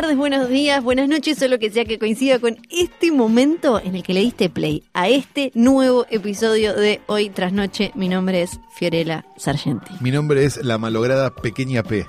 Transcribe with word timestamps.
Tardes, 0.00 0.16
buenos 0.16 0.48
días, 0.48 0.84
buenas 0.84 1.08
noches, 1.08 1.42
o 1.42 1.48
lo 1.48 1.58
que 1.58 1.70
sea 1.70 1.84
que 1.84 1.98
coincida 1.98 2.38
con 2.38 2.56
este 2.70 3.10
momento 3.10 3.80
en 3.80 3.96
el 3.96 4.04
que 4.04 4.14
le 4.14 4.20
diste 4.20 4.48
play 4.48 4.84
a 4.94 5.08
este 5.08 5.50
nuevo 5.56 6.06
episodio 6.08 6.72
de 6.74 7.00
Hoy 7.08 7.30
tras 7.30 7.52
Noche. 7.52 7.90
Mi 7.96 8.08
nombre 8.08 8.42
es 8.42 8.60
Fiorella 8.76 9.26
Sargenti. 9.36 9.92
Mi 10.00 10.12
nombre 10.12 10.44
es 10.44 10.64
la 10.64 10.78
malograda 10.78 11.34
Pequeña 11.34 11.82
P. 11.82 12.06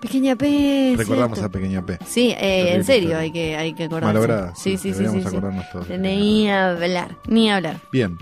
Pequeña 0.00 0.36
P. 0.36 0.94
Recordamos 0.96 1.38
¿cierto? 1.38 1.50
a 1.58 1.60
Pequeña 1.60 1.84
P. 1.84 1.98
Sí, 2.06 2.30
eh, 2.30 2.72
en 2.72 2.84
serio, 2.84 3.10
historia. 3.10 3.18
hay 3.18 3.30
que, 3.30 3.56
hay 3.56 3.74
que 3.74 3.84
acordarse. 3.84 4.14
Malograda. 4.14 4.54
Sí, 4.54 4.78
sí, 4.78 4.94
sí. 4.94 5.06
sí, 5.06 5.20
sí. 5.20 5.28
acordarnos 5.28 5.70
todos. 5.70 5.86
Ni 5.90 6.50
hablar, 6.50 7.18
ni 7.26 7.50
hablar. 7.50 7.78
Bien, 7.92 8.16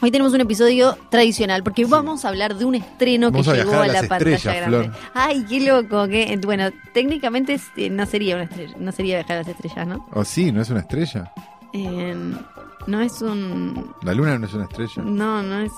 Hoy 0.00 0.10
tenemos 0.10 0.32
un 0.34 0.40
episodio 0.40 0.96
tradicional 1.10 1.62
porque 1.62 1.84
vamos 1.84 2.24
a 2.24 2.28
hablar 2.28 2.56
de 2.56 2.64
un 2.64 2.74
estreno 2.74 3.30
Vamos 3.30 3.46
que 3.46 3.52
a 3.52 3.56
llegó 3.56 3.74
a 3.74 3.84
a 3.84 3.88
la 3.88 4.02
pantalla 4.02 4.54
grande. 4.54 4.84
Flor. 4.84 4.96
Ay, 5.14 5.44
qué 5.48 5.60
loco, 5.60 6.06
que 6.08 6.38
bueno, 6.44 6.70
técnicamente 6.92 7.58
eh, 7.76 7.90
no 7.90 8.04
sería 8.06 8.34
una 8.36 8.44
estrella, 8.44 8.74
no 8.78 8.92
sería 8.92 9.16
viajar 9.16 9.36
a 9.36 9.40
las 9.40 9.48
estrellas, 9.48 9.86
¿no? 9.86 10.06
o 10.12 10.24
sí, 10.24 10.52
¿no 10.52 10.60
es 10.60 10.70
una 10.70 10.80
estrella? 10.80 11.32
Eh, 11.72 12.14
no 12.86 13.00
es 13.00 13.20
un 13.22 13.94
La 14.02 14.12
luna 14.14 14.38
no 14.38 14.46
es 14.46 14.54
una 14.54 14.64
estrella. 14.64 15.02
no, 15.02 15.42
no 15.42 15.60
es 15.60 15.72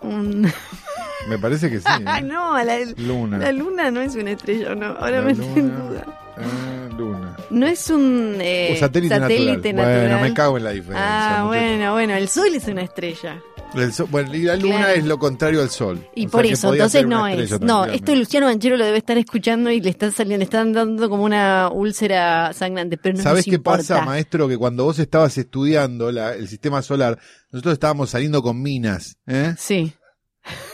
un 0.00 0.50
Me 1.28 1.38
parece 1.38 1.70
que 1.70 1.78
sí. 1.80 1.86
¿eh? 2.18 2.22
no, 2.22 2.62
la, 2.62 2.78
Luna. 2.96 3.38
la 3.38 3.52
luna 3.52 3.90
no 3.90 4.00
es 4.00 4.14
una 4.14 4.32
estrella, 4.32 4.74
no. 4.74 4.86
Ahora 4.86 5.18
La 5.18 5.22
me 5.22 5.32
estoy 5.32 5.46
en 5.56 5.68
duda. 5.76 6.04
Ah, 6.36 6.88
luna. 6.96 7.36
No 7.50 7.66
es 7.66 7.90
un 7.90 8.36
eh, 8.40 8.76
satélite, 8.80 9.18
natural. 9.18 9.46
natural. 9.56 9.74
Bueno, 9.74 10.20
me 10.20 10.32
cago 10.34 10.56
en 10.56 10.64
la 10.64 10.70
diferencia. 10.70 11.40
Ah, 11.40 11.44
bueno, 11.46 11.92
bueno, 11.92 12.14
el 12.14 12.28
sol 12.28 12.48
es 12.54 12.66
una 12.66 12.82
estrella. 12.82 13.42
El 13.74 13.92
sol- 13.92 14.08
bueno, 14.10 14.34
y 14.34 14.42
la 14.42 14.56
luna 14.56 14.78
Claro. 14.78 14.92
es 14.94 15.04
lo 15.04 15.18
contrario 15.18 15.60
al 15.60 15.70
sol. 15.70 16.04
Y 16.16 16.26
O 16.26 16.30
por 16.30 16.44
eso, 16.46 16.72
entonces 16.72 17.06
no 17.06 17.26
es. 17.28 17.60
No, 17.60 17.84
esto 17.84 18.14
Luciano 18.16 18.46
Banchero 18.46 18.76
lo 18.76 18.84
debe 18.84 18.98
estar 18.98 19.16
escuchando 19.18 19.70
y 19.70 19.80
le 19.80 19.90
están 19.90 20.10
saliendo, 20.12 20.38
le 20.38 20.44
están 20.44 20.72
dando 20.72 21.08
como 21.08 21.22
una 21.22 21.68
úlcera 21.72 22.52
sangrante, 22.52 22.96
pero 22.96 23.16
no 23.18 23.22
¿Sabes 23.22 23.46
nos 23.46 23.50
qué 23.50 23.56
importa. 23.56 23.78
pasa, 23.78 24.04
maestro? 24.04 24.48
Que 24.48 24.56
cuando 24.58 24.84
vos 24.84 24.98
estabas 24.98 25.36
estudiando 25.38 26.10
la- 26.10 26.34
el 26.34 26.48
sistema 26.48 26.82
solar, 26.82 27.18
nosotros 27.52 27.74
estábamos 27.74 28.10
saliendo 28.10 28.42
con 28.42 28.60
minas. 28.60 29.18
¿eh? 29.28 29.54
Sí. 29.56 29.92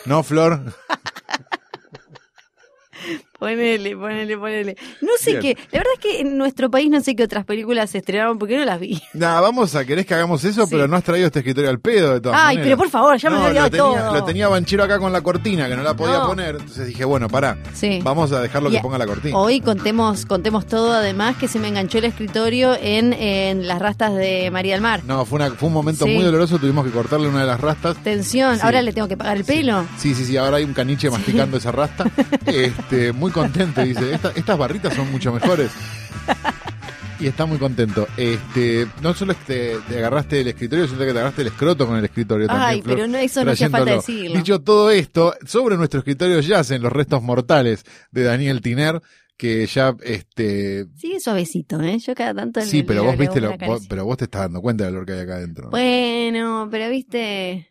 ¿No, 0.05 0.23
Flor? 0.23 0.61
Ponele, 3.39 3.97
ponele, 3.97 4.37
ponele. 4.39 4.77
No 5.03 5.11
sé 5.19 5.33
Bien. 5.39 5.42
qué, 5.42 5.62
la 5.73 5.79
verdad 5.81 5.92
es 5.95 6.01
que 6.01 6.20
en 6.20 6.39
nuestro 6.39 6.70
país 6.70 6.91
no 6.91 7.01
sé 7.01 7.15
qué 7.15 7.25
otras 7.25 7.45
películas 7.45 7.91
se 7.91 7.98
estrenaron 7.98 8.39
porque 8.39 8.56
no 8.56 8.65
las 8.65 8.81
vi. 8.81 9.01
Nada, 9.15 9.41
vamos 9.41 9.75
a, 9.75 9.84
querés 9.84 10.06
que 10.06 10.15
hagamos 10.15 10.43
eso, 10.45 10.65
Sí. 10.67 10.69
pero 10.75 10.89
no 10.89 10.97
has 10.97 11.05
traído 11.05 11.27
este 11.27 11.41
escritorio 11.41 11.69
al 11.70 11.78
pedo 11.81 12.15
de 12.15 12.20
todas 12.20 12.39
Ay, 12.41 12.56
maneras. 12.56 12.65
pero 12.67 12.77
por 12.78 12.91
favor, 12.91 13.17
ya 13.19 13.31
me 13.31 13.37
lo 13.37 13.45
había 13.45 13.62
lo 13.62 13.70
tenía, 13.70 13.84
todo. 13.84 14.15
lo 14.15 14.25
tenía 14.25 14.48
Banchero 14.48 14.84
acá 14.84 14.98
con 14.98 15.12
la 15.12 15.20
cortina, 15.20 15.69
que 15.69 15.77
no 15.77 15.83
la 15.83 15.95
podía 15.95 16.19
No. 16.19 16.27
poner. 16.28 16.56
Entonces 16.56 16.87
dije, 16.87 17.05
bueno, 17.05 17.28
pará, 17.28 17.59
Sí. 17.75 18.01
vamos 18.03 18.33
a 18.33 18.41
dejarlo 18.41 18.70
que 18.70 18.81
ponga 18.81 18.98
la 18.98 19.06
cortina. 19.06 19.37
Hoy 19.37 19.61
contemos, 19.61 20.25
contemos 20.27 20.67
todo, 20.67 20.93
además 20.95 21.37
que 21.37 21.47
se 21.48 21.59
me 21.59 21.69
enganchó 21.69 21.98
el 21.98 22.05
escritorio 22.05 22.75
en, 22.81 23.12
en 23.12 23.67
las 23.69 23.78
rastas 23.81 24.15
de 24.15 24.50
María 24.50 24.73
del 24.75 24.81
Mar. 24.83 25.03
No, 25.06 25.25
fue, 25.27 25.37
una, 25.37 25.50
fue 25.50 25.69
un 25.69 25.75
momento 25.75 26.05
Sí. 26.06 26.11
muy 26.15 26.25
doloroso, 26.25 26.59
tuvimos 26.59 26.84
que 26.87 26.91
cortarle 26.91 27.28
una 27.28 27.41
de 27.41 27.47
las 27.47 27.61
rastas. 27.61 27.97
Tensión, 28.03 28.59
ahora 28.62 28.81
le 28.83 28.93
tengo 28.93 29.09
que 29.09 29.17
pagar 29.17 29.37
el 29.37 29.45
pelo. 29.45 29.84
Sí, 29.98 30.15
sí, 30.15 30.25
sí, 30.25 30.37
ahora 30.37 30.56
hay 30.56 30.65
un 30.65 30.73
caniche 30.73 31.11
masticando 31.11 31.56
esa 31.59 31.71
rasta. 31.73 32.05
Este, 32.47 33.12
muy 33.12 33.25
contento, 33.31 33.82
dice, 33.82 34.14
"Esta- 34.14 34.32
estas 34.34 34.59
barritas 34.59 34.94
son 34.94 35.10
mucho 35.10 35.32
mejores. 35.32 35.70
Y 37.19 37.26
está 37.28 37.47
muy 37.47 37.56
contento. 37.56 38.06
Este, 38.19 38.87
no 39.00 39.14
solo 39.14 39.32
es 39.32 39.38
que 39.38 39.44
te, 39.47 39.78
te 39.88 39.98
agarraste 39.98 40.42
el 40.42 40.48
escritorio, 40.48 40.87
sino 40.87 40.98
que 40.98 41.06
te 41.06 41.10
agarraste 41.12 41.41
el 41.42 41.48
escroto 41.48 41.87
con 41.87 41.97
el 41.97 42.04
escritorio 42.04 42.47
también. 42.47 42.69
Ay, 42.69 42.82
Flor, 42.82 42.94
pero 42.97 43.09
no, 43.09 43.16
eso 43.16 43.42
no 43.42 43.53
hacía 43.53 43.70
falta 43.70 43.92
decirlo. 43.94 44.37
Dicho 44.37 44.60
todo 44.60 44.91
esto, 44.91 45.34
sobre 45.47 45.78
nuestro 45.78 46.00
escritorio 46.00 46.41
yacen 46.41 46.82
los 46.82 46.92
restos 46.92 47.22
mortales 47.22 47.84
de 48.10 48.22
Daniel 48.22 48.60
Tiner, 48.60 49.00
que 49.38 49.64
ya, 49.66 49.94
este, 50.03 50.87
Sigue 50.94 51.19
suavecito, 51.20 51.81
¿eh? 51.81 51.98
Yo 51.98 52.14
cada 52.14 52.34
tanto 52.34 52.60
le- 52.60 52.66
sí, 52.66 52.82
pero 52.82 53.00
le- 53.03 53.06
vos 53.08 53.19
viste, 53.19 53.41
lo, 53.41 53.56
vos- 53.66 53.87
pero 53.88 54.04
vos 54.04 54.19
te 54.19 54.25
estás 54.25 54.43
dando 54.43 54.60
cuenta 54.60 54.84
del 54.84 54.94
olor 54.97 55.06
que 55.06 55.12
hay 55.14 55.20
acá 55.20 55.37
adentro. 55.37 55.64
¿no? 55.64 55.70
Bueno, 55.70 56.69
pero 56.70 56.91
viste... 56.91 57.70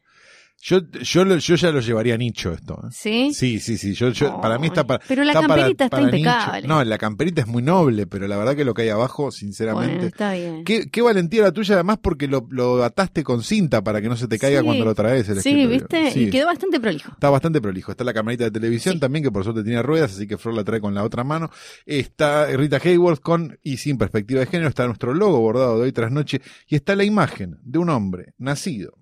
Yo, 0.67 0.79
yo, 0.99 1.25
lo- 1.25 1.37
yo 1.37 1.53
ya 1.55 1.69
lo 1.71 1.79
llevaría 1.79 2.15
a 2.15 2.17
nicho 2.17 2.51
esto. 2.51 2.73
¿eh? 2.83 2.87
¿Sí? 2.91 3.33
Sí, 3.35 3.59
sí, 3.59 3.77
sí. 3.77 3.93
Yo, 3.93 4.09
yo- 4.09 4.41
para 4.41 4.57
mí 4.57 4.65
está 4.65 4.83
para. 4.87 5.03
Pero 5.07 5.23
la 5.23 5.33
está 5.33 5.41
para- 5.47 5.55
camperita 5.61 5.83
está 5.85 5.97
para 5.97 6.05
nicho. 6.11 6.17
impecable. 6.17 6.67
No, 6.67 6.83
la 6.83 6.97
camperita 6.97 7.41
es 7.41 7.47
muy 7.47 7.61
noble, 7.61 8.07
pero 8.07 8.27
la 8.27 8.35
verdad 8.35 8.55
que 8.55 8.65
lo 8.65 8.73
que 8.73 8.81
hay 8.81 8.89
abajo, 8.89 9.23
Bueno, 9.25 9.31
sinceramente. 9.31 10.07
está 10.07 10.33
bien. 10.33 10.63
Qué, 10.63 10.89
qué 10.89 11.03
valentía 11.03 11.43
la 11.43 11.51
tuya, 11.51 11.75
además, 11.75 11.99
porque 12.01 12.27
lo, 12.27 12.47
lo 12.49 12.83
ataste 12.83 13.23
con 13.23 13.43
cinta 13.43 13.83
para 13.83 14.01
que 14.01 14.09
no 14.09 14.15
se 14.17 14.27
te 14.27 14.39
caiga 14.39 14.61
Sí. 14.61 14.65
cuando 14.65 14.85
lo 14.85 14.95
traes. 14.95 15.29
El 15.29 15.39
Sí. 15.41 15.67
¿viste? 15.67 16.09
Sí. 16.09 16.19
Y 16.23 16.29
quedó 16.31 16.47
bastante 16.47 16.79
prolijo. 16.79 17.11
Está 17.11 17.29
bastante 17.29 17.61
prolijo. 17.61 17.91
Está 17.91 18.03
la 18.03 18.13
camarita 18.15 18.45
de 18.45 18.51
televisión 18.51 18.95
Sí. 18.95 18.99
también, 18.99 19.23
que 19.23 19.31
por 19.31 19.43
suerte 19.43 19.63
tiene 19.63 19.83
ruedas, 19.83 20.13
así 20.13 20.25
que 20.25 20.39
Flor 20.39 20.55
la 20.55 20.63
trae 20.63 20.81
con 20.81 20.95
la 20.95 21.03
otra 21.03 21.23
mano. 21.23 21.51
Está 21.85 22.47
Rita 22.47 22.79
Hayworth 22.83 23.19
con 23.21 23.59
y 23.61 23.77
sin 23.77 23.99
perspectiva 23.99 24.39
de 24.39 24.47
género. 24.47 24.69
Está 24.69 24.87
nuestro 24.87 25.13
logo 25.13 25.39
bordado 25.39 25.77
de 25.77 25.83
hoy 25.83 25.91
tras 25.91 26.11
noche. 26.11 26.41
Y 26.67 26.75
está 26.75 26.95
la 26.95 27.03
imagen 27.03 27.57
de 27.61 27.77
un 27.77 27.91
hombre 27.91 28.33
nacido 28.39 28.97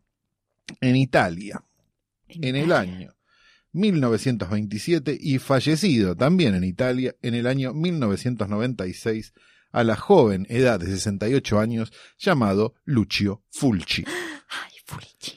en 0.82 0.96
Italia 0.96 1.64
en 2.28 2.56
el 2.56 2.72
año 2.72 3.16
1927 3.74 5.18
y 5.20 5.40
fallecido 5.40 6.16
también 6.16 6.56
en 6.56 6.64
Italia 6.64 7.16
en 7.22 7.34
el 7.34 7.48
año 7.48 7.74
1996 7.74 9.34
a 9.72 9.84
la 9.84 9.96
joven 9.96 10.46
edad 10.50 10.80
de 10.80 10.86
68 10.86 11.60
años 11.60 11.92
llamado 12.18 12.76
Lucio 12.86 13.44
Fulci. 13.50 14.06
Ay, 14.06 14.72
Fulci. 14.86 15.34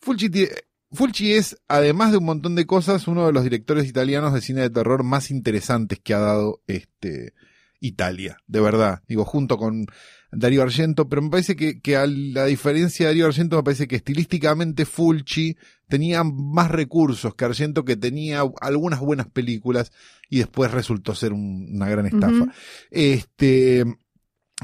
Fulci, 0.00 0.48
Fulci 0.92 1.32
es, 1.32 1.58
además 1.68 2.12
de 2.12 2.18
un 2.18 2.26
montón 2.26 2.54
de 2.54 2.66
cosas, 2.66 3.08
uno 3.08 3.26
de 3.26 3.32
los 3.32 3.44
directores 3.44 3.88
italianos 3.88 4.34
de 4.34 4.42
cine 4.42 4.60
de 4.60 4.70
terror 4.70 5.02
más 5.02 5.30
interesantes 5.30 5.98
que 6.00 6.12
ha 6.12 6.18
dado 6.18 6.60
este 6.66 7.32
Italia, 7.80 8.36
de 8.46 8.60
verdad. 8.60 9.02
Digo, 9.08 9.24
junto 9.24 9.56
con 9.56 9.86
Darío 10.34 10.62
Argento, 10.62 11.08
pero 11.08 11.20
me 11.22 11.28
parece 11.30 11.54
que, 11.56 11.80
que 11.80 11.96
a 11.96 12.06
la 12.06 12.46
diferencia 12.46 13.04
de 13.06 13.10
Darío 13.12 13.26
Argento, 13.26 13.56
me 13.56 13.62
parece 13.62 13.86
que 13.86 13.96
estilísticamente 13.96 14.86
Fulci 14.86 15.56
tenía 15.88 16.24
más 16.24 16.70
recursos 16.70 17.34
que 17.34 17.44
Argento, 17.44 17.84
que 17.84 17.96
tenía 17.96 18.42
algunas 18.62 19.00
buenas 19.00 19.26
películas 19.28 19.92
y 20.30 20.38
después 20.38 20.70
resultó 20.70 21.14
ser 21.14 21.32
un- 21.34 21.68
una 21.74 21.86
gran 21.88 22.06
estafa. 22.06 22.46
Este, 22.90 23.80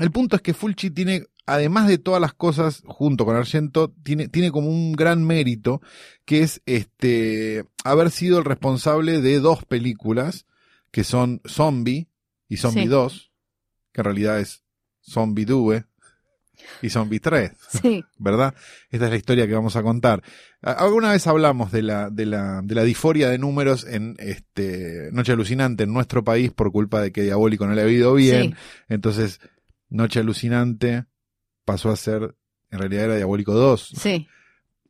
el 0.01 0.11
punto 0.13 0.37
es 0.37 0.43
que 0.43 0.55
Fulci 0.55 0.91
tiene, 0.91 1.25
además 1.45 1.87
de 1.89 1.99
todas 1.99 2.21
las 2.21 2.33
cosas, 2.33 2.83
junto 2.87 3.25
con 3.27 3.37
Argento, 3.37 3.93
tiene, 4.03 4.29
tiene 4.29 4.51
como 4.51 4.69
un 4.71 4.93
gran 4.93 5.23
mérito, 5.23 5.83
que 6.25 6.43
es 6.43 6.63
este, 6.65 7.65
haber 7.85 8.11
sido 8.11 8.39
el 8.39 8.45
responsable 8.47 9.21
de 9.21 9.41
dos 9.41 9.65
películas, 9.67 10.47
que 10.91 11.05
son 11.05 11.43
Zombie 11.47 12.09
y 12.49 12.57
Zombie 12.57 12.85
Sí. 12.85 12.89
2, 12.89 13.33
que 13.93 14.01
en 14.01 14.05
realidad 14.07 14.41
es 14.41 14.63
Zombie 15.09 15.45
2 15.45 15.83
y 16.83 16.91
Zombie 16.91 17.21
3. 17.21 17.53
Sí. 17.83 18.05
¿verdad? 18.19 18.55
Esta 18.91 19.07
es 19.07 19.11
la 19.11 19.17
historia 19.17 19.47
que 19.47 19.55
vamos 19.55 19.77
a 19.77 19.83
contar. 19.83 20.23
Alguna 20.63 21.13
vez 21.13 21.27
hablamos 21.27 21.71
de 21.73 21.83
la, 21.83 22.11
de 22.11 22.27
la, 22.27 22.61
de 22.63 22.75
la 22.75 22.83
disforia 22.83 23.29
de 23.29 23.39
números 23.39 23.87
en 23.87 24.17
este 24.19 25.11
Noche 25.13 25.33
Alucinante 25.33 25.85
en 25.85 25.93
nuestro 25.93 26.25
país 26.25 26.53
por 26.53 26.73
culpa 26.73 27.01
de 27.01 27.13
que 27.13 27.23
Diabólico 27.23 27.67
no 27.67 27.75
le 27.75 27.83
ha 27.83 27.89
ido 27.89 28.15
bien. 28.15 28.51
Sí. 28.51 28.57
Entonces, 28.89 29.41
Noche 29.89 30.21
Alucinante 30.21 31.05
pasó 31.65 31.91
a 31.91 31.97
ser, 31.97 32.35
en 32.71 32.79
realidad 32.79 33.05
era 33.05 33.17
Diabólico 33.17 33.55
2. 33.55 33.93
Sí. 33.97 34.27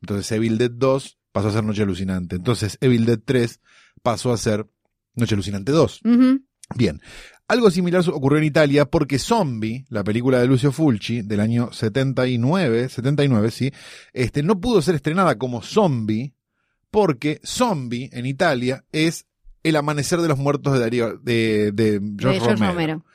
Entonces, 0.01 0.31
Evil 0.31 0.57
Dead 0.57 0.71
2 0.71 1.19
pasó 1.31 1.49
a 1.49 1.51
ser 1.51 1.63
Noche 1.63 1.83
Alucinante. 1.83 2.35
Entonces, 2.35 2.77
Evil 2.81 3.05
Dead 3.05 3.19
3 3.23 3.59
pasó 4.01 4.31
a 4.31 4.37
ser 4.37 4.65
Noche 5.13 5.35
Alucinante 5.35 5.71
2. 5.71 6.01
Ujú. 6.03 6.41
Bien. 6.75 7.01
Algo 7.47 7.71
similar 7.71 8.03
ocurrió 8.09 8.37
en 8.37 8.43
Italia 8.43 8.85
porque 8.85 9.17
Zombie, 9.17 9.85
la 9.89 10.03
película 10.03 10.39
de 10.39 10.45
Lucio 10.47 10.71
Fulci 10.71 11.23
del 11.23 11.39
año 11.39 11.71
79, 11.73 12.89
79, 12.89 13.49
sí, 13.51 13.71
este, 14.13 14.43
no 14.43 14.59
pudo 14.61 14.81
ser 14.83 14.93
estrenada 14.95 15.37
como 15.39 15.63
Zombie 15.63 16.33
porque 16.91 17.41
Zombie 17.43 18.09
en 18.13 18.25
Italia 18.27 18.85
es 18.91 19.25
El 19.63 19.75
amanecer 19.77 20.21
de 20.21 20.27
los 20.27 20.37
muertos 20.37 20.73
de 20.73 20.79
Darío, 20.79 21.17
de, 21.17 21.71
de 21.71 21.99
George, 22.19 22.39
de 22.39 22.45
George 22.45 22.49
Romero. 22.55 22.71
Romero. 22.71 23.05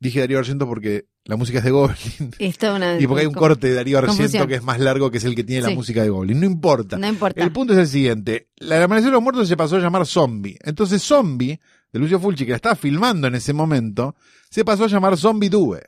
Dije 0.00 0.20
Darío 0.20 0.38
Argento 0.38 0.66
porque 0.66 1.06
la 1.24 1.36
música 1.36 1.58
es 1.58 1.64
de 1.64 1.70
Goblin. 1.70 1.96
Es 2.38 2.58
toda 2.58 2.76
una- 2.76 3.00
Y 3.00 3.06
porque 3.06 3.22
hay 3.22 3.26
un 3.26 3.34
corte 3.34 3.68
de 3.68 3.74
Darío 3.74 3.98
Argento 3.98 4.18
confusión. 4.22 4.46
que 4.48 4.54
es 4.56 4.62
más 4.62 4.78
largo 4.78 5.10
que 5.10 5.18
es 5.18 5.24
el 5.24 5.34
que 5.34 5.44
tiene 5.44 5.62
Sí. 5.62 5.68
la 5.70 5.74
música 5.74 6.02
de 6.02 6.10
Goblin. 6.10 6.38
No 6.40 6.46
importa. 6.46 6.98
No 6.98 7.08
importa. 7.08 7.42
El 7.42 7.52
punto 7.52 7.72
es 7.72 7.78
el 7.78 7.88
siguiente. 7.88 8.48
La 8.56 8.76
El 8.76 8.82
Amanecer 8.82 9.08
de 9.10 9.12
los 9.14 9.22
Muertos 9.22 9.48
se 9.48 9.56
pasó 9.56 9.76
a 9.76 9.80
llamar 9.80 10.06
Zombie. 10.06 10.58
Entonces 10.62 11.02
Zombie, 11.02 11.58
de 11.94 12.00
Lucio 12.00 12.18
Fulci, 12.18 12.44
que 12.44 12.50
la 12.50 12.56
estaba 12.56 12.74
filmando 12.74 13.28
en 13.28 13.36
ese 13.36 13.52
momento, 13.52 14.16
se 14.50 14.64
pasó 14.64 14.84
a 14.84 14.88
llamar 14.88 15.16
Zombie 15.16 15.48
2. 15.48 15.78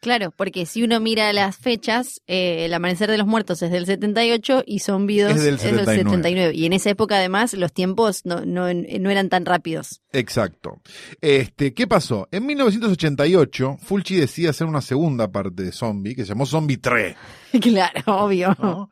Claro, 0.00 0.32
porque 0.34 0.64
si 0.64 0.82
uno 0.82 0.98
mira 0.98 1.30
las 1.34 1.58
fechas, 1.58 2.22
eh, 2.26 2.64
el 2.64 2.72
amanecer 2.72 3.10
de 3.10 3.18
los 3.18 3.26
muertos 3.26 3.60
es 3.60 3.70
del 3.70 3.84
78 3.84 4.64
y 4.66 4.78
Zombie 4.78 5.20
2 5.20 5.32
Es 5.32 5.44
del 5.44 5.58
79. 5.58 6.04
79. 6.04 6.54
Y 6.54 6.64
en 6.64 6.72
esa 6.72 6.88
época 6.88 7.16
además 7.16 7.52
los 7.52 7.70
tiempos 7.70 8.24
no, 8.24 8.46
no, 8.46 8.72
no 8.72 9.10
eran 9.10 9.28
tan 9.28 9.44
rápidos. 9.44 10.00
Exacto. 10.12 10.80
Este, 11.20 11.74
¿qué 11.74 11.86
pasó? 11.86 12.28
En 12.32 12.46
1988, 12.46 13.76
Fulci 13.78 14.16
decide 14.16 14.48
hacer 14.48 14.66
una 14.66 14.80
segunda 14.80 15.30
parte 15.30 15.64
de 15.64 15.72
Zombie, 15.72 16.14
que 16.14 16.22
se 16.22 16.30
llamó 16.30 16.46
Zombie 16.46 16.78
3. 16.78 17.14
claro, 17.60 18.02
obvio. 18.06 18.56
¿no? 18.58 18.90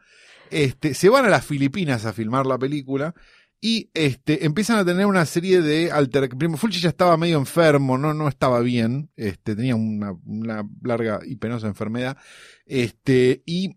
Este, 0.50 0.92
se 0.92 1.08
van 1.08 1.24
a 1.24 1.30
las 1.30 1.46
Filipinas 1.46 2.04
a 2.04 2.12
filmar 2.12 2.44
la 2.44 2.58
película 2.58 3.14
y 3.60 3.90
este, 3.92 4.46
empiezan 4.46 4.78
a 4.78 4.84
tener 4.84 5.04
una 5.06 5.26
serie 5.26 5.60
de 5.60 5.90
alter... 5.90 6.28
Primero, 6.30 6.56
Fulci 6.56 6.80
ya 6.80 6.88
estaba 6.88 7.16
medio 7.16 7.36
enfermo, 7.36 7.98
no, 7.98 8.14
no 8.14 8.28
estaba 8.28 8.60
bien, 8.60 9.10
este, 9.16 9.54
tenía 9.54 9.76
una, 9.76 10.12
una 10.24 10.66
larga 10.82 11.20
y 11.24 11.36
penosa 11.36 11.66
enfermedad, 11.66 12.16
este, 12.64 13.42
y 13.44 13.76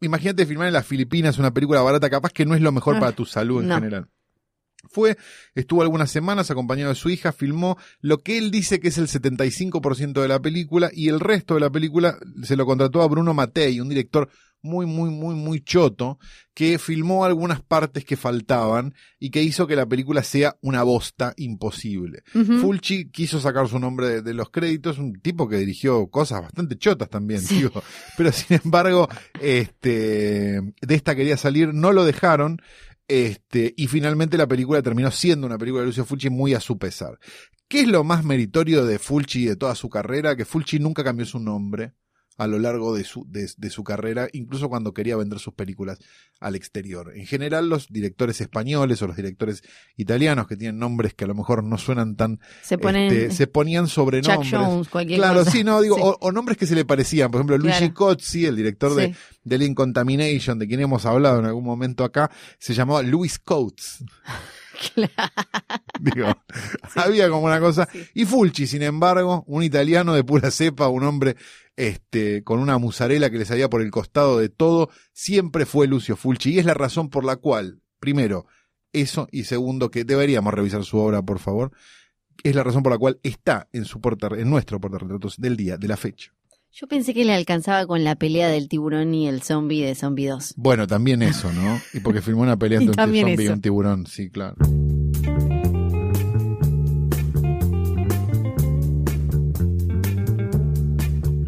imagínate 0.00 0.46
filmar 0.46 0.66
en 0.66 0.72
las 0.74 0.86
Filipinas 0.86 1.38
una 1.38 1.52
película 1.52 1.82
barata, 1.82 2.10
capaz 2.10 2.32
que 2.32 2.44
no 2.44 2.54
es 2.54 2.60
lo 2.60 2.72
mejor 2.72 2.96
Ah, 2.96 3.00
para 3.00 3.12
tu 3.12 3.24
salud 3.24 3.62
en 3.62 3.68
no. 3.68 3.74
general. 3.76 4.08
Fue, 4.88 5.16
estuvo 5.54 5.82
algunas 5.82 6.10
semanas 6.10 6.50
acompañado 6.50 6.88
de 6.88 6.94
su 6.96 7.10
hija, 7.10 7.32
filmó 7.32 7.76
lo 8.00 8.18
que 8.18 8.38
él 8.38 8.50
dice 8.50 8.80
que 8.80 8.88
es 8.88 8.98
el 8.98 9.08
75% 9.08 10.22
de 10.22 10.28
la 10.28 10.40
película 10.40 10.90
y 10.92 11.08
el 11.08 11.20
resto 11.20 11.54
de 11.54 11.60
la 11.60 11.70
película 11.70 12.18
se 12.42 12.56
lo 12.56 12.64
contrató 12.64 13.02
a 13.02 13.06
Bruno 13.08 13.34
Mattei, 13.34 13.78
un 13.78 13.90
director 13.90 14.30
muy, 14.62 14.86
muy, 14.86 15.10
muy, 15.10 15.34
muy 15.34 15.60
choto, 15.60 16.18
que 16.54 16.78
filmó 16.78 17.24
algunas 17.24 17.62
partes 17.62 18.04
que 18.04 18.16
faltaban 18.16 18.94
y 19.18 19.30
que 19.30 19.42
hizo 19.42 19.66
que 19.66 19.76
la 19.76 19.86
película 19.86 20.22
sea 20.22 20.56
una 20.60 20.82
bosta 20.82 21.32
imposible. 21.36 22.22
Fulci 22.60 23.10
quiso 23.10 23.40
sacar 23.40 23.68
su 23.68 23.78
nombre 23.78 24.08
de, 24.08 24.22
de 24.22 24.34
los 24.34 24.50
créditos, 24.50 24.98
un 24.98 25.14
tipo 25.20 25.48
que 25.48 25.56
dirigió 25.56 26.06
cosas 26.08 26.42
bastante 26.42 26.76
chotas 26.76 27.08
también, 27.08 27.40
Sí. 27.40 27.56
digo. 27.56 27.82
Pero 28.16 28.32
sin 28.32 28.60
embargo, 28.64 29.08
este, 29.40 30.60
de 30.60 30.94
esta 30.94 31.14
quería 31.14 31.36
salir, 31.36 31.72
no 31.74 31.92
lo 31.92 32.04
dejaron, 32.04 32.60
este, 33.08 33.74
y 33.76 33.86
finalmente 33.88 34.36
la 34.38 34.46
película 34.46 34.82
terminó 34.82 35.10
siendo 35.10 35.46
una 35.46 35.58
película 35.58 35.82
de 35.82 35.86
Lucio 35.88 36.04
Fulci 36.04 36.30
muy 36.30 36.54
a 36.54 36.60
su 36.60 36.78
pesar. 36.78 37.18
¿Qué 37.68 37.80
es 37.82 37.88
lo 37.88 38.04
más 38.04 38.24
meritorio 38.24 38.84
de 38.84 38.98
Fulci 38.98 39.42
y 39.42 39.46
de 39.46 39.56
toda 39.56 39.74
su 39.74 39.88
carrera? 39.88 40.36
Que 40.36 40.44
Fulci 40.44 40.78
nunca 40.78 41.04
cambió 41.04 41.24
su 41.26 41.38
nombre 41.38 41.92
a 42.40 42.46
lo 42.46 42.58
largo 42.58 42.94
de 42.94 43.04
su, 43.04 43.26
de, 43.28 43.50
de 43.56 43.68
su 43.70 43.84
carrera, 43.84 44.26
incluso 44.32 44.70
cuando 44.70 44.94
quería 44.94 45.14
vender 45.16 45.38
sus 45.38 45.52
películas 45.52 45.98
al 46.40 46.54
exterior. 46.54 47.12
En 47.14 47.26
general, 47.26 47.68
los 47.68 47.88
directores 47.88 48.40
españoles 48.40 49.02
o 49.02 49.06
los 49.06 49.14
directores 49.16 49.62
italianos 49.98 50.46
que 50.46 50.56
tienen 50.56 50.78
nombres 50.78 51.12
que 51.12 51.24
a 51.24 51.26
lo 51.26 51.34
mejor 51.34 51.62
no 51.62 51.76
suenan 51.76 52.16
tan, 52.16 52.40
Se 52.62 52.78
ponen 52.78 53.12
este, 53.12 53.30
se 53.34 53.46
ponían 53.46 53.84
Chuck 53.84 53.94
sobrenombres. 53.94 54.50
Jones, 54.50 54.88
cualquier 54.88 55.18
Claro, 55.18 55.40
cosa. 55.40 55.50
sí, 55.50 55.64
no, 55.64 55.82
digo, 55.82 55.96
Sí. 55.96 56.02
O, 56.02 56.16
o 56.18 56.32
nombres 56.32 56.56
que 56.56 56.66
se 56.66 56.74
le 56.74 56.86
parecían. 56.86 57.30
Por 57.30 57.40
ejemplo, 57.40 57.58
Luigi 57.58 57.78
Claro. 57.78 57.94
Cozzi, 57.94 58.46
el 58.46 58.56
director 58.56 58.94
de, 58.94 59.08
Sí. 59.08 59.14
de 59.44 59.58
Lean 59.58 59.74
Contamination, 59.74 60.58
de 60.58 60.66
quien 60.66 60.80
hemos 60.80 61.04
hablado 61.04 61.40
en 61.40 61.44
algún 61.44 61.64
momento 61.64 62.04
acá, 62.04 62.30
se 62.58 62.72
llamaba 62.72 63.02
Louis 63.02 63.38
Coates. 63.38 64.02
Claro. 64.80 65.12
Digo, 66.00 66.26
había 66.96 67.28
como 67.28 67.46
una 67.46 67.60
cosa. 67.60 67.88
Sí. 67.92 68.06
Y 68.14 68.24
Fulci, 68.24 68.66
sin 68.66 68.82
embargo, 68.82 69.44
un 69.46 69.62
italiano 69.62 70.14
de 70.14 70.24
pura 70.24 70.50
cepa, 70.50 70.88
un 70.88 71.04
hombre 71.04 71.36
este, 71.76 72.42
con 72.42 72.58
una 72.58 72.78
musarela 72.78 73.30
que 73.30 73.38
le 73.38 73.44
salía 73.44 73.68
por 73.68 73.82
el 73.82 73.90
costado 73.90 74.38
de 74.38 74.48
todo, 74.48 74.90
siempre 75.12 75.66
fue 75.66 75.86
Lucio 75.86 76.16
Fulci. 76.16 76.52
Y 76.54 76.58
es 76.58 76.64
la 76.64 76.74
razón 76.74 77.10
por 77.10 77.24
la 77.24 77.36
cual, 77.36 77.82
primero, 77.98 78.46
eso, 78.92 79.28
y 79.30 79.44
segundo, 79.44 79.90
que 79.90 80.04
deberíamos 80.04 80.54
revisar 80.54 80.84
su 80.84 80.98
obra, 80.98 81.22
por 81.22 81.38
favor, 81.38 81.72
es 82.42 82.54
la 82.54 82.64
razón 82.64 82.82
por 82.82 82.92
la 82.92 82.98
cual 82.98 83.20
está 83.22 83.68
en 83.72 83.84
su 83.84 84.00
porta, 84.00 84.28
en 84.36 84.48
nuestro 84.48 84.80
portarretratos 84.80 85.36
del 85.38 85.56
día, 85.56 85.76
de 85.76 85.88
la 85.88 85.96
fecha. 85.96 86.32
Yo 86.72 86.86
pensé 86.86 87.14
que 87.14 87.24
le 87.24 87.34
alcanzaba 87.34 87.84
con 87.84 88.04
la 88.04 88.14
pelea 88.14 88.48
del 88.48 88.68
tiburón 88.68 89.12
y 89.12 89.26
el 89.26 89.42
zombie 89.42 89.84
de 89.84 89.96
Zombie 89.96 90.28
2. 90.28 90.54
Bueno, 90.56 90.86
también 90.86 91.20
eso, 91.20 91.52
¿no? 91.52 91.80
Y 91.92 91.98
porque 91.98 92.22
filmó 92.22 92.42
una 92.42 92.56
pelea 92.56 92.78
entre 92.80 92.90
un 92.90 92.94
zombie 92.94 93.44
y 93.44 93.48
un 93.48 93.60
tiburón, 93.60 94.06
sí, 94.06 94.30
claro. 94.30 94.54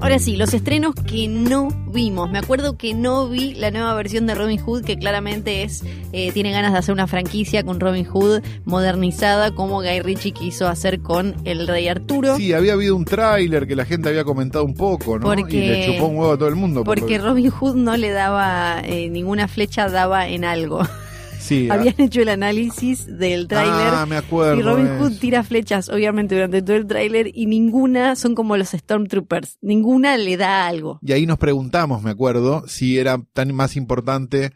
Ahora 0.02 0.18
sí, 0.18 0.36
los 0.36 0.52
estrenos 0.52 0.96
que 0.96 1.28
no 1.28 1.68
vimos. 1.92 2.28
Me 2.28 2.38
acuerdo 2.38 2.76
que 2.76 2.92
no 2.92 3.28
vi 3.28 3.54
la 3.54 3.70
nueva 3.70 3.94
versión 3.94 4.26
de 4.26 4.34
Robin 4.34 4.58
Hood, 4.60 4.82
que 4.84 4.98
claramente 4.98 5.62
es 5.62 5.84
eh, 6.12 6.32
tiene 6.32 6.50
ganas 6.50 6.72
de 6.72 6.78
hacer 6.78 6.92
una 6.92 7.06
franquicia 7.06 7.62
con 7.62 7.78
Robin 7.78 8.04
Hood 8.04 8.42
modernizada, 8.64 9.52
como 9.54 9.76
Guy 9.80 10.00
Ritchie 10.00 10.32
quiso 10.32 10.66
hacer 10.66 11.00
con 11.02 11.36
El 11.44 11.68
Rey 11.68 11.86
Arturo. 11.86 12.36
Sí, 12.36 12.52
había 12.52 12.72
habido 12.72 12.96
un 12.96 13.04
tráiler 13.04 13.68
que 13.68 13.76
la 13.76 13.84
gente 13.84 14.08
había 14.08 14.24
comentado 14.24 14.64
un 14.64 14.74
poco, 14.74 15.20
¿no? 15.20 15.24
Porque- 15.24 15.56
Y 15.56 15.68
le 15.68 15.86
chupó 15.86 16.06
un 16.06 16.16
huevo 16.18 16.32
a 16.32 16.36
todo 16.36 16.48
el 16.48 16.56
mundo. 16.56 16.82
Porque 16.82 17.18
Robin 17.18 17.50
Hood 17.50 17.76
no 17.76 17.96
le 17.96 18.10
daba, 18.10 18.80
eh, 18.84 19.08
ninguna 19.08 19.46
flecha 19.46 19.88
daba 19.88 20.26
en 20.28 20.44
algo. 20.44 20.80
sí, 21.42 21.68
ah, 21.70 21.74
Habían 21.74 21.94
hecho 22.00 22.22
el 22.22 22.28
análisis 22.28 23.06
del 23.06 23.48
tráiler 23.48 23.74
Ah, 23.94 24.06
me 24.06 24.16
acuerdo. 24.16 24.58
y 24.58 24.62
Robin. 24.62 24.86
Hood 24.98 25.18
tira 25.18 25.42
flechas, 25.42 25.88
obviamente, 25.88 26.34
durante 26.34 26.62
todo 26.62 26.76
el 26.76 26.86
tráiler 26.86 27.30
y 27.34 27.46
ninguna 27.46 28.16
son 28.16 28.34
como 28.34 28.56
los 28.56 28.70
Stormtroopers. 28.70 29.58
Ninguna 29.60 30.16
le 30.16 30.36
da 30.36 30.66
algo. 30.66 30.98
Y 31.02 31.12
ahí 31.12 31.26
nos 31.26 31.38
preguntamos, 31.38 32.02
me 32.02 32.10
acuerdo, 32.10 32.64
si 32.68 32.98
era 32.98 33.20
tan 33.32 33.54
más 33.54 33.76
importante 33.76 34.52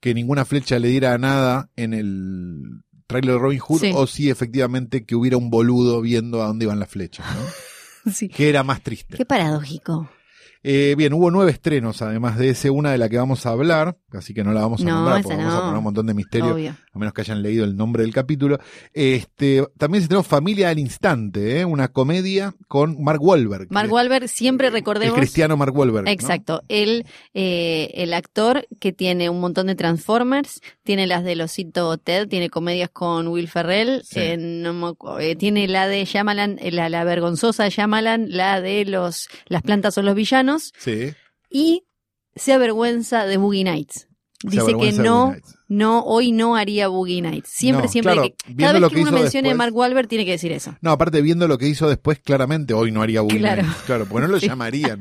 que 0.00 0.14
ninguna 0.14 0.44
flecha 0.44 0.78
le 0.78 0.88
diera 0.88 1.16
nada 1.18 1.70
en 1.76 1.94
el 1.94 2.62
tráiler 3.06 3.34
de 3.34 3.38
Robin 3.40 3.58
Hood 3.60 3.80
Sí. 3.80 3.92
o 3.94 4.06
si 4.06 4.30
efectivamente 4.30 5.04
que 5.04 5.14
hubiera 5.14 5.36
un 5.36 5.50
boludo 5.50 6.00
viendo 6.00 6.42
a 6.42 6.46
dónde 6.46 6.64
iban 6.64 6.80
las 6.80 6.88
flechas, 6.88 7.26
¿no? 7.36 7.42
Sí. 8.12 8.28
que 8.28 8.48
era 8.48 8.64
más 8.64 8.82
triste. 8.82 9.16
Qué 9.16 9.24
paradójico. 9.24 10.10
Eh, 10.64 10.94
bien, 10.96 11.12
hubo 11.12 11.30
nueve 11.30 11.50
estrenos 11.50 12.02
además 12.02 12.38
de 12.38 12.50
ese, 12.50 12.70
una 12.70 12.92
de 12.92 12.98
la 12.98 13.08
que 13.08 13.18
vamos 13.18 13.46
a 13.46 13.50
hablar, 13.50 13.96
así 14.12 14.32
que 14.32 14.44
no 14.44 14.52
la 14.52 14.60
vamos 14.60 14.80
a 14.80 14.84
No, 14.84 14.94
nombrar 14.96 15.22
porque 15.22 15.36
vamos 15.36 15.52
a 15.52 15.56
no. 15.56 15.62
poner 15.64 15.78
un 15.78 15.84
montón 15.84 16.06
de 16.06 16.14
misterio, 16.14 16.54
Obvio. 16.54 16.76
a 16.92 16.98
menos 16.98 17.12
que 17.14 17.20
hayan 17.22 17.42
leído 17.42 17.64
el 17.64 17.76
nombre 17.76 18.02
del 18.04 18.12
capítulo. 18.14 18.58
Este, 18.92 19.66
también 19.78 20.02
se 20.02 20.04
estrenó 20.04 20.22
Familia 20.22 20.68
al 20.70 20.78
Instante, 20.78 21.60
¿eh? 21.60 21.64
una 21.64 21.88
comedia 21.88 22.54
con 22.68 23.02
Mark 23.02 23.20
Wahlberg. 23.22 23.66
Mark 23.70 23.90
Wahlberg, 23.92 24.28
siempre 24.28 24.68
El 24.68 24.72
recordemos. 24.74 25.16
cristiano 25.16 25.56
Mark 25.56 25.76
Wahlberg. 25.76 26.04
¿no? 26.04 26.10
Exacto. 26.10 26.62
Él, 26.68 27.06
eh, 27.34 27.90
el 27.94 28.14
actor 28.14 28.66
que 28.80 28.92
tiene 28.92 29.30
un 29.30 29.40
montón 29.40 29.66
de 29.66 29.74
Transformers, 29.74 30.60
tiene 30.84 31.06
las 31.06 31.24
del 31.24 31.40
Osito 31.40 31.96
Ted, 31.98 32.28
tiene 32.28 32.50
comedias 32.50 32.90
con 32.90 33.28
Will 33.28 33.48
Ferrell, 33.48 34.02
Sí. 34.04 34.20
eh, 34.20 34.36
no 34.36 34.72
me 34.72 34.92
eh, 35.24 35.36
tiene 35.36 35.68
la 35.68 35.86
de 35.88 36.04
Shyamalan, 36.04 36.58
eh, 36.60 36.72
la, 36.72 36.88
la 36.88 37.04
vergonzosa 37.04 37.64
de 37.64 37.70
Shyamalan, 37.70 38.26
la 38.30 38.60
de 38.60 38.84
los 38.84 39.28
las 39.46 39.62
plantas 39.62 39.94
son 39.94 40.04
los 40.06 40.14
villanos, 40.14 40.72
Sí. 40.78 41.12
y 41.50 41.84
se 42.34 42.52
avergüenza 42.52 43.26
de 43.26 43.36
Boogie 43.36 43.64
Nights. 43.64 44.08
Dice 44.44 44.74
que 44.76 44.90
de 44.92 45.02
no, 45.04 45.36
no, 45.68 46.02
hoy 46.02 46.32
no 46.32 46.56
haría 46.56 46.88
Boogie 46.88 47.22
Nights. 47.22 47.48
Siempre, 47.48 47.86
No, 47.86 47.92
siempre 47.92 48.12
claro, 48.14 48.28
que, 48.28 48.56
cada 48.56 48.72
lo 48.80 48.80
vez 48.80 48.88
que, 48.88 48.94
que 48.96 49.02
uno 49.02 49.12
mencione 49.12 49.48
después- 49.50 49.56
Mark 49.58 49.76
Wahlberg 49.76 50.08
tiene 50.08 50.24
que 50.24 50.32
decir 50.32 50.50
eso. 50.50 50.74
No, 50.80 50.90
aparte 50.90 51.22
viendo 51.22 51.46
lo 51.46 51.58
que 51.58 51.68
hizo 51.68 51.88
después, 51.88 52.18
claramente 52.18 52.74
hoy 52.74 52.90
no 52.90 53.02
haría 53.02 53.20
Boogie 53.20 53.38
Claro. 53.38 53.62
Nights. 53.62 53.82
Claro, 53.86 54.06
porque 54.06 54.26
no 54.26 54.32
lo 54.32 54.40
Sí. 54.40 54.48
llamarían 54.48 54.98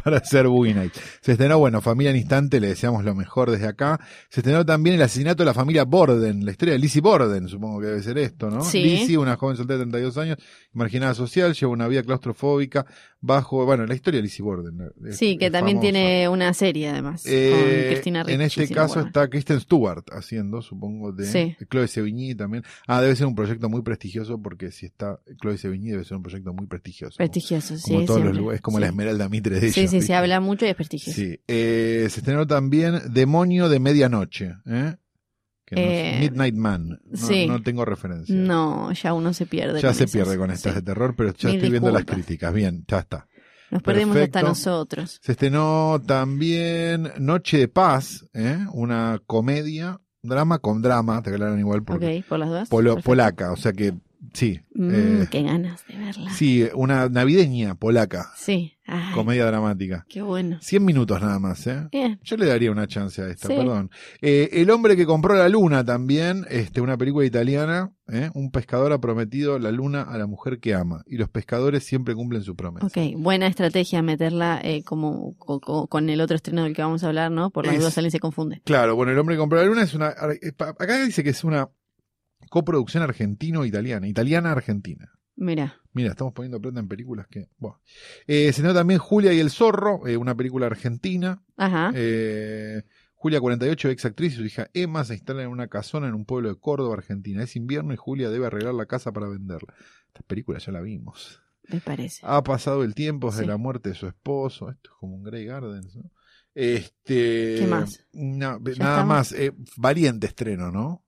para 0.04 0.18
hacer 0.18 0.46
Boogie 0.48 0.74
Nights. 0.74 1.00
Se 1.20 1.32
estrenó, 1.32 1.58
bueno, 1.58 1.80
Familia 1.80 2.10
en 2.10 2.16
Instante, 2.16 2.60
le 2.60 2.68
deseamos 2.68 3.04
lo 3.04 3.14
mejor 3.14 3.50
desde 3.50 3.66
acá. 3.66 4.00
Se 4.28 4.40
estrenó 4.40 4.64
también 4.64 4.96
el 4.96 5.02
asesinato 5.02 5.42
de 5.42 5.46
la 5.46 5.54
familia 5.54 5.84
Borden, 5.84 6.44
la 6.44 6.50
historia 6.52 6.72
de 6.74 6.78
Lizzie 6.78 7.00
Borden, 7.00 7.48
supongo 7.48 7.80
que 7.80 7.86
debe 7.86 8.02
ser 8.02 8.18
esto, 8.18 8.50
¿no? 8.50 8.62
Sí. 8.64 8.82
Lizzie, 8.82 9.18
una 9.18 9.36
joven 9.36 9.56
soltera 9.56 9.78
de 9.78 9.84
32 9.84 10.18
años, 10.18 10.38
marginada 10.72 11.14
social, 11.14 11.54
lleva 11.54 11.72
una 11.72 11.88
vida 11.88 12.02
claustrofóbica, 12.02 12.86
bajo, 13.20 13.64
bueno, 13.66 13.84
la 13.86 13.94
historia 13.94 14.18
de 14.18 14.22
Lizzie 14.22 14.42
Borden. 14.44 14.78
es- 15.06 15.16
Sí, 15.18 15.36
que 15.36 15.50
también 15.50 15.76
famosa. 15.78 15.92
tiene 15.92 16.28
una 16.28 16.54
serie 16.54 16.88
además. 16.88 17.22
Eh, 17.26 17.50
con 17.50 17.88
Cristina 17.92 18.22
Ricci, 18.22 18.34
en 18.34 18.40
este 18.42 18.66
si 18.66 18.74
caso 18.74 19.00
está 19.00 19.28
Kristen 19.28 19.60
Stewart 19.60 20.04
haciendo, 20.12 20.62
supongo, 20.62 21.12
de 21.12 21.26
Sí. 21.26 21.56
Chloe 21.70 21.86
Sevigny 21.88 22.34
también. 22.34 22.64
Ah, 22.86 23.00
debe 23.02 23.14
ser 23.16 23.26
un 23.26 23.34
proyecto 23.34 23.68
muy 23.68 23.82
prestigioso 23.82 24.40
porque 24.40 24.70
si 24.70 24.86
está 24.86 25.20
Chloe 25.40 25.58
Sevigny 25.58 25.90
debe 25.90 26.04
ser 26.04 26.16
un 26.16 26.22
proyecto 26.22 26.52
muy 26.54 26.66
prestigioso. 26.66 27.16
Prestigioso, 27.18 27.76
sí. 27.76 27.92
como 27.92 28.04
todos 28.06 28.24
los 28.36 28.54
es 28.54 28.60
como 28.60 28.78
Sí. 28.78 28.80
la 28.82 28.86
Esmeralda 28.88 29.28
Mitre 29.28 29.60
de 29.60 29.66
ellos. 29.66 29.74
Sí, 29.74 29.86
sí, 29.90 30.02
se 30.02 30.14
habla 30.14 30.40
mucho 30.40 30.64
y 30.66 30.68
es 30.70 30.74
prestigioso. 30.76 31.18
Sí. 31.20 31.40
Eh, 31.48 32.06
se 32.10 32.20
estrenó 32.20 32.46
también 32.46 33.00
Demonio 33.12 33.68
de 33.68 33.80
Medianoche, 33.80 34.54
¿eh? 34.66 34.96
Que 35.66 35.74
no 35.76 35.80
Eh, 35.82 36.16
Midnight 36.20 36.54
Man. 36.56 37.00
No, 37.04 37.16
sí. 37.16 37.46
no 37.46 37.62
tengo 37.62 37.84
referencia. 37.84 38.34
No, 38.34 38.90
ya 38.92 39.12
uno 39.14 39.32
se 39.32 39.46
pierde. 39.46 39.80
ya 39.80 39.88
con 39.88 39.94
se 39.94 40.04
esas, 40.04 40.12
pierde 40.12 40.36
con 40.36 40.50
estas 40.50 40.72
sí. 40.72 40.80
de 40.80 40.82
terror, 40.82 41.14
pero 41.16 41.32
ya 41.34 41.48
Mil 41.48 41.56
estoy 41.56 41.70
viendo 41.70 41.90
las 41.92 42.04
críticas. 42.04 42.52
Bien, 42.52 42.84
ya 42.88 42.98
está. 43.00 43.26
Nos 43.70 43.82
perdemos 43.84 44.16
hasta 44.16 44.42
nosotros. 44.42 45.20
Se 45.22 45.30
estrenó 45.32 46.02
también 46.04 47.12
Noche 47.18 47.58
de 47.58 47.68
Paz, 47.68 48.24
¿eh? 48.34 48.58
una 48.72 49.20
comedia, 49.26 50.00
drama 50.22 50.58
con 50.58 50.82
drama, 50.82 51.22
te 51.22 51.30
aclaran 51.30 51.58
igual 51.60 51.84
porque 51.84 52.24
por 52.28 52.40
las 52.40 52.48
dudas. 52.48 52.68
polo- 52.68 53.00
polaca, 53.00 53.52
o 53.52 53.56
sea 53.56 53.72
que 53.72 53.94
Sí. 54.34 54.60
Mm, 54.74 54.90
eh, 55.22 55.28
qué 55.30 55.42
ganas 55.42 55.84
de 55.86 55.96
verla. 55.96 56.30
sí, 56.32 56.68
una 56.74 57.08
navideña 57.08 57.74
polaca, 57.74 58.30
Sí. 58.36 58.76
Ay, 58.86 59.14
comedia 59.14 59.46
dramática. 59.46 60.04
qué 60.08 60.20
bueno. 60.20 60.58
100 60.60 60.84
minutos 60.84 61.20
nada 61.20 61.38
más, 61.38 61.66
¿eh? 61.66 61.88
Bien. 61.92 62.18
Yo 62.22 62.36
le 62.36 62.46
daría 62.46 62.70
una 62.70 62.86
chance 62.86 63.22
a 63.22 63.28
esta, 63.28 63.48
Sí. 63.48 63.54
perdón. 63.54 63.90
Eh, 64.20 64.48
el 64.52 64.68
hombre 64.70 64.96
que 64.96 65.06
compró 65.06 65.34
la 65.36 65.48
luna 65.48 65.84
también, 65.84 66.44
este, 66.50 66.80
una 66.80 66.98
película 66.98 67.24
italiana, 67.24 67.92
¿eh? 68.08 68.30
un 68.34 68.50
pescador 68.50 68.92
ha 68.92 69.00
prometido 69.00 69.58
la 69.58 69.70
luna 69.72 70.02
a 70.02 70.18
la 70.18 70.26
mujer 70.26 70.58
que 70.60 70.74
ama 70.74 71.02
y 71.06 71.16
los 71.16 71.28
pescadores 71.28 71.84
siempre 71.84 72.14
cumplen 72.14 72.42
su 72.42 72.54
promesa. 72.56 72.86
Ok, 72.86 72.98
buena 73.16 73.46
estrategia 73.46 74.02
meterla 74.02 74.60
como 74.84 75.34
co- 75.38 75.60
co- 75.60 75.86
con 75.86 76.10
el 76.10 76.20
otro 76.20 76.36
estreno 76.36 76.64
del 76.64 76.74
que 76.74 76.82
vamos 76.82 77.04
a 77.04 77.08
hablar, 77.08 77.30
¿no? 77.30 77.50
Por 77.50 77.64
las 77.66 77.74
Es- 77.74 77.80
dudas 77.80 77.96
alguien 77.98 78.10
se 78.10 78.20
confunde. 78.20 78.60
Claro, 78.64 78.96
bueno, 78.96 79.12
el 79.12 79.18
hombre 79.18 79.36
que 79.36 79.40
compró 79.40 79.58
la 79.60 79.64
luna 79.66 79.82
es 79.82 79.94
una, 79.94 80.08
acá 80.08 81.04
dice 81.04 81.22
que 81.24 81.30
es 81.30 81.44
una 81.44 81.68
coproducción 82.48 83.02
argentino-italiana, 83.02 84.08
italiana-argentina. 84.08 85.12
Mira, 85.36 85.76
Mira, 85.92 86.10
estamos 86.10 86.32
poniendo 86.34 86.60
plata 86.60 86.80
en 86.80 86.86
películas 86.88 87.26
que. 87.28 87.48
Bueno. 87.58 87.80
Eh, 88.26 88.52
se 88.52 88.62
también 88.62 88.98
Julia 89.00 89.32
y 89.32 89.40
el 89.40 89.50
Zorro, 89.50 90.06
eh, 90.06 90.16
una 90.16 90.34
película 90.34 90.66
argentina. 90.66 91.42
ajá. 91.56 91.92
Eh, 91.94 92.82
Julia 93.14 93.38
48, 93.40 93.90
ex 93.90 94.04
actriz 94.06 94.32
y 94.32 94.36
su 94.36 94.44
hija 94.46 94.70
Emma 94.72 95.04
se 95.04 95.12
instalan 95.14 95.42
en 95.44 95.48
una 95.50 95.68
casona 95.68 96.08
en 96.08 96.14
un 96.14 96.24
pueblo 96.24 96.48
de 96.48 96.58
Córdoba, 96.58 96.94
Argentina. 96.94 97.42
Es 97.42 97.54
invierno 97.54 97.92
y 97.92 97.96
Julia 97.96 98.30
debe 98.30 98.46
arreglar 98.46 98.72
la 98.72 98.86
casa 98.86 99.12
para 99.12 99.28
venderla. 99.28 99.74
Esta 100.06 100.22
película 100.26 100.58
ya 100.58 100.72
la 100.72 100.80
vimos. 100.80 101.40
me 101.68 101.80
parece. 101.80 102.20
Ha 102.24 102.42
pasado 102.42 102.82
el 102.82 102.94
tiempo 102.94 103.28
desde 103.30 103.42
Sí. 103.42 103.46
la 103.48 103.56
muerte 103.58 103.90
de 103.90 103.94
su 103.94 104.06
esposo. 104.08 104.70
Esto 104.70 104.90
es 104.90 104.96
como 104.98 105.14
un 105.16 105.22
Grey 105.22 105.44
Gardens, 105.44 105.94
¿no? 105.96 106.10
Este, 106.54 107.56
¿Qué 107.60 107.66
más? 107.68 108.04
na- 108.12 108.58
¿Ya 108.62 108.72
nada 108.78 108.92
estamos? 109.00 109.06
más. 109.06 109.32
eh, 109.32 109.52
valiente 109.76 110.26
estreno, 110.26 110.70
¿no? 110.72 111.04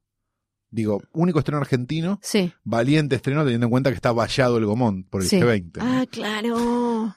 Digo, 0.73 1.01
único 1.13 1.39
estreno 1.39 1.61
argentino. 1.61 2.19
Sí. 2.23 2.53
Valiente 2.65 3.15
estreno 3.15 3.43
teniendo 3.45 3.67
en 3.67 3.71
cuenta 3.71 3.91
que 3.91 3.97
está 3.97 4.11
vallado 4.11 4.57
el 4.59 4.67
Gomón 4.67 5.05
por 5.05 5.23
el 5.23 5.29
sí. 5.29 5.39
G20. 5.39 5.77
¿no? 5.77 5.85
Ah, 5.85 6.05
claro. 6.11 7.15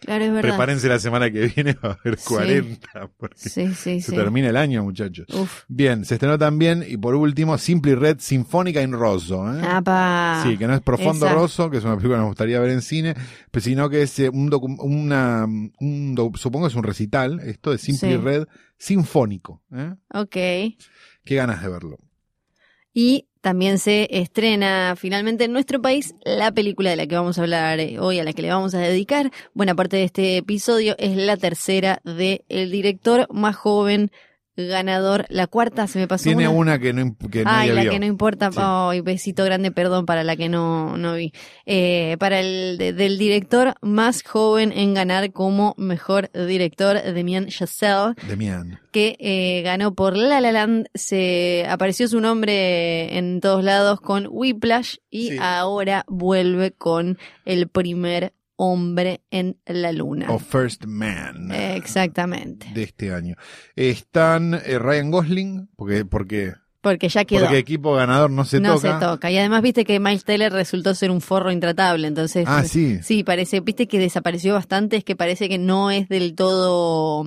Claro, 0.00 0.24
es 0.26 0.30
verdad. 0.32 0.50
Prepárense 0.50 0.86
la 0.88 1.00
semana 1.00 1.28
que 1.28 1.46
viene, 1.56 1.72
va 1.84 1.88
a 1.88 1.98
haber 2.00 2.18
Sí. 2.18 2.28
40, 2.28 3.10
porque 3.16 3.34
Sí, 3.48 3.66
sí, 3.74 4.00
se 4.00 4.10
sí. 4.10 4.14
termina 4.14 4.48
el 4.48 4.56
año, 4.56 4.84
muchachos. 4.84 5.26
Uf. 5.34 5.64
Bien, 5.66 6.04
se 6.04 6.14
estrenó 6.14 6.38
también, 6.38 6.84
y 6.88 6.96
por 6.98 7.16
último, 7.16 7.58
Simply 7.58 7.96
Red 7.96 8.18
Sinfónica 8.20 8.80
in 8.80 8.92
Rosso. 8.92 9.52
¿eh? 9.52 9.60
Apa. 9.68 10.42
Sí, 10.44 10.56
que 10.56 10.68
no 10.68 10.74
es 10.74 10.82
Profondo 10.82 11.26
esa. 11.26 11.34
Rosso, 11.34 11.68
que 11.68 11.78
es 11.78 11.84
una 11.84 11.96
película 11.96 12.18
que 12.18 12.20
nos 12.20 12.28
gustaría 12.28 12.60
ver 12.60 12.70
en 12.70 12.82
cine, 12.82 13.16
pero 13.50 13.64
sino 13.64 13.90
que 13.90 14.02
es 14.02 14.16
eh, 14.20 14.28
un, 14.28 14.48
docu- 14.48 14.76
una, 14.78 15.46
un 15.46 16.14
doc- 16.14 16.36
supongo 16.36 16.66
que 16.66 16.70
es 16.70 16.76
un 16.76 16.84
recital, 16.84 17.40
esto 17.40 17.72
de 17.72 17.78
Simply 17.78 18.10
Sí. 18.12 18.16
Red 18.18 18.44
Sinfónico. 18.76 19.62
¿eh? 19.74 19.94
Ok. 20.14 20.30
Qué 21.24 21.34
ganas 21.34 21.60
de 21.60 21.68
verlo. 21.70 21.98
Y 22.92 23.26
también 23.40 23.78
se 23.78 24.08
estrena 24.10 24.94
finalmente 24.96 25.44
en 25.44 25.52
nuestro 25.52 25.80
país 25.80 26.14
la 26.24 26.52
película 26.52 26.90
de 26.90 26.96
la 26.96 27.06
que 27.06 27.14
vamos 27.14 27.38
a 27.38 27.42
hablar 27.42 27.78
eh, 27.80 27.98
hoy, 27.98 28.18
a 28.18 28.24
la 28.24 28.32
que 28.32 28.42
le 28.42 28.50
vamos 28.50 28.74
a 28.74 28.78
dedicar. 28.78 29.30
Buena 29.54 29.74
parte 29.74 29.96
de 29.96 30.04
este 30.04 30.36
episodio 30.38 30.96
es 30.98 31.16
la 31.16 31.36
tercera 31.36 32.00
de 32.04 32.44
el 32.48 32.70
director 32.70 33.26
más 33.32 33.56
joven 33.56 34.10
ganador. 34.58 35.24
La 35.28 35.46
cuarta 35.46 35.86
se 35.86 35.98
me 35.98 36.08
pasó. 36.08 36.24
Tiene 36.24 36.48
una. 36.48 36.58
una 36.58 36.78
que, 36.78 36.92
no, 36.92 37.16
que 37.30 37.44
Ay, 37.46 37.70
la 37.70 37.82
vio. 37.82 37.90
que 37.92 37.98
no 38.00 38.06
importa. 38.06 38.50
Sí. 38.52 38.58
Ay, 38.60 39.00
besito 39.00 39.44
grande, 39.44 39.70
perdón 39.70 40.04
para 40.06 40.24
la 40.24 40.36
que 40.36 40.48
no, 40.48 40.96
no 40.96 41.14
vi. 41.14 41.32
Eh, 41.66 42.16
para 42.18 42.40
el 42.40 42.76
de- 42.78 42.92
del 42.92 43.18
director 43.18 43.74
más 43.80 44.22
joven 44.22 44.72
en 44.72 44.94
ganar 44.94 45.32
como 45.32 45.74
mejor 45.78 46.30
director, 46.32 47.00
Demian 47.02 47.46
Chazelle, 47.46 48.14
Demian. 48.26 48.80
que 48.90 49.16
eh, 49.20 49.62
ganó 49.62 49.94
por 49.94 50.16
La 50.16 50.40
La 50.40 50.52
Land. 50.52 50.88
Se 50.94 51.64
apareció 51.68 52.08
su 52.08 52.20
nombre 52.20 53.16
en 53.16 53.40
todos 53.40 53.62
lados 53.62 54.00
con 54.00 54.26
Whiplash 54.30 54.96
y 55.10 55.28
Sí. 55.30 55.36
ahora 55.40 56.04
vuelve 56.08 56.72
con 56.72 57.18
el 57.44 57.68
primer 57.68 58.32
hombre 58.60 59.22
en 59.30 59.56
la 59.66 59.92
luna. 59.92 60.26
O 60.30 60.38
First 60.38 60.84
Man. 60.84 61.50
Exactamente. 61.52 62.66
de 62.74 62.82
este 62.82 63.14
año. 63.14 63.36
Están 63.76 64.54
eh, 64.54 64.78
Ryan 64.78 65.10
Gosling, 65.10 65.68
porque, 65.76 66.04
porque, 66.04 66.54
Porque 66.80 67.08
ya 67.08 67.24
quedó. 67.24 67.42
porque 67.44 67.58
equipo 67.58 67.94
ganador 67.94 68.30
no 68.30 68.44
se 68.44 68.60
no 68.60 68.74
toca. 68.74 68.98
se 68.98 69.04
toca. 69.06 69.30
Y 69.30 69.38
además 69.38 69.62
viste 69.62 69.84
que 69.84 70.00
Miles 70.00 70.24
Teller 70.24 70.52
resultó 70.52 70.94
ser 70.94 71.10
un 71.10 71.20
forro 71.20 71.50
intratable, 71.52 72.06
entonces 72.08 72.44
Ah, 72.48 72.64
sí. 72.64 72.98
sí, 73.02 73.22
parece, 73.24 73.60
viste 73.60 73.86
que 73.88 73.98
desapareció 73.98 74.54
bastante, 74.54 74.96
es 74.96 75.04
que 75.04 75.16
parece 75.16 75.48
que 75.48 75.58
no 75.58 75.90
es 75.90 76.08
del 76.08 76.34
todo 76.34 77.24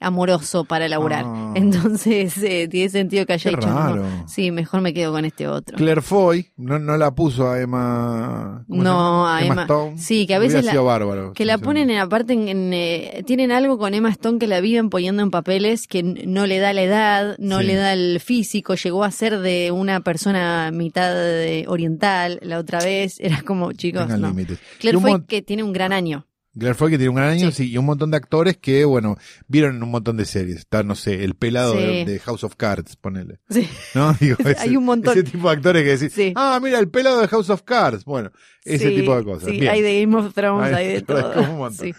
amoroso 0.00 0.64
para 0.64 0.88
laburar. 0.88 1.24
Ah. 1.26 1.52
Entonces 1.54 2.36
eh, 2.42 2.68
tiene 2.68 2.88
sentido 2.88 3.26
que 3.26 3.34
haya 3.34 3.50
Qué 3.50 3.56
dicho, 3.56 3.68
no, 3.68 4.26
sí, 4.28 4.50
mejor 4.50 4.80
me 4.80 4.92
quedo 4.94 5.12
con 5.12 5.24
este 5.24 5.46
otro. 5.46 5.76
Claire 5.76 6.00
Foy, 6.00 6.50
no, 6.56 6.78
no 6.78 6.96
la 6.96 7.14
puso 7.14 7.48
a 7.48 7.60
Emma. 7.60 8.64
¿cómo 8.68 8.82
se 8.82 8.84
No, 8.88 9.28
a 9.28 9.42
Emma- 9.44 9.62
Stone. 9.62 9.98
sí, 9.98 10.26
que 10.26 10.34
a 10.34 10.38
veces 10.38 10.64
la- 10.64 10.70
sido 10.72 10.84
bárbaro. 10.84 11.32
Que 11.34 11.44
la 11.44 11.58
ponen 11.58 11.90
en, 11.90 11.98
aparte 11.98 12.32
en, 12.32 12.48
en, 12.48 12.72
eh, 12.72 13.22
tienen 13.26 13.52
algo 13.52 13.78
con 13.78 13.94
Emma 13.94 14.08
Stone 14.10 14.38
que 14.38 14.46
la 14.46 14.60
viven 14.60 14.90
poniendo 14.90 15.22
en 15.22 15.30
papeles 15.30 15.86
que 15.86 16.02
no 16.02 16.46
le 16.46 16.58
da 16.58 16.72
la 16.72 16.82
edad, 16.82 17.36
no 17.38 17.60
Sí. 17.60 17.66
le 17.66 17.74
da 17.74 17.92
el 17.92 18.20
físico, 18.20 18.74
llegó 18.74 19.04
a 19.04 19.10
ser 19.10 19.38
de 19.40 19.70
una 19.70 20.00
persona 20.00 20.70
mitad 20.72 21.12
eh, 21.44 21.64
oriental 21.68 22.38
la 22.42 22.58
otra 22.58 22.78
vez, 22.80 23.20
era 23.20 23.42
como 23.42 23.72
chicos, 23.72 24.08
no. 24.08 24.34
Claire 24.78 24.98
Foy 24.98 25.22
que 25.26 25.42
tiene 25.42 25.62
un 25.62 25.72
gran 25.72 25.92
año. 25.92 26.26
Claire 26.60 26.74
Foy 26.76 26.92
que 26.92 26.98
tiene 26.98 27.08
un 27.10 27.16
gran 27.16 27.30
año, 27.30 27.50
Sí. 27.50 27.64
sí. 27.64 27.72
y 27.72 27.78
un 27.78 27.86
montón 27.86 28.12
de 28.12 28.18
actores 28.18 28.56
que, 28.58 28.84
bueno, 28.84 29.16
vieron 29.48 29.74
en 29.76 29.82
un 29.82 29.90
montón 29.90 30.16
de 30.16 30.24
series. 30.24 30.58
Está, 30.58 30.84
no 30.84 30.94
sé, 30.94 31.24
el 31.24 31.34
pelado 31.34 31.72
Sí. 31.74 31.78
de, 31.80 32.04
de 32.04 32.18
House 32.20 32.44
of 32.44 32.54
Cards, 32.56 32.94
ponele. 32.96 33.40
Sí. 33.50 33.68
¿No? 33.96 34.12
Digo, 34.20 34.36
Hay 34.58 34.76
un 34.76 34.84
montón. 34.84 35.14
Ese 35.18 35.24
tipo 35.28 35.48
de 35.50 35.56
actores 35.56 35.82
que 35.82 35.96
decís, 35.96 36.12
Sí. 36.14 36.32
ah, 36.36 36.60
mira, 36.62 36.78
el 36.78 36.88
pelado 36.88 37.20
de 37.20 37.26
House 37.26 37.50
of 37.50 37.62
Cards. 37.62 38.04
Bueno, 38.04 38.30
ese 38.64 38.90
tipo 38.90 39.16
de 39.16 39.24
cosas. 39.24 39.48
Sí, 39.50 39.58
Bien. 39.58 39.72
hay 39.72 39.82
de 39.82 40.00
Game 40.02 40.16
of 40.16 40.32
Thrones, 40.32 40.72
Hay- 40.72 40.86
hay 40.86 40.92
de 40.94 41.02
todo. 41.02 41.32
como 41.34 41.52
un 41.52 41.58
montón. 41.58 41.86
Sí. 41.88 41.92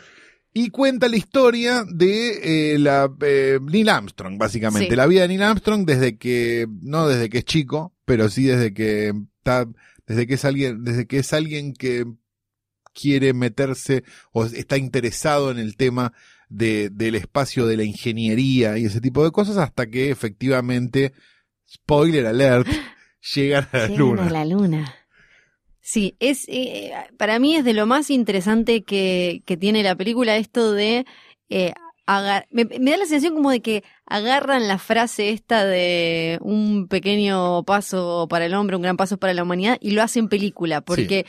Y 0.53 0.69
cuenta 0.69 1.07
la 1.07 1.15
historia 1.15 1.85
de 1.89 2.73
eh, 2.73 2.77
la 2.77 3.09
eh, 3.21 3.57
Neil 3.61 3.87
Armstrong, 3.87 4.37
básicamente. 4.37 4.95
La 4.97 5.07
vida 5.07 5.21
de 5.21 5.29
Neil 5.29 5.43
Armstrong 5.43 5.85
desde 5.85 6.17
que, 6.17 6.67
no 6.81 7.07
desde 7.07 7.29
que 7.29 7.37
es 7.37 7.45
chico, 7.45 7.93
pero 8.03 8.27
sí 8.29 8.43
desde 8.47 8.73
que 8.73 9.13
está, 9.37 9.65
desde 10.05 10.27
que 10.27 10.33
es 10.33 10.43
alguien, 10.43 10.83
desde 10.83 11.07
que 11.07 11.19
es 11.19 11.31
alguien 11.31 11.71
que 11.73 12.05
quiere 12.93 13.33
meterse 13.33 14.03
o 14.31 14.45
está 14.45 14.77
interesado 14.77 15.51
en 15.51 15.59
el 15.59 15.75
tema 15.75 16.13
de, 16.49 16.89
del 16.89 17.15
espacio 17.15 17.65
de 17.65 17.77
la 17.77 17.83
ingeniería 17.83 18.77
y 18.77 18.85
ese 18.85 19.01
tipo 19.01 19.23
de 19.23 19.31
cosas 19.31 19.57
hasta 19.57 19.87
que 19.87 20.11
efectivamente, 20.11 21.13
spoiler 21.69 22.25
alert, 22.27 22.67
llegan 23.35 23.67
a 23.71 23.77
la 23.77 23.87
Llegan 23.87 23.99
luna. 23.99 24.27
a 24.27 24.29
la 24.29 24.45
luna. 24.45 24.95
Sí, 25.79 26.15
es 26.19 26.45
eh, 26.47 26.91
para 27.17 27.39
mí 27.39 27.55
es 27.55 27.65
de 27.65 27.73
lo 27.73 27.85
más 27.85 28.09
interesante 28.09 28.83
que, 28.83 29.41
que 29.45 29.57
tiene 29.57 29.81
la 29.83 29.95
película 29.95 30.37
esto 30.37 30.73
de 30.73 31.05
eh, 31.49 31.73
me, 32.49 32.65
me 32.65 32.91
da 32.91 32.97
la 32.97 33.05
sensación 33.05 33.33
como 33.35 33.51
de 33.51 33.61
que 33.61 33.83
agarran 34.11 34.67
la 34.67 34.77
frase 34.77 35.29
esta 35.29 35.65
de 35.65 36.37
un 36.41 36.87
pequeño 36.87 37.63
paso 37.63 38.27
para 38.29 38.45
el 38.45 38.53
hombre, 38.53 38.75
un 38.75 38.81
gran 38.81 38.97
paso 38.97 39.17
para 39.17 39.33
la 39.33 39.43
humanidad 39.43 39.77
y 39.79 39.91
lo 39.91 40.03
hacen 40.03 40.27
película, 40.27 40.81
porque 40.81 41.25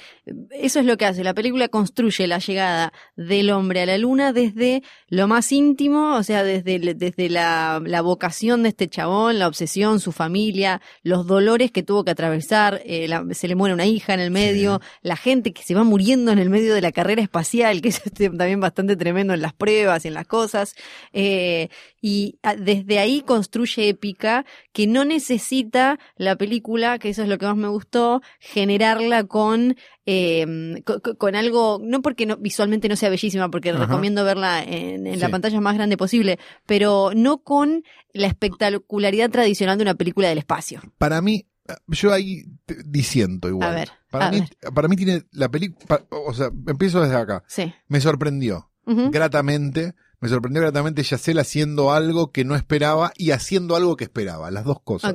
eso 0.51 0.81
es 0.81 0.87
lo 0.87 0.97
que 0.97 1.07
hace. 1.07 1.23
La 1.23 1.33
película 1.35 1.69
construye 1.69 2.27
la 2.27 2.39
llegada 2.39 2.93
del 3.17 3.51
hombre 3.51 3.83
a 3.83 3.87
la 3.87 3.99
luna 3.99 4.33
desde 4.33 4.83
lo 5.09 5.29
más 5.29 5.53
íntimo, 5.53 6.17
o 6.17 6.23
sea, 6.25 6.43
desde, 6.43 6.79
desde 6.95 7.29
la, 7.31 7.81
la 7.85 8.01
vocación 8.01 8.63
de 8.65 8.71
este 8.71 8.89
chabón, 8.89 9.39
la 9.39 9.47
obsesión, 9.47 10.01
su 10.01 10.11
familia, 10.11 10.81
los 11.03 11.27
dolores 11.27 11.71
que 11.71 11.83
tuvo 11.83 12.05
que 12.05 12.11
atravesar, 12.11 12.83
eh, 12.85 13.07
la- 13.07 13.25
se 13.33 13.47
le 13.47 13.55
muere 13.55 13.75
una 13.75 13.87
hija 13.87 14.13
en 14.15 14.21
el 14.21 14.31
medio, 14.33 14.81
la 15.03 15.17
gente 15.17 15.53
que 15.53 15.63
se 15.63 15.75
va 15.75 15.85
muriendo 15.85 16.33
en 16.33 16.39
el 16.41 16.51
medio 16.51 16.75
de 16.75 16.81
la 16.81 16.91
carrera 16.93 17.23
espacial, 17.23 17.81
que 17.81 17.91
es 17.91 18.03
este, 18.05 18.29
también 18.29 18.59
bastante 18.61 18.97
tremendo 18.97 19.35
en 19.35 19.43
las 19.43 19.53
pruebas 19.53 20.05
y 20.05 20.09
en 20.09 20.15
las 20.15 20.27
cosas. 20.27 20.75
Eh, 21.13 21.69
y 22.05 22.39
ah, 22.43 22.57
desde 22.57 22.99
ahí 22.99 23.23
construye 23.23 23.89
épica 23.89 24.45
que 24.73 24.87
no 24.87 25.05
necesita 25.05 25.99
la 26.17 26.37
película, 26.37 26.99
que 26.99 27.09
eso 27.11 27.23
es 27.23 27.29
lo 27.29 27.39
que 27.39 27.47
más 27.47 27.57
me 27.57 27.69
gustó, 27.69 28.21
generarla 28.41 29.25
con 29.25 29.77
eh, 30.05 30.83
co- 30.85 31.01
co- 31.01 31.17
con, 31.17 31.37
algo, 31.37 31.79
no 31.81 32.03
porque 32.03 32.27
no, 32.27 32.37
visualmente 32.37 32.89
no 32.89 32.97
sea 32.97 33.09
bellísima, 33.09 33.51
porque 33.51 33.71
Ajá. 33.71 33.87
recomiendo 33.87 34.25
verla 34.25 34.63
en, 34.65 35.07
en 35.07 35.21
la 35.21 35.29
pantalla 35.29 35.61
más 35.61 35.77
grande 35.77 35.97
posible, 35.97 36.39
pero 36.67 37.13
no 37.15 37.39
con 37.39 37.85
la 38.13 38.27
espectacularidad 38.27 39.31
tradicional 39.31 39.79
de 39.79 39.83
una 39.83 39.95
película 39.95 40.29
del 40.29 40.39
espacio. 40.39 40.83
Para 40.99 41.23
mí, 41.23 41.47
yo 41.87 42.13
ahí 42.13 42.43
disiento 42.85 43.49
igual. 43.49 43.71
A 43.71 43.75
ver, 43.75 43.91
para 44.11 44.27
a 44.27 44.31
mí, 44.33 44.41
ver. 44.41 44.73
para 44.75 44.89
mí 44.89 44.97
tiene 44.97 45.23
la 45.31 45.49
película, 45.49 46.05
o 46.11 46.35
sea, 46.35 46.49
empiezo 46.67 47.01
desde 47.01 47.15
acá. 47.17 47.45
Sí. 47.47 47.73
Me 47.87 48.01
sorprendió 48.01 48.69
gratamente, 48.85 49.95
me 50.23 50.29
sorprendió 50.29 50.63
gratamente 50.63 51.03
Yacel 51.03 51.39
haciendo 51.39 51.93
algo 51.93 52.31
que 52.33 52.45
no 52.45 52.55
esperaba 52.57 53.13
y 53.17 53.33
haciendo 53.33 53.77
algo 53.77 53.97
que 53.97 54.05
esperaba, 54.05 54.51
las 54.51 54.65
dos 54.65 54.79
cosas. 54.83 55.15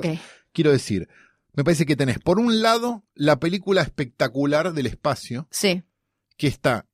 Quiero 0.52 0.70
decir, 0.70 1.08
me 1.54 1.64
parece 1.64 1.86
que 1.86 1.96
tenés 1.96 2.18
por 2.20 2.38
un 2.38 2.62
lado 2.62 3.04
la 3.14 3.40
película 3.40 3.82
espectacular 3.82 4.72
del 4.74 4.86
espacio, 4.86 5.48
Sí. 5.50 5.82
que 6.36 6.46
está 6.46 6.84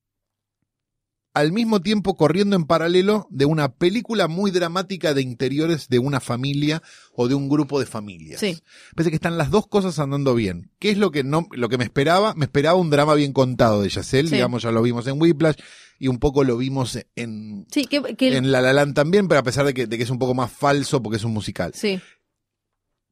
al 1.35 1.51
mismo 1.51 1.81
tiempo 1.81 2.15
corriendo 2.17 2.55
en 2.55 2.65
paralelo 2.65 3.27
de 3.29 3.45
una 3.45 3.73
película 3.75 4.29
muy 4.29 4.53
dramática 4.53 5.15
de 5.15 5.23
interiores 5.23 5.89
de 5.89 5.99
una 5.99 6.21
familia 6.21 6.81
o 7.13 7.27
de 7.27 7.35
un 7.35 7.49
grupo 7.49 7.81
de 7.81 7.87
familias. 7.87 8.39
Sí. 8.39 8.61
Parece 8.95 9.11
que 9.11 9.17
están 9.17 9.37
las 9.37 9.51
dos 9.51 9.67
cosas 9.67 9.99
andando 9.99 10.37
bien. 10.37 10.71
¿Qué 10.79 10.91
es 10.91 10.99
lo 10.99 11.11
que 11.11 11.25
no, 11.25 11.49
lo 11.51 11.69
que 11.69 11.77
me 11.79 11.83
esperaba? 11.85 12.35
Me 12.35 12.45
esperaba 12.45 12.79
un 12.79 12.89
drama 12.91 13.15
bien 13.15 13.33
contado 13.33 13.83
de 13.83 13.89
Yacel, 13.89 14.29
Sí. 14.29 14.37
digamos, 14.37 14.63
ya 14.63 14.71
lo 14.71 14.81
vimos 14.83 15.09
en 15.09 15.21
Whiplash 15.21 15.57
y 15.99 16.09
un 16.09 16.19
poco 16.19 16.45
lo 16.45 16.57
vimos 16.57 16.99
en, 17.17 17.67
Sí, 17.71 17.87
que, 17.87 18.03
que 18.17 18.29
el- 18.29 18.35
en 18.37 18.53
La 18.53 18.61
La 18.61 18.73
Land 18.73 18.95
también, 18.95 19.29
pero 19.29 19.41
a 19.41 19.45
pesar 19.45 19.65
de 19.67 19.75
que, 19.75 19.87
de 19.87 19.97
que 19.97 20.03
es 20.05 20.11
un 20.11 20.19
poco 20.19 20.35
más 20.35 20.51
falso 20.53 21.03
porque 21.03 21.17
es 21.17 21.25
un 21.25 21.33
musical. 21.33 21.73
sí. 21.75 22.01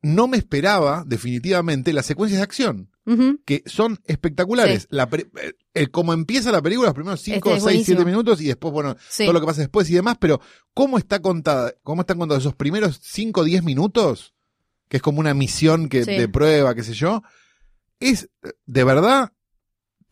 No 0.05 0.27
me 0.27 0.37
esperaba, 0.37 1.05
definitivamente, 1.07 1.93
las 1.93 2.07
secuencias 2.07 2.41
de 2.41 2.43
acción, 2.43 2.91
que 3.45 3.62
son 3.67 4.01
espectaculares. 4.07 4.89
La 4.91 5.09
pre- 5.09 5.31
eh, 5.41 5.53
el 5.75 5.93
cómo 5.93 6.12
empieza 6.12 6.51
la 6.51 6.61
película, 6.61 6.89
los 6.89 6.95
primeros 6.97 7.21
5, 7.21 7.37
Este 7.37 7.51
es 7.51 7.62
6, 7.62 7.85
7 7.85 7.93
buenísimo. 7.95 8.05
minutos 8.11 8.41
y 8.41 8.47
después, 8.49 8.73
bueno, 8.75 8.97
Sí. 9.09 9.23
todo 9.25 9.33
lo 9.33 9.41
que 9.41 9.47
pasa 9.47 9.61
después 9.61 9.89
y 9.91 9.95
demás, 9.95 10.17
pero 10.19 10.41
cómo 10.75 10.99
está 10.99 11.23
contada, 11.23 11.73
cómo 11.85 12.01
están 12.03 12.19
contados 12.19 12.43
esos 12.43 12.57
primeros 12.57 12.99
5, 13.01 13.45
10 13.45 13.62
minutos, 13.62 14.35
que 14.89 14.97
es 14.97 15.03
como 15.05 15.21
una 15.21 15.35
misión 15.35 15.89
que, 15.89 16.05
Sí. 16.05 16.11
de 16.17 16.29
prueba, 16.29 16.75
qué 16.75 16.83
sé 16.83 16.95
yo, 16.95 17.23
es, 18.01 18.29
de 18.67 18.83
verdad, 18.83 19.33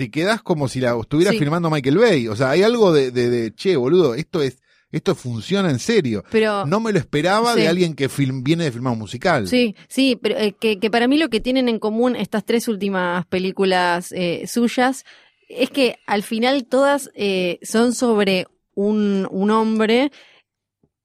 te 0.00 0.10
quedas 0.10 0.40
como 0.40 0.66
si 0.66 0.80
la 0.80 0.96
estuviera 0.98 1.30
Sí. 1.32 1.38
filmando 1.38 1.68
Michael 1.68 1.98
Bay. 1.98 2.26
O 2.28 2.34
sea, 2.34 2.48
hay 2.50 2.62
algo 2.62 2.90
de, 2.90 3.10
de, 3.10 3.28
de, 3.28 3.54
che, 3.54 3.76
boludo, 3.76 4.14
esto 4.14 4.40
es, 4.40 4.56
esto 4.90 5.14
funciona 5.14 5.68
en 5.70 5.78
serio. 5.78 6.24
Pero 6.30 6.64
No 6.64 6.80
me 6.80 6.90
lo 6.90 6.98
esperaba 6.98 7.52
Sí. 7.52 7.60
de 7.60 7.68
alguien 7.68 7.94
que 7.94 8.08
film- 8.08 8.42
viene 8.42 8.64
de 8.64 8.72
filmar 8.72 8.94
un 8.94 8.98
musical. 9.00 9.46
Sí, 9.46 9.76
sí, 9.88 10.18
pero 10.20 10.38
eh, 10.38 10.54
que, 10.58 10.78
que 10.78 10.90
para 10.90 11.06
mí 11.06 11.18
lo 11.18 11.28
que 11.28 11.40
tienen 11.40 11.68
en 11.68 11.78
común 11.78 12.16
estas 12.16 12.46
tres 12.46 12.66
últimas 12.66 13.26
películas 13.26 14.10
eh, 14.12 14.46
suyas 14.46 15.04
es 15.50 15.68
que 15.68 15.96
al 16.06 16.22
final 16.22 16.64
todas 16.64 17.10
eh, 17.14 17.58
son 17.62 17.92
sobre 17.92 18.46
un, 18.74 19.28
un 19.30 19.50
hombre 19.50 20.10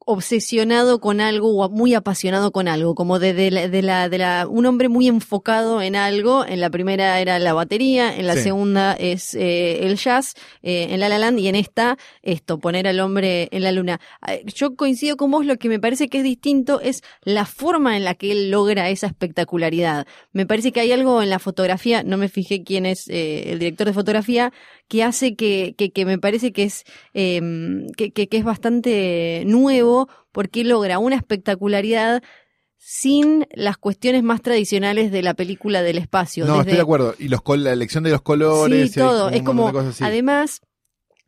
obsesionado 0.07 0.99
con 0.99 1.19
algo 1.19 1.57
o 1.57 1.69
muy 1.69 1.95
apasionado 1.95 2.51
con 2.51 2.67
algo, 2.67 2.93
como 2.93 3.17
de, 3.17 3.33
de 3.33 3.49
la, 3.51 3.67
de 3.67 3.81
la, 3.81 4.07
de 4.07 4.17
la, 4.19 4.47
un 4.47 4.65
hombre 4.67 4.87
muy 4.87 5.07
enfocado 5.07 5.81
en 5.81 5.95
algo. 5.95 6.45
En 6.45 6.59
la 6.61 6.69
primera 6.69 7.19
era 7.19 7.39
la 7.39 7.53
batería, 7.53 8.15
en 8.15 8.27
la 8.27 8.35
Sí. 8.35 8.43
segunda 8.43 8.93
es 8.93 9.33
eh, 9.33 9.79
el 9.85 9.97
jazz, 9.97 10.35
eh, 10.61 10.87
en 10.91 10.99
La 10.99 11.09
La 11.09 11.17
Land 11.17 11.39
y 11.39 11.47
en 11.47 11.55
esta 11.55 11.97
esto, 12.21 12.59
poner 12.59 12.87
al 12.87 12.99
hombre 12.99 13.47
en 13.51 13.63
la 13.63 13.71
luna. 13.71 13.99
Eh, 14.27 14.43
Yo 14.53 14.75
coincido 14.75 15.17
con 15.17 15.31
vos, 15.31 15.43
lo 15.45 15.57
que 15.57 15.69
me 15.69 15.79
parece 15.79 16.07
que 16.07 16.19
es 16.19 16.23
distinto 16.23 16.79
es 16.81 17.01
la 17.23 17.45
forma 17.45 17.97
en 17.97 18.03
la 18.03 18.13
que 18.13 18.31
él 18.31 18.51
logra 18.51 18.89
esa 18.91 19.07
espectacularidad. 19.07 20.05
Me 20.33 20.45
parece 20.45 20.71
que 20.71 20.81
hay 20.81 20.91
algo 20.91 21.21
en 21.23 21.29
la 21.31 21.39
fotografía, 21.39 22.03
no 22.03 22.17
me 22.17 22.29
fijé 22.29 22.63
quién 22.63 22.85
es 22.85 23.07
eh, 23.07 23.51
el 23.51 23.57
director 23.59 23.87
de 23.87 23.93
fotografía, 23.93 24.53
que 24.87 25.03
hace 25.03 25.35
que, 25.35 25.73
que, 25.75 25.89
que 25.89 26.05
me 26.05 26.19
parece 26.19 26.51
que 26.53 26.61
es, 26.63 26.83
que, 27.13 28.11
que, 28.13 28.27
que 28.27 28.37
es 28.37 28.43
bastante 28.43 29.43
nuevo 29.47 29.94
porque 30.31 30.63
logra 30.63 30.99
una 30.99 31.15
espectacularidad 31.15 32.21
sin 32.77 33.47
las 33.53 33.77
cuestiones 33.77 34.21
más 34.23 34.41
tradicionales 34.41 35.11
de 35.11 35.21
la 35.23 35.33
película 35.33 35.81
del 35.81 35.97
espacio. 35.97 36.45
No, 36.45 36.53
desde- 36.53 36.61
estoy 36.61 36.75
de 36.75 36.81
acuerdo. 36.81 37.15
Y 37.17 37.27
los 37.29 37.41
col- 37.41 37.63
la 37.63 37.73
elección 37.73 38.03
de 38.03 38.11
los 38.11 38.21
colores. 38.21 38.91
Sí, 38.91 38.99
todo. 38.99 39.29
Es 39.29 39.41
como, 39.43 39.71
además, 40.01 40.61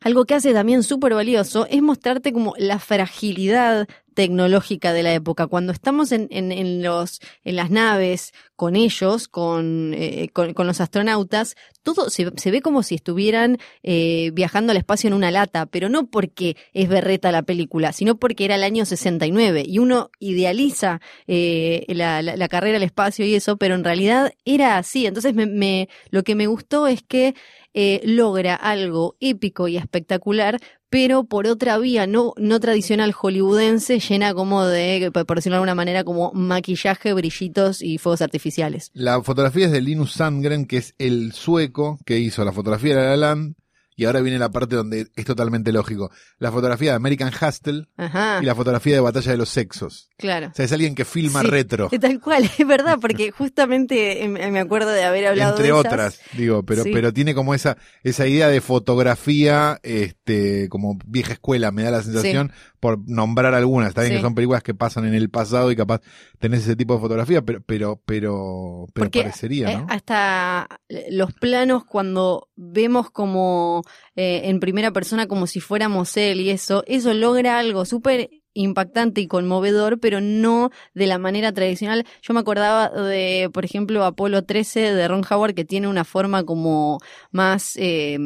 algo 0.01 0.25
que 0.25 0.35
hace 0.35 0.53
también 0.53 0.83
súper 0.83 1.13
valioso 1.15 1.65
es 1.69 1.81
mostrarte 1.81 2.31
como 2.31 2.53
la 2.57 2.77
fragilidad 2.79 3.87
tecnológica 4.17 4.93
de 4.93 5.03
la 5.03 5.13
época. 5.13 5.45
Cuando 5.45 5.71
estamos 5.71 6.11
en, 6.11 6.27
en, 6.31 6.51
en 6.51 6.81
los, 6.81 7.21
en 7.43 7.55
las 7.55 7.69
naves 7.69 8.33
con 8.55 8.75
ellos, 8.75 9.27
con, 9.27 9.93
eh, 9.93 10.29
con, 10.33 10.65
los 10.65 10.81
astronautas, 10.81 11.55
todo 11.83 12.09
se, 12.09 12.25
ve 12.25 12.61
como 12.63 12.81
si 12.81 12.95
estuvieran 12.95 13.59
eh, 13.83 14.31
viajando 14.33 14.71
al 14.71 14.77
espacio 14.77 15.07
en 15.07 15.13
una 15.13 15.29
lata, 15.29 15.67
pero 15.67 15.87
no 15.87 16.07
porque 16.07 16.57
es 16.73 16.89
berreta 16.89 17.31
la 17.31 17.43
película, 17.43 17.93
sino 17.93 18.17
porque 18.17 18.45
era 18.45 18.55
el 18.55 18.63
año 18.63 18.85
69 18.85 19.63
y 19.67 19.77
uno 19.77 20.09
idealiza 20.19 20.99
eh, 21.27 21.85
la, 21.89 22.23
la, 22.23 22.35
la 22.37 22.47
carrera 22.47 22.77
al 22.77 22.83
espacio 22.83 23.23
y 23.23 23.35
eso, 23.35 23.57
pero 23.57 23.75
en 23.75 23.83
realidad 23.83 24.33
era 24.45 24.79
así. 24.79 25.05
Entonces 25.05 25.35
me, 25.35 25.45
me, 25.45 25.89
lo 26.09 26.23
que 26.23 26.33
me 26.33 26.47
gustó 26.47 26.87
es 26.87 27.03
que 27.03 27.35
eh, 27.79 28.01
logra 28.03 28.55
algo 28.55 29.17
épico 29.19 29.67
y 29.67 29.77
espectacular, 29.77 30.57
pero 30.89 31.25
por 31.25 31.47
otra 31.47 31.77
vía 31.77 32.07
no, 32.07 32.33
no 32.37 32.59
tradicional 32.59 33.11
hollywoodense, 33.11 33.99
llena 33.99 34.33
como 34.33 34.65
de, 34.65 35.11
por 35.11 35.37
decirlo 35.37 35.55
de 35.55 35.57
alguna 35.57 35.75
manera, 35.75 36.03
como 36.03 36.31
maquillaje, 36.33 37.13
brillitos 37.13 37.81
y 37.81 37.97
fuegos 37.97 38.21
artificiales. 38.21 38.91
La 38.93 39.21
fotografía 39.21 39.65
es 39.65 39.71
de 39.71 39.81
Linus 39.81 40.13
Sandgren, 40.13 40.65
que 40.65 40.77
es 40.77 40.95
el 40.97 41.33
sueco 41.33 41.99
que 42.05 42.19
hizo 42.19 42.45
la 42.45 42.53
fotografía 42.53 42.95
de 42.95 43.01
La 43.01 43.09
La 43.09 43.17
Land. 43.17 43.55
Y 43.99 44.05
ahora 44.05 44.21
viene 44.21 44.37
la 44.37 44.49
parte 44.51 44.75
donde 44.75 45.07
es 45.15 45.25
totalmente 45.25 45.71
lógico. 45.73 46.11
La 46.37 46.51
fotografía 46.51 46.91
de 46.91 46.95
American 46.97 47.29
Hustle 47.33 47.87
Ajá, 47.97 48.39
y 48.41 48.45
la 48.45 48.53
fotografía 48.55 48.93
de 48.93 48.99
Batalla 49.01 49.31
de 49.31 49.37
los 49.37 49.49
Sexos. 49.49 50.09
claro. 50.17 50.47
O 50.47 50.53
sea, 50.53 50.65
es 50.65 50.71
alguien 50.71 50.93
que 50.95 51.03
filma 51.03 51.41
Sí, 51.41 51.47
retro. 51.47 51.89
Tal 51.99 52.19
cual, 52.21 52.43
es 52.59 52.67
verdad, 52.67 52.99
porque 53.01 53.31
justamente 53.31 54.23
eh, 54.23 54.27
me 54.29 54.59
acuerdo 54.59 54.91
de 54.91 55.03
haber 55.03 55.25
hablado 55.27 55.51
Entre 55.57 55.63
de 55.73 55.79
esas. 55.79 55.85
otras, 55.85 56.19
digo, 56.33 56.63
pero, 56.63 56.83
Sí. 56.83 56.91
pero 56.93 57.11
tiene 57.11 57.33
como 57.33 57.55
esa, 57.55 57.75
esa 58.03 58.27
idea 58.27 58.47
de 58.49 58.61
fotografía, 58.61 59.79
este, 59.83 60.69
como 60.69 60.97
vieja 61.05 61.33
escuela, 61.33 61.71
me 61.71 61.83
da 61.83 61.91
la 61.91 62.03
sensación, 62.03 62.51
por 62.87 62.99
nombrar 63.09 63.53
algunas. 63.53 63.89
Está 63.89 64.01
bien 64.01 64.13
Sí. 64.13 64.17
que 64.19 64.21
son 64.23 64.35
películas 64.35 64.63
que 64.63 64.73
pasan 64.73 65.05
en 65.05 65.13
el 65.13 65.29
pasado 65.29 65.71
y 65.71 65.75
capaz 65.75 65.99
tenés 66.39 66.61
ese 66.61 66.75
tipo 66.77 66.93
de 66.95 67.01
fotografía, 67.01 67.41
pero, 67.41 67.59
pero, 67.65 68.01
pero, 68.05 68.85
pero 68.93 69.05
Porque, 69.05 69.21
parecería, 69.23 69.71
Eh, 69.71 69.77
¿no? 69.77 69.87
hasta 69.89 70.67
los 71.09 71.33
planos 71.33 71.83
cuando 71.83 72.47
vemos 72.55 73.09
como 73.11 73.83
eh, 74.15 74.43
en 74.45 74.59
primera 74.61 74.91
persona 74.91 75.27
como 75.27 75.47
si 75.47 75.59
fuéramos 75.59 76.15
él 76.17 76.39
y 76.41 76.49
eso, 76.49 76.83
eso 76.87 77.13
logra 77.13 77.59
algo 77.59 77.83
súper 77.83 78.29
impactante 78.53 79.21
y 79.21 79.27
conmovedor, 79.27 79.99
pero 79.99 80.19
no 80.21 80.71
de 80.95 81.05
la 81.07 81.17
manera 81.19 81.51
tradicional. 81.51 82.05
Yo 82.23 82.33
me 82.33 82.39
acordaba 82.39 82.89
de, 82.89 83.49
por 83.53 83.65
ejemplo, 83.65 84.03
Apolo 84.03 84.45
13 84.45 84.93
de 84.93 85.07
Ron 85.07 85.23
Howard, 85.29 85.53
que 85.53 85.65
tiene 85.65 85.87
una 85.87 86.03
forma 86.05 86.43
como 86.43 86.97
más 87.31 87.73
eh, 87.75 88.17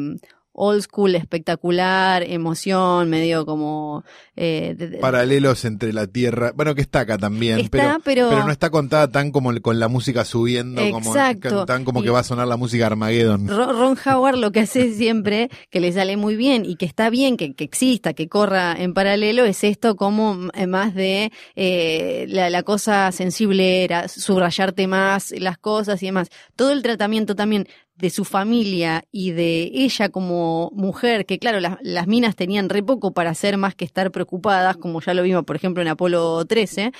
old 0.54 0.82
school, 0.82 1.14
espectacular, 1.14 2.22
emoción, 2.22 3.08
medio 3.10 3.46
como... 3.46 4.04
eh, 4.36 4.74
de- 4.76 4.88
de- 4.88 4.98
Paralelos 4.98 5.64
entre 5.64 5.92
la 5.92 6.06
Tierra, 6.06 6.52
bueno, 6.54 6.74
que 6.74 6.82
está 6.82 7.00
acá 7.00 7.18
también, 7.18 7.58
Está, 7.60 7.70
pero, 7.70 8.00
pero- 8.04 8.28
pero 8.30 8.44
no 8.44 8.52
está 8.52 8.70
contada 8.70 9.08
tan 9.08 9.30
como 9.30 9.50
el- 9.50 9.62
con 9.62 9.78
la 9.80 9.88
música 9.88 10.24
subiendo, 10.24 10.82
como, 10.90 11.10
Exacto. 11.10 11.64
tan 11.66 11.84
como 11.84 12.02
que 12.02 12.10
va 12.10 12.20
a 12.20 12.24
sonar 12.24 12.46
la 12.48 12.56
música 12.56 12.86
Armageddon. 12.86 13.48
Ron 13.48 13.96
Howard 14.06 14.36
lo 14.36 14.52
que 14.52 14.60
hace 14.60 14.92
siempre, 14.94 15.48
que 15.70 15.80
le 15.80 15.92
sale 15.92 16.16
muy 16.16 16.36
bien 16.36 16.64
y 16.64 16.76
que 16.76 16.86
está 16.86 17.10
bien 17.10 17.36
que, 17.36 17.54
que 17.54 17.64
exista, 17.64 18.12
que 18.14 18.28
corra 18.28 18.74
en 18.78 18.94
paralelo, 18.94 19.44
es 19.44 19.64
esto 19.64 19.96
como 19.96 20.48
eh, 20.54 20.66
más 20.66 20.94
de 20.94 21.32
eh, 21.56 22.26
la, 22.28 22.50
la 22.50 22.62
cosa 22.62 23.10
sensible, 23.12 23.84
era 23.84 24.08
subrayarte 24.08 24.86
más 24.86 25.30
las 25.38 25.58
cosas 25.58 26.02
y 26.02 26.06
demás. 26.06 26.28
Todo 26.56 26.72
el 26.72 26.82
tratamiento 26.82 27.34
también 27.34 27.66
de 28.02 28.10
su 28.10 28.24
familia 28.24 29.04
y 29.12 29.30
de 29.30 29.70
ella 29.72 30.08
como 30.08 30.72
mujer, 30.74 31.24
que 31.24 31.38
claro, 31.38 31.60
las, 31.60 32.06
minas 32.08 32.34
tenían 32.34 32.68
re 32.68 32.82
poco 32.82 33.12
para 33.12 33.30
hacer 33.30 33.56
más 33.58 33.76
que 33.76 33.84
estar 33.84 34.10
preocupadas, 34.10 34.76
como 34.76 35.00
ya 35.00 35.14
lo 35.14 35.22
vimos, 35.22 35.44
por 35.44 35.54
ejemplo, 35.54 35.82
en 35.82 35.88
Apolo 35.88 36.44
13, 36.44 36.90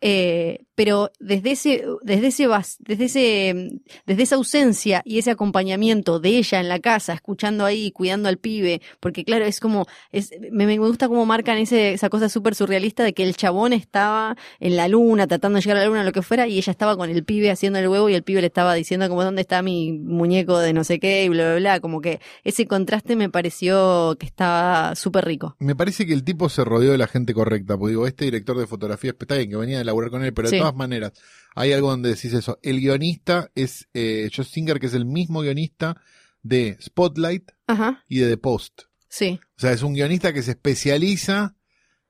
eh, 0.00 0.60
pero 0.74 1.10
desde 1.20 1.52
ese, 1.52 1.84
desde 2.02 2.28
ese, 2.28 2.48
desde 2.78 3.04
ese, 3.04 3.80
desde 4.06 4.22
esa 4.22 4.36
ausencia 4.36 5.02
y 5.04 5.18
ese 5.18 5.30
acompañamiento 5.30 6.18
de 6.18 6.30
ella 6.30 6.60
en 6.60 6.68
la 6.68 6.78
casa, 6.78 7.12
escuchando 7.12 7.64
ahí, 7.64 7.90
cuidando 7.92 8.28
al 8.28 8.38
pibe, 8.38 8.80
porque 9.00 9.24
claro, 9.24 9.44
es 9.44 9.60
como, 9.60 9.86
es, 10.10 10.30
me, 10.50 10.66
me 10.66 10.78
gusta 10.78 11.08
cómo 11.08 11.26
marcan 11.26 11.58
ese, 11.58 11.92
esa 11.92 12.08
cosa 12.08 12.28
súper 12.28 12.54
surrealista 12.54 13.04
de 13.04 13.12
que 13.12 13.22
el 13.22 13.36
chabón 13.36 13.72
estaba 13.72 14.36
en 14.60 14.76
la 14.76 14.88
luna, 14.88 15.26
tratando 15.26 15.56
de 15.56 15.62
llegar 15.62 15.76
a 15.76 15.80
la 15.80 15.86
luna, 15.86 16.04
lo 16.04 16.12
que 16.12 16.22
fuera, 16.22 16.46
y 16.46 16.58
ella 16.58 16.70
estaba 16.70 16.96
con 16.96 17.10
el 17.10 17.24
pibe 17.24 17.50
haciendo 17.50 17.78
el 17.78 17.88
huevo 17.88 18.08
y 18.08 18.14
el 18.14 18.22
pibe 18.22 18.40
le 18.40 18.46
estaba 18.46 18.74
diciendo 18.74 19.08
como, 19.08 19.24
¿dónde 19.24 19.42
está 19.42 19.62
mi 19.62 19.92
muñeco 19.92 20.58
de 20.58 20.72
no 20.72 20.84
sé 20.84 20.98
qué? 20.98 21.24
y 21.24 21.28
bla, 21.28 21.44
bla, 21.50 21.56
bla, 21.56 21.80
como 21.80 22.00
que 22.00 22.20
ese 22.44 22.66
contraste 22.66 23.16
me 23.16 23.28
pareció 23.28 24.16
que 24.18 24.26
estaba 24.26 24.94
súper 24.94 25.24
rico. 25.24 25.56
Me 25.58 25.76
parece 25.76 26.06
que 26.06 26.14
el 26.14 26.24
tipo 26.24 26.48
se 26.48 26.64
rodeó 26.64 26.92
de 26.92 26.98
la 26.98 27.06
gente 27.06 27.34
correcta, 27.34 27.76
porque 27.76 27.90
digo, 27.90 28.06
este 28.06 28.24
director 28.24 28.58
de 28.58 28.66
fotografía 28.66 29.10
está 29.18 29.36
bien 29.36 29.50
que 29.50 29.56
venía 29.56 29.78
de 29.78 29.84
laburar 29.84 30.10
con 30.10 30.24
él, 30.24 30.32
pero 30.32 30.48
Sí. 30.48 30.61
Todas 30.62 30.76
maneras, 30.76 31.12
hay 31.54 31.72
algo 31.72 31.90
donde 31.90 32.10
decís 32.10 32.32
eso. 32.32 32.58
El 32.62 32.80
guionista 32.80 33.50
es 33.54 33.88
eh, 33.94 34.30
Josh 34.34 34.48
Singer, 34.50 34.80
que 34.80 34.86
es 34.86 34.94
el 34.94 35.04
mismo 35.04 35.40
guionista 35.42 36.00
de 36.42 36.76
Spotlight 36.82 37.50
Ajá, 37.66 38.02
y 38.08 38.18
de 38.18 38.28
The 38.30 38.36
Post. 38.38 38.82
sí, 39.08 39.38
O 39.56 39.60
sea, 39.60 39.72
es 39.72 39.82
un 39.82 39.92
guionista 39.94 40.32
que 40.32 40.42
se 40.42 40.52
especializa 40.52 41.54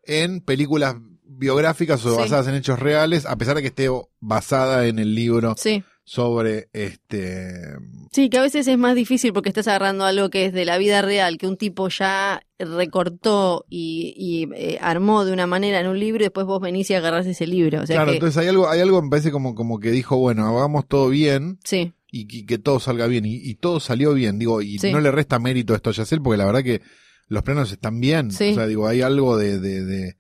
en 0.04 0.40
películas 0.40 0.96
biográficas 1.24 2.04
o 2.06 2.12
Sí. 2.14 2.18
basadas 2.20 2.48
en 2.48 2.54
hechos 2.54 2.78
reales, 2.78 3.26
a 3.26 3.36
pesar 3.36 3.56
de 3.56 3.62
que 3.62 3.68
esté 3.68 3.88
basada 4.20 4.86
en 4.86 4.98
el 4.98 5.14
libro 5.14 5.54
sí. 5.58 5.82
Sobre 6.04 6.68
este 6.72 7.52
Sí, 8.10 8.28
que 8.28 8.38
a 8.38 8.42
veces 8.42 8.66
es 8.66 8.76
más 8.76 8.94
difícil 8.94 9.32
porque 9.32 9.48
estás 9.48 9.68
agarrando 9.68 10.04
algo 10.04 10.30
que 10.30 10.46
es 10.46 10.52
de 10.52 10.64
la 10.64 10.76
vida 10.78 11.00
real, 11.02 11.38
que 11.38 11.46
un 11.46 11.56
tipo 11.56 11.88
ya 11.88 12.42
recortó 12.58 13.64
y, 13.68 14.14
y, 14.16 14.48
eh, 14.54 14.78
armó 14.80 15.24
de 15.24 15.32
una 15.32 15.46
manera 15.46 15.80
en 15.80 15.86
un 15.86 15.98
libro 15.98 16.22
y 16.22 16.26
después 16.26 16.46
vos 16.46 16.60
venís 16.60 16.90
y 16.90 16.94
agarrás 16.94 17.26
ese 17.26 17.46
libro. 17.46 17.82
O 17.82 17.86
sea 17.86 17.96
claro, 17.96 18.10
que, 18.10 18.16
entonces 18.16 18.36
hay 18.38 18.48
algo, 18.48 18.68
hay 18.68 18.80
algo 18.80 19.00
me 19.02 19.10
parece 19.10 19.30
como, 19.30 19.54
como 19.54 19.78
que 19.78 19.90
dijo, 19.90 20.16
bueno, 20.18 20.46
hagamos 20.46 20.86
todo 20.86 21.08
bien 21.08 21.58
sí, 21.64 21.92
y, 22.10 22.26
y 22.36 22.44
que 22.46 22.58
todo 22.58 22.80
salga 22.80 23.06
bien. 23.06 23.24
Y, 23.24 23.36
y 23.36 23.54
todo 23.54 23.80
salió 23.80 24.12
bien, 24.14 24.38
digo, 24.38 24.60
y 24.62 24.78
Sí. 24.78 24.92
no 24.92 25.00
le 25.00 25.10
resta 25.10 25.38
mérito 25.38 25.74
esto 25.74 25.90
a 25.90 25.92
Yacel, 25.92 26.20
porque 26.20 26.36
la 26.38 26.46
verdad 26.46 26.62
que 26.62 26.82
los 27.28 27.42
planos 27.42 27.72
están 27.72 28.00
bien. 28.00 28.30
Sí. 28.30 28.50
O 28.50 28.54
sea, 28.54 28.66
digo, 28.66 28.86
hay 28.86 29.00
algo 29.00 29.36
de, 29.38 29.58
de, 29.58 29.84
de, 29.84 30.16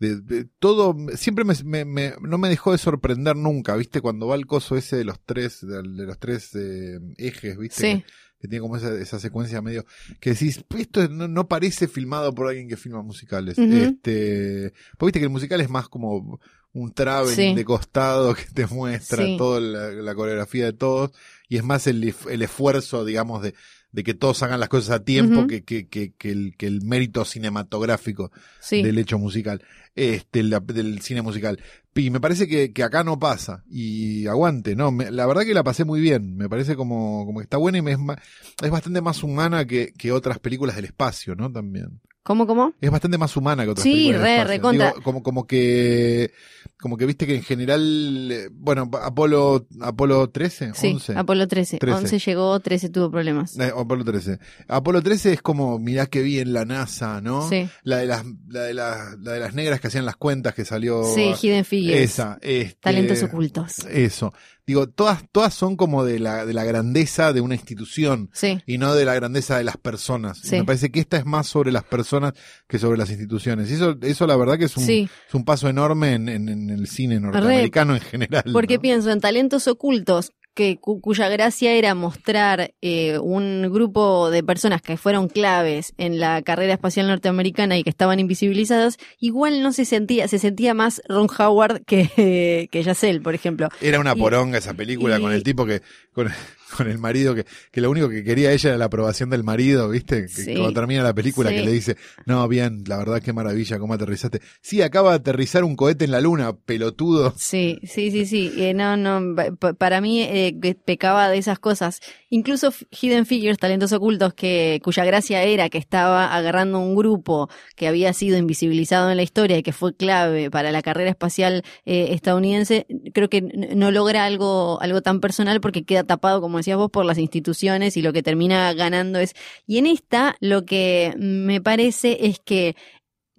de- 0.00 0.20
de- 0.20 0.44
todo, 0.58 0.96
siempre 1.14 1.44
me, 1.44 1.54
me- 1.64 1.84
me- 1.84 2.14
no 2.22 2.36
me 2.38 2.48
dejó 2.48 2.72
de 2.72 2.78
sorprender 2.78 3.36
nunca, 3.36 3.76
¿viste? 3.76 4.00
Cuando 4.00 4.26
va 4.26 4.34
el 4.34 4.46
coso 4.46 4.76
ese 4.76 4.96
de 4.96 5.04
los 5.04 5.20
tres, 5.24 5.60
de, 5.60 5.76
de 5.82 6.06
los 6.06 6.18
tres 6.18 6.50
eh, 6.56 6.98
ejes, 7.18 7.56
¿viste? 7.58 7.80
Sí. 7.96 8.02
Que, 8.02 8.04
que 8.40 8.48
tiene 8.48 8.62
como 8.62 8.76
esa, 8.78 8.92
esa 8.94 9.20
secuencia 9.20 9.60
medio, 9.60 9.84
que 10.18 10.30
decís, 10.30 10.64
esto 10.78 11.06
no, 11.08 11.28
no 11.28 11.46
parece 11.46 11.86
filmado 11.88 12.34
por 12.34 12.48
alguien 12.48 12.68
que 12.68 12.78
filma 12.78 13.02
musicales. 13.02 13.58
Este, 13.58 14.72
porque 14.96 15.08
viste 15.08 15.18
que 15.20 15.24
el 15.26 15.30
musical 15.30 15.60
es 15.60 15.68
más 15.68 15.88
como 15.88 16.40
un 16.72 16.92
traveling 16.94 17.34
Sí. 17.34 17.54
de 17.54 17.64
costado 17.64 18.34
que 18.34 18.44
te 18.54 18.66
muestra 18.66 19.24
Sí. 19.24 19.36
toda 19.36 19.60
la, 19.60 19.90
la 19.90 20.14
coreografía 20.14 20.64
de 20.64 20.72
todos 20.72 21.10
y 21.48 21.56
es 21.58 21.64
más 21.64 21.86
el, 21.86 22.14
el 22.30 22.42
esfuerzo, 22.42 23.04
digamos, 23.04 23.42
de, 23.42 23.54
de 23.92 24.04
que 24.04 24.14
todos 24.14 24.42
hagan 24.42 24.60
las 24.60 24.68
cosas 24.68 24.90
a 24.90 25.04
tiempo 25.04 25.46
que, 25.46 25.62
que, 25.64 25.88
que, 25.88 26.12
que 26.12 26.30
el, 26.30 26.54
que 26.56 26.66
el 26.66 26.82
mérito 26.82 27.24
cinematográfico 27.24 28.30
Sí. 28.60 28.82
del 28.82 28.98
hecho 28.98 29.18
musical, 29.18 29.62
este, 29.94 30.42
la- 30.42 30.60
del 30.60 31.00
cine 31.00 31.22
musical. 31.22 31.60
Y 31.94 32.10
me 32.10 32.20
parece 32.20 32.46
que, 32.46 32.72
que 32.72 32.82
acá 32.84 33.02
no 33.04 33.18
pasa. 33.18 33.64
Y 33.68 34.26
aguante, 34.26 34.76
¿no? 34.76 34.92
Me- 34.92 35.10
la 35.10 35.26
verdad 35.26 35.42
que 35.42 35.54
la 35.54 35.64
pasé 35.64 35.84
muy 35.84 36.00
bien. 36.00 36.36
Me 36.36 36.48
parece 36.48 36.76
como, 36.76 37.26
como 37.26 37.40
que 37.40 37.44
está 37.44 37.56
buena 37.56 37.78
y 37.78 37.82
me 37.82 37.92
es, 37.92 37.98
ma- 37.98 38.18
es 38.62 38.70
bastante 38.70 39.00
más 39.00 39.22
humana 39.22 39.64
que, 39.66 39.92
que 39.98 40.12
otras 40.12 40.38
películas 40.38 40.76
del 40.76 40.84
espacio, 40.84 41.34
¿no? 41.34 41.50
También. 41.50 42.00
¿Cómo, 42.22 42.46
cómo? 42.46 42.74
Es 42.80 42.90
bastante 42.90 43.16
más 43.16 43.34
humana 43.36 43.64
que 43.64 43.70
otras 43.70 43.82
Sí, 43.82 43.92
películas 43.92 44.20
del 44.20 44.24
re, 44.24 44.34
espacio. 44.34 44.48
recontra. 44.56 44.88
Digo, 44.90 45.02
como, 45.02 45.22
como 45.22 45.46
que, 45.46 46.32
como 46.78 46.96
que 46.98 47.06
viste 47.06 47.26
que 47.26 47.34
en 47.36 47.42
general, 47.42 48.50
bueno, 48.52 48.90
Apolo, 49.02 49.66
Apolo 49.80 50.28
13, 50.28 50.72
Sí, 50.74 50.92
11. 50.94 51.16
Apolo 51.16 51.48
13. 51.48 51.78
13. 51.78 51.96
11 51.96 52.18
llegó, 52.18 52.60
13 52.60 52.90
tuvo 52.90 53.10
problemas. 53.10 53.58
Eh, 53.58 53.72
Apolo 53.74 54.04
13. 54.04 54.38
Apolo 54.68 55.02
13 55.02 55.32
es 55.32 55.42
como, 55.42 55.78
mirá 55.78 56.06
qué 56.06 56.20
bien 56.20 56.52
la 56.52 56.66
NASA, 56.66 57.22
¿no? 57.22 57.48
Sí. 57.48 57.68
La 57.84 57.96
de 57.96 58.06
las, 58.06 58.24
la 58.48 58.60
de 58.64 58.74
las, 58.74 59.18
la 59.18 59.32
de 59.32 59.40
las 59.40 59.54
negras 59.54 59.80
que 59.80 59.86
hacían 59.88 60.04
las 60.04 60.16
cuentas 60.16 60.54
que 60.54 60.66
salió. 60.66 61.02
Sí, 61.14 61.32
Hidden 61.40 61.64
Figures. 61.64 62.00
Esa, 62.02 62.38
este, 62.42 62.76
Talentos 62.80 63.22
ocultos. 63.22 63.78
Eso. 63.90 64.34
Digo, 64.70 64.88
todas, 64.88 65.24
todas 65.32 65.52
son 65.52 65.76
como 65.76 66.04
de 66.04 66.20
la, 66.20 66.46
de 66.46 66.54
la 66.54 66.62
grandeza 66.62 67.32
de 67.32 67.40
una 67.40 67.56
institución 67.56 68.30
Sí. 68.32 68.60
y 68.66 68.78
no 68.78 68.94
de 68.94 69.04
la 69.04 69.14
grandeza 69.14 69.58
de 69.58 69.64
las 69.64 69.76
personas. 69.76 70.38
Sí. 70.42 70.56
Me 70.56 70.64
parece 70.64 70.90
que 70.92 71.00
esta 71.00 71.16
es 71.16 71.26
más 71.26 71.48
sobre 71.48 71.72
las 71.72 71.82
personas 71.82 72.34
que 72.68 72.78
sobre 72.78 72.96
las 72.96 73.10
instituciones. 73.10 73.68
Y 73.70 73.74
eso, 73.74 73.96
eso 74.00 74.26
la 74.28 74.36
verdad 74.36 74.58
que 74.58 74.66
es 74.66 74.76
un, 74.76 74.84
Sí. 74.84 75.08
es 75.28 75.34
un 75.34 75.44
paso 75.44 75.68
enorme 75.68 76.14
en, 76.14 76.28
en- 76.28 76.48
en 76.48 76.70
el 76.70 76.86
cine 76.86 77.18
norteamericano 77.18 77.94
en 77.96 78.00
general. 78.00 78.44
Porque 78.52 78.76
¿no? 78.76 78.80
pienso 78.82 79.10
en 79.10 79.20
talentos 79.20 79.66
ocultos 79.66 80.32
que 80.54 80.78
cu- 80.78 81.00
cuya 81.00 81.28
gracia 81.28 81.72
era 81.72 81.94
mostrar 81.94 82.72
eh, 82.82 83.18
un 83.18 83.68
grupo 83.72 84.30
de 84.30 84.42
personas 84.42 84.82
que 84.82 84.96
fueron 84.96 85.28
claves 85.28 85.94
en 85.96 86.18
la 86.20 86.42
carrera 86.42 86.72
espacial 86.74 87.06
norteamericana 87.06 87.78
y 87.78 87.84
que 87.84 87.90
estaban 87.90 88.20
invisibilizadas, 88.20 88.98
igual 89.18 89.62
no 89.62 89.72
se 89.72 89.84
sentía, 89.84 90.26
se 90.28 90.38
sentía 90.38 90.74
más 90.74 91.00
Ron 91.08 91.28
Howard 91.38 91.84
que, 91.84 92.68
que 92.72 92.82
Yacel, 92.82 93.22
por 93.22 93.34
ejemplo. 93.34 93.68
Era 93.80 94.00
una 94.00 94.14
Y- 94.16 94.18
poronga 94.20 94.58
esa 94.58 94.74
película 94.74 95.18
y- 95.18 95.22
con 95.22 95.32
el 95.32 95.42
tipo 95.42 95.64
que, 95.66 95.82
con, 96.12 96.28
con 96.76 96.88
el 96.88 96.98
marido 96.98 97.34
que, 97.34 97.44
que 97.70 97.80
lo 97.80 97.90
único 97.90 98.08
que 98.08 98.22
quería 98.24 98.52
ella 98.52 98.70
era 98.70 98.78
la 98.78 98.84
aprobación 98.86 99.30
del 99.30 99.44
marido, 99.44 99.88
¿viste? 99.88 100.22
Que 100.22 100.28
Sí. 100.28 100.54
cuando 100.54 100.72
termina 100.72 101.02
la 101.02 101.14
película 101.14 101.50
Sí. 101.50 101.56
que 101.56 101.64
le 101.64 101.72
dice, 101.72 101.96
no, 102.26 102.46
bien, 102.48 102.84
la 102.86 102.98
verdad 102.98 103.20
qué 103.22 103.32
maravilla, 103.32 103.78
cómo 103.78 103.94
aterrizaste. 103.94 104.40
Sí, 104.60 104.82
acaba 104.82 105.10
de 105.10 105.16
aterrizar 105.16 105.64
un 105.64 105.76
cohete 105.76 106.04
en 106.04 106.10
la 106.12 106.20
luna, 106.20 106.52
pelotudo. 106.54 107.34
Sí, 107.36 107.78
sí, 107.84 108.10
sí, 108.10 108.26
sí. 108.26 108.52
Eh, 108.56 108.74
no, 108.74 108.96
no, 108.96 109.34
pa- 109.34 109.50
pa- 109.58 109.72
para 109.74 110.00
mí 110.00 110.22
eh, 110.22 110.54
pecaba 110.84 111.28
de 111.28 111.38
esas 111.38 111.58
cosas. 111.58 112.00
Incluso 112.28 112.72
Hidden 112.90 113.26
Figures, 113.26 113.58
talentos 113.58 113.92
ocultos, 113.92 114.34
que 114.34 114.80
cuya 114.84 115.04
gracia 115.04 115.42
era 115.42 115.68
que 115.68 115.78
estaba 115.78 116.34
agarrando 116.34 116.78
un 116.78 116.94
grupo 116.94 117.48
que 117.76 117.88
había 117.88 118.12
sido 118.12 118.38
invisibilizado 118.38 119.10
en 119.10 119.16
la 119.16 119.22
historia 119.22 119.58
y 119.58 119.62
que 119.62 119.72
fue 119.72 119.94
clave 119.96 120.50
para 120.50 120.70
la 120.70 120.82
carrera 120.82 121.10
espacial 121.10 121.64
eh, 121.84 122.08
estadounidense, 122.12 122.86
creo 123.12 123.28
que 123.28 123.42
no 123.42 123.90
logra 123.90 124.24
algo, 124.24 124.80
algo 124.80 125.02
tan 125.02 125.20
personal 125.20 125.60
porque 125.60 125.84
queda 125.84 126.04
tapado, 126.04 126.40
como 126.40 126.59
decías 126.60 126.78
vos, 126.78 126.90
por 126.90 127.04
las 127.04 127.18
instituciones 127.18 127.96
y 127.96 128.02
lo 128.02 128.12
que 128.12 128.22
termina 128.22 128.72
ganando 128.72 129.18
es. 129.18 129.34
Y 129.66 129.78
en 129.78 129.86
esta, 129.86 130.36
lo 130.40 130.64
que 130.64 131.14
me 131.18 131.60
parece 131.60 132.26
es 132.26 132.38
que 132.40 132.76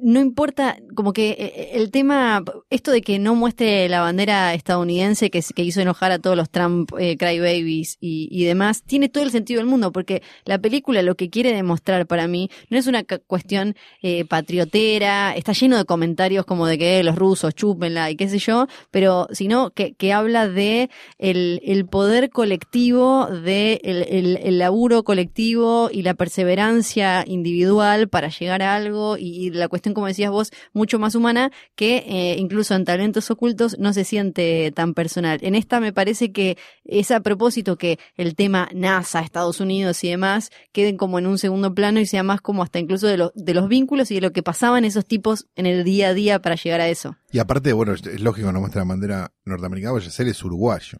no 0.02 0.20
importa, 0.20 0.78
como 0.96 1.14
que 1.14 1.32
eh, 1.32 1.70
el 1.74 1.92
tema, 1.92 2.44
esto 2.70 2.92
de 2.92 3.02
que 3.02 3.20
no 3.20 3.36
muestre 3.36 3.88
la 3.90 4.02
bandera 4.02 4.54
estadounidense 4.54 5.30
que, 5.30 5.42
hizo 5.62 5.82
enojar 5.82 6.12
a 6.12 6.20
todos 6.20 6.36
los 6.36 6.50
Trump 6.50 6.92
eh, 7.00 7.18
crybabies 7.18 7.98
y, 8.02 8.28
y 8.32 8.46
demás, 8.46 8.84
tiene 8.84 9.10
todo 9.10 9.24
el 9.24 9.32
sentido 9.32 9.60
del 9.60 9.68
mundo, 9.68 9.92
porque 9.92 10.22
la 10.46 10.60
película 10.60 11.02
lo 11.02 11.16
que 11.16 11.30
quiere 11.30 11.54
demostrar 11.54 12.08
para 12.08 12.28
mí 12.28 12.50
no 12.70 12.78
es 12.78 12.88
una 12.88 13.04
cuestión 13.04 13.76
eh, 14.02 14.26
patriotera, 14.26 15.36
está 15.36 15.54
lleno 15.54 15.78
de 15.78 15.86
comentarios 15.86 16.46
como 16.46 16.68
de 16.68 16.78
que 16.78 17.00
eh, 17.00 17.04
los 17.04 17.16
rusos 17.16 17.54
chúpenla 17.56 18.10
y 18.10 18.16
qué 18.16 18.28
sé 18.28 18.40
yo, 18.40 18.68
pero 18.90 19.28
sino 19.32 19.72
que, 19.72 19.94
que 19.94 20.14
habla 20.14 20.48
de 20.48 20.90
el, 21.18 21.86
poder 21.90 22.30
colectivo, 22.30 23.28
de 23.28 23.80
el, 23.84 24.58
laburo 24.58 25.04
colectivo 25.04 25.90
y 25.92 26.04
la 26.04 26.14
perseverancia 26.14 27.24
individual 27.26 28.10
para 28.10 28.30
llegar 28.30 28.62
a 28.62 28.76
algo 28.76 29.18
y 29.18 29.50
la 29.52 29.68
cuestión, 29.68 29.91
como 29.94 30.08
decías 30.08 30.32
vos, 30.32 30.52
mucho 30.74 31.00
más 31.00 31.16
humana 31.16 31.52
que 31.76 31.98
eh, 32.08 32.36
incluso 32.38 32.76
en 32.76 32.86
talentos 32.86 33.30
ocultos 33.32 33.78
no 33.80 33.94
se 33.94 34.04
siente 34.04 34.72
tan 34.76 34.94
personal. 34.94 35.40
En 35.42 35.56
esta 35.56 35.80
me 35.80 35.94
parece 35.94 36.32
que 36.32 36.58
es 36.86 37.12
a 37.12 37.20
propósito 37.22 37.78
que 37.78 38.00
el 38.16 38.36
tema 38.36 38.70
NASA, 38.74 39.22
Estados 39.22 39.60
Unidos 39.60 40.04
y 40.04 40.10
demás 40.10 40.50
queden 40.72 40.98
como 40.98 41.20
en 41.20 41.28
un 41.28 41.38
segundo 41.38 41.74
plano 41.74 42.00
y 42.00 42.06
sea 42.06 42.24
más 42.24 42.42
como 42.42 42.64
hasta 42.64 42.80
incluso 42.80 43.08
de, 43.08 43.18
lo- 43.18 43.32
de 43.36 43.54
los 43.54 43.68
vínculos 43.68 44.12
y 44.12 44.16
de 44.16 44.22
lo 44.22 44.32
que 44.32 44.44
pasaban 44.44 44.86
esos 44.86 45.06
tipos 45.06 45.48
en 45.56 45.66
el 45.66 45.84
día 45.84 46.10
a 46.10 46.14
día 46.14 46.42
para 46.42 46.56
llegar 46.56 46.82
a 46.82 46.88
eso. 46.88 47.18
Y 47.32 47.40
aparte, 47.40 47.74
bueno, 47.74 47.94
es 47.94 48.06
es 48.06 48.20
lógico, 48.22 48.52
no 48.52 48.60
muestra 48.60 48.82
la 48.82 48.88
bandera 48.90 49.32
norteamericana, 49.46 49.94
porque 49.94 50.06
Yacel 50.08 50.28
es 50.28 50.44
uruguayo. 50.44 51.00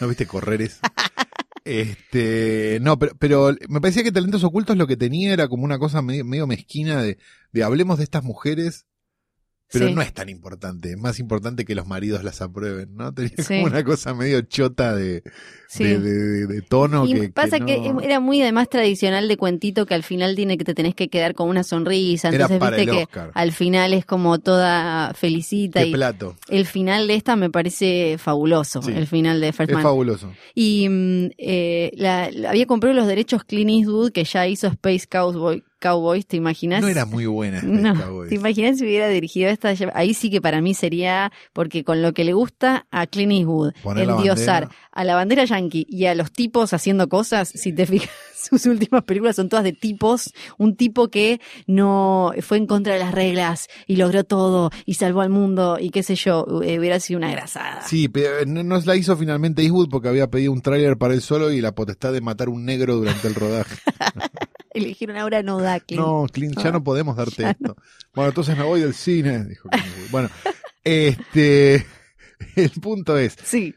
¿No 0.00 0.08
viste 0.08 0.26
correr 0.26 0.62
eso? 0.62 0.78
Este, 1.66 2.78
no, 2.80 2.96
pero, 2.96 3.16
pero 3.18 3.50
me 3.68 3.80
parecía 3.80 4.04
que 4.04 4.12
Talentos 4.12 4.44
Ocultos 4.44 4.76
lo 4.76 4.86
que 4.86 4.96
tenía 4.96 5.32
era 5.32 5.48
como 5.48 5.64
una 5.64 5.80
cosa 5.80 6.00
medio, 6.00 6.24
medio 6.24 6.46
mezquina 6.46 7.02
de, 7.02 7.18
de 7.50 7.64
hablemos 7.64 7.98
de 7.98 8.04
estas 8.04 8.22
mujeres, 8.22 8.86
pero 9.72 9.88
Sí. 9.88 9.94
no 9.94 10.00
es 10.02 10.12
tan 10.12 10.28
importante, 10.28 10.90
es 10.92 10.96
más 10.98 11.18
importante 11.18 11.64
que 11.64 11.74
los 11.74 11.86
maridos 11.86 12.22
las 12.22 12.40
aprueben, 12.40 12.94
¿no? 12.96 13.12
Tenía 13.14 13.30
Sí. 13.38 13.54
como 13.54 13.66
una 13.66 13.84
cosa 13.84 14.14
medio 14.14 14.40
chota 14.42 14.94
de, 14.94 15.22
Sí. 15.68 15.82
de, 15.84 15.98
de- 15.98 16.46
de 16.46 16.62
tono 16.62 17.04
y 17.06 17.12
que, 17.14 17.28
pasa 17.30 17.58
que, 17.58 17.82
que, 17.82 17.92
no- 17.92 18.00
era 18.00 18.20
muy 18.20 18.40
además 18.40 18.68
tradicional 18.68 19.26
de 19.26 19.36
cuentito 19.36 19.84
que 19.84 19.94
al 19.94 20.04
final 20.04 20.36
tiene 20.36 20.56
que 20.56 20.64
te 20.64 20.74
tenés 20.74 20.94
que 20.94 21.08
quedar 21.08 21.34
con 21.34 21.48
una 21.48 21.64
sonrisa. 21.64 22.28
Era 22.28 22.36
Entonces 22.44 22.58
para 22.60 22.76
viste 22.76 22.90
el 22.92 22.96
que 22.98 23.02
Oscar. 23.04 23.30
al 23.34 23.52
final 23.52 23.92
es 23.92 24.04
como 24.06 24.38
toda 24.38 25.12
felicita 25.14 25.80
Qué 25.80 25.88
y 25.88 25.92
plato. 25.92 26.36
el 26.48 26.66
final 26.66 27.08
de 27.08 27.14
esta 27.16 27.34
me 27.36 27.50
parece 27.50 28.16
fabuloso, 28.18 28.80
el 28.88 29.06
final 29.08 29.40
de 29.40 29.52
First 29.52 29.70
Es 29.70 29.74
Man. 29.74 29.82
fabuloso. 29.82 30.32
Y 30.54 30.88
mm, 30.88 31.26
eh, 31.38 31.90
la, 31.96 32.30
la- 32.30 32.50
había 32.50 32.66
comprado 32.66 32.94
los 32.94 33.06
derechos 33.08 33.42
Clint 33.44 33.70
Eastwood 33.70 34.12
que 34.12 34.22
ya 34.24 34.46
hizo 34.46 34.68
Space 34.68 35.06
Cowboy, 35.10 35.64
Cowboys, 35.78 36.26
¿te 36.26 36.36
imaginas? 36.36 36.80
No 36.80 36.88
era 36.88 37.04
muy 37.06 37.26
buena. 37.26 37.60
No, 37.66 37.94
Cowboys. 37.94 38.28
¿te 38.30 38.34
imaginas 38.36 38.78
si 38.78 38.84
hubiera 38.84 39.08
dirigido 39.08 39.50
esta? 39.50 39.74
Ahí 39.94 40.14
sí 40.14 40.30
que 40.30 40.40
para 40.40 40.60
mí 40.60 40.74
sería, 40.74 41.30
porque 41.52 41.84
con 41.84 42.02
lo 42.02 42.12
que 42.12 42.24
le 42.24 42.32
gusta 42.32 42.86
a 42.90 43.06
Clint 43.06 43.32
Eastwood, 43.32 43.72
Poner 43.82 44.08
endiosar 44.08 44.64
bandera. 44.64 44.80
a 44.92 45.04
la 45.04 45.14
bandera 45.14 45.44
yankee 45.44 45.86
y 45.88 46.06
a 46.06 46.14
los 46.14 46.32
tipos 46.32 46.72
haciendo 46.72 47.08
cosas, 47.08 47.48
si 47.48 47.72
te 47.72 47.86
fijas, 47.86 48.10
sus 48.48 48.66
últimas 48.66 49.02
películas 49.04 49.36
son 49.36 49.48
todas 49.48 49.64
de 49.64 49.72
tipos, 49.72 50.32
un 50.58 50.76
tipo 50.76 51.08
que 51.08 51.40
no 51.66 52.32
fue 52.40 52.56
en 52.58 52.66
contra 52.66 52.94
de 52.94 53.00
las 53.00 53.12
reglas 53.12 53.68
y 53.86 53.96
logró 53.96 54.24
todo 54.24 54.70
y 54.84 54.94
salvó 54.94 55.20
al 55.20 55.30
mundo 55.30 55.78
y 55.80 55.90
qué 55.90 56.02
sé 56.02 56.14
yo, 56.14 56.46
eh, 56.62 56.78
hubiera 56.78 57.00
sido 57.00 57.18
una 57.18 57.30
grasada. 57.30 57.82
Sí, 57.86 58.08
pero 58.08 58.44
no 58.46 58.62
no 58.62 58.78
la 58.80 58.96
hizo 58.96 59.16
finalmente 59.16 59.62
Eastwood 59.62 59.88
porque 59.90 60.08
había 60.08 60.28
pedido 60.30 60.52
un 60.52 60.60
tráiler 60.62 60.96
para 60.96 61.14
él 61.14 61.22
solo 61.22 61.50
y 61.50 61.60
la 61.60 61.72
potestad 61.74 62.12
de 62.12 62.20
matar 62.20 62.48
un 62.48 62.64
negro 62.64 62.96
durante 62.96 63.26
el 63.28 63.34
rodaje. 63.34 63.76
Eligieron 64.76 65.16
ahora 65.16 65.42
no 65.42 65.58
da 65.60 65.80
Clint. 65.80 66.02
No, 66.04 66.26
Clint, 66.32 66.56
ya 66.56 66.68
Ah, 66.68 66.72
no 66.72 66.84
podemos 66.84 67.16
darte 67.16 67.42
ya 67.42 67.50
esto. 67.52 67.76
Bueno, 68.14 68.28
entonces 68.30 68.56
me 68.56 68.64
voy 68.64 68.80
del 68.80 68.94
cine, 68.94 69.44
dijo 69.44 69.68
Clint. 69.68 70.10
Bueno, 70.10 70.28
este, 70.84 71.86
el 72.56 72.70
punto 72.80 73.16
es, 73.18 73.36
Sí, 73.44 73.74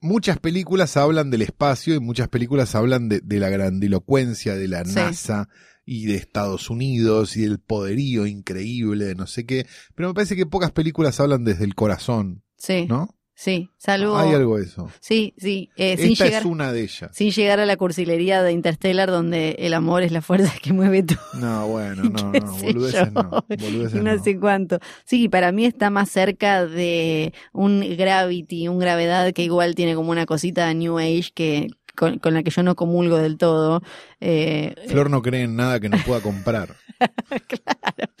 muchas 0.00 0.38
películas 0.38 0.96
hablan 0.96 1.30
del 1.30 1.42
espacio 1.42 1.94
y 1.94 2.00
muchas 2.00 2.28
películas 2.28 2.74
hablan 2.74 3.08
de, 3.08 3.20
de 3.20 3.40
la 3.40 3.48
grandilocuencia 3.48 4.54
de 4.54 4.68
la 4.68 4.84
Sí. 4.84 4.94
NASA 4.94 5.48
y 5.84 6.06
de 6.06 6.16
Estados 6.16 6.68
Unidos 6.70 7.36
y 7.36 7.42
del 7.42 7.58
poderío 7.58 8.26
increíble 8.26 9.06
de 9.06 9.14
no 9.14 9.26
sé 9.26 9.46
qué, 9.46 9.66
pero 9.94 10.08
me 10.08 10.14
parece 10.14 10.36
que 10.36 10.44
pocas 10.46 10.70
películas 10.70 11.18
hablan 11.18 11.44
desde 11.44 11.64
el 11.64 11.74
corazón, 11.74 12.42
sí, 12.58 12.86
¿no? 12.86 13.17
Sí, 13.38 13.70
salvo... 13.78 14.16
Hay 14.16 14.34
algo 14.34 14.56
de 14.56 14.64
eso. 14.64 14.90
Sí, 14.98 15.32
sí, 15.38 15.70
eh, 15.76 15.96
sin 15.96 16.12
Esta 16.12 16.24
llegar... 16.24 16.42
es 16.42 16.46
una 16.46 16.72
de 16.72 16.82
ellas. 16.82 17.10
Sin 17.12 17.30
llegar 17.30 17.60
a 17.60 17.66
la 17.66 17.76
cursilería 17.76 18.42
de 18.42 18.50
Interstellar, 18.50 19.08
donde 19.10 19.54
el 19.60 19.74
amor 19.74 20.02
es 20.02 20.10
la 20.10 20.22
fuerza 20.22 20.52
que 20.60 20.72
mueve 20.72 21.04
todo. 21.04 21.18
No, 21.38 21.68
bueno, 21.68 22.02
no, 22.10 22.32
no, 22.32 22.52
boludeces 22.58 23.12
no. 23.12 23.44
Boludeces 23.48 24.02
no, 24.02 24.14
no. 24.16 24.24
sé 24.24 24.40
cuánto. 24.40 24.80
Sí, 25.04 25.28
para 25.28 25.52
mí 25.52 25.64
está 25.64 25.88
más 25.88 26.10
cerca 26.10 26.66
de 26.66 27.32
un 27.52 27.80
Gravity, 27.96 28.66
un 28.66 28.80
Gravedad 28.80 29.32
que 29.32 29.44
igual 29.44 29.76
tiene 29.76 29.94
como 29.94 30.10
una 30.10 30.26
cosita 30.26 30.66
de 30.66 30.74
New 30.74 30.98
Age 30.98 31.30
que 31.32 31.68
con, 31.98 32.18
con 32.18 32.32
la 32.34 32.42
que 32.42 32.50
yo 32.50 32.62
no 32.62 32.76
comulgo 32.76 33.16
del 33.18 33.36
todo. 33.36 33.82
Eh, 34.20 34.74
Flor 34.88 35.10
no 35.10 35.20
cree 35.22 35.42
en 35.42 35.56
nada 35.56 35.80
que 35.80 35.88
no 35.88 35.98
pueda 36.06 36.20
comprar. 36.20 36.76
claro. 37.46 38.12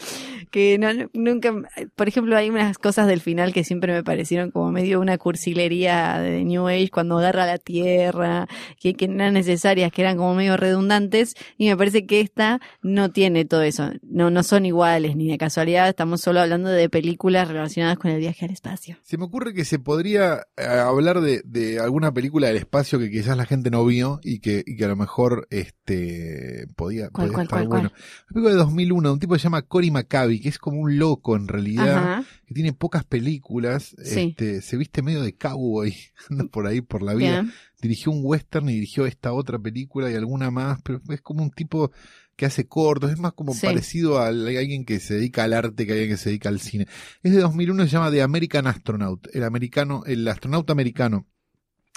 Que 0.50 0.78
no, 0.78 0.92
no- 0.94 1.10
nunca, 1.12 1.52
por 1.94 2.08
ejemplo, 2.08 2.36
hay 2.36 2.48
unas 2.50 2.78
cosas 2.78 3.06
del 3.06 3.20
final 3.20 3.52
que 3.52 3.64
siempre 3.64 3.92
me 3.92 4.02
parecieron 4.02 4.50
como 4.50 4.70
medio 4.72 5.00
una 5.00 5.18
cursilería 5.18 6.18
de 6.20 6.44
New 6.44 6.68
Age 6.68 6.90
cuando 6.90 7.18
agarra 7.18 7.46
la 7.46 7.58
tierra, 7.58 8.46
que, 8.80 8.94
que 8.94 9.08
no 9.08 9.14
eran 9.14 9.34
necesarias, 9.34 9.92
que 9.92 10.02
eran 10.02 10.16
como 10.16 10.34
medio 10.34 10.56
redundantes, 10.56 11.34
y 11.56 11.68
me 11.68 11.76
parece 11.76 12.06
que 12.06 12.20
esta 12.20 12.60
no 12.82 13.10
tiene 13.10 13.44
todo 13.44 13.62
eso. 13.62 13.90
No, 14.02 14.30
no 14.30 14.42
son 14.42 14.64
iguales 14.66 15.16
ni 15.16 15.28
de 15.28 15.38
casualidad, 15.38 15.88
estamos 15.88 16.20
solo 16.20 16.40
hablando 16.40 16.68
de 16.70 16.88
películas 16.88 17.48
relacionadas 17.48 17.98
con 17.98 18.10
el 18.10 18.18
viaje 18.20 18.44
al 18.46 18.52
espacio. 18.52 18.96
Se 19.02 19.18
me 19.18 19.24
ocurre 19.24 19.52
que 19.54 19.64
se 19.64 19.78
podría 19.78 20.46
eh, 20.56 20.64
hablar 20.66 21.20
de, 21.20 21.42
de 21.44 21.80
alguna 21.80 22.12
película 22.12 22.48
del 22.48 22.56
espacio 22.56 22.98
que 22.98 23.10
quizás 23.10 23.36
la 23.36 23.44
gente 23.46 23.67
no 23.70 23.84
vio 23.84 24.20
y 24.22 24.40
que, 24.40 24.62
y 24.66 24.76
que 24.76 24.84
a 24.84 24.88
lo 24.88 24.96
mejor 24.96 25.46
este 25.50 26.66
podía, 26.76 27.10
¿Cuál, 27.10 27.28
podía 27.28 27.34
cuál, 27.34 27.44
estar 27.46 27.58
cuál, 27.58 27.68
bueno. 27.68 27.92
Una 27.92 28.28
película 28.34 28.50
de 28.50 28.56
2001, 28.58 29.12
un 29.12 29.18
tipo 29.18 29.32
que 29.34 29.38
se 29.40 29.44
llama 29.44 29.62
Cory 29.62 29.90
Maccabi, 29.90 30.40
que 30.40 30.48
es 30.48 30.58
como 30.58 30.80
un 30.80 30.98
loco 30.98 31.36
en 31.36 31.48
realidad, 31.48 31.96
Ajá. 31.96 32.24
que 32.46 32.54
tiene 32.54 32.72
pocas 32.72 33.04
películas, 33.04 33.94
Sí. 34.02 34.28
este, 34.30 34.62
se 34.62 34.76
viste 34.76 35.02
medio 35.02 35.22
de 35.22 35.34
cowboy, 35.36 35.94
anda 36.30 36.44
por 36.44 36.66
ahí 36.66 36.80
por 36.80 37.02
la 37.02 37.14
vida. 37.14 37.40
Bien. 37.42 37.52
Dirigió 37.80 38.10
un 38.12 38.20
western 38.24 38.68
y 38.68 38.74
dirigió 38.74 39.06
esta 39.06 39.32
otra 39.32 39.58
película 39.58 40.10
y 40.10 40.14
alguna 40.14 40.50
más, 40.50 40.80
pero 40.82 41.00
es 41.10 41.20
como 41.20 41.42
un 41.44 41.50
tipo 41.50 41.92
que 42.36 42.46
hace 42.46 42.66
cortos, 42.68 43.10
es 43.10 43.18
más 43.18 43.32
como 43.32 43.52
Sí. 43.52 43.66
parecido 43.66 44.18
a 44.18 44.28
alguien 44.28 44.84
que 44.84 45.00
se 45.00 45.14
dedica 45.14 45.42
al 45.44 45.52
arte 45.52 45.86
que 45.86 45.92
a 45.92 45.94
alguien 45.94 46.10
que 46.10 46.16
se 46.16 46.28
dedica 46.30 46.48
al 46.48 46.60
cine. 46.60 46.86
Es 47.22 47.32
de 47.32 47.38
2001, 47.40 47.84
se 47.84 47.90
llama 47.90 48.10
The 48.12 48.22
American 48.22 48.66
Astronaut, 48.68 49.26
el 49.34 49.42
americano, 49.42 50.02
el 50.06 50.26
astronauta 50.28 50.72
americano. 50.72 51.26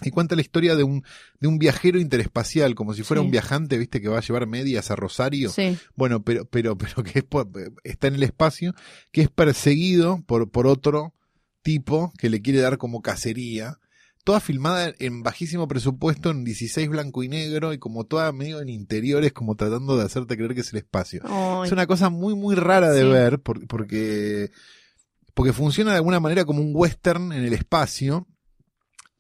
Y 0.04 0.12
cuenta 0.12 0.36
la 0.36 0.42
historia 0.42 0.76
de 0.76 0.84
un, 0.84 1.04
de 1.40 1.48
un 1.48 1.58
viajero 1.60 2.00
interespacial, 2.00 2.76
como 2.76 2.94
si 2.94 3.04
fuera 3.04 3.22
Sí. 3.22 3.26
un 3.26 3.32
viajante, 3.32 3.78
viste, 3.78 4.02
que 4.02 4.08
va 4.10 4.18
a 4.18 4.22
llevar 4.22 4.48
medias 4.48 4.92
a 4.92 4.96
Rosario. 4.96 5.50
Sí. 5.50 5.78
Bueno, 5.96 6.24
pero, 6.24 6.46
pero, 6.46 6.78
pero 6.78 7.04
que 7.04 7.20
es 7.20 7.26
está 7.84 8.08
en 8.08 8.16
el 8.16 8.24
espacio, 8.24 8.74
que 9.12 9.22
es 9.22 9.30
perseguido 9.30 10.24
por, 10.26 10.50
por 10.50 10.68
otro 10.68 11.14
tipo 11.62 12.12
que 12.18 12.30
le 12.30 12.42
quiere 12.42 12.60
dar 12.60 12.78
como 12.78 13.02
cacería. 13.02 13.78
Toda 14.24 14.40
filmada 14.40 14.94
en 15.00 15.24
bajísimo 15.24 15.68
presupuesto, 15.68 16.30
en 16.30 16.44
16 16.44 16.90
blanco 16.90 17.24
y 17.24 17.28
negro, 17.28 17.74
y 17.74 17.80
como 17.80 18.04
toda 18.04 18.32
medio 18.32 18.62
en 18.62 18.70
interiores, 18.70 19.34
como 19.34 19.56
tratando 19.56 19.98
de 19.98 20.04
hacerte 20.06 20.36
creer 20.38 20.54
que 20.54 20.62
es 20.62 20.72
el 20.74 20.78
espacio. 20.78 21.22
Ay, 21.26 21.66
Es 21.66 21.72
una 21.72 21.88
cosa 21.88 22.10
muy, 22.12 22.36
muy 22.36 22.54
rara 22.56 22.92
de 22.92 23.02
Sí. 23.02 23.08
ver, 23.10 23.40
por- 23.40 23.66
porque, 23.68 24.52
porque 25.34 25.54
funciona 25.54 25.90
de 25.92 25.98
alguna 25.98 26.20
manera 26.20 26.46
como 26.46 26.62
un 26.62 26.72
western 26.74 27.32
en 27.32 27.44
el 27.46 27.54
espacio, 27.54 28.28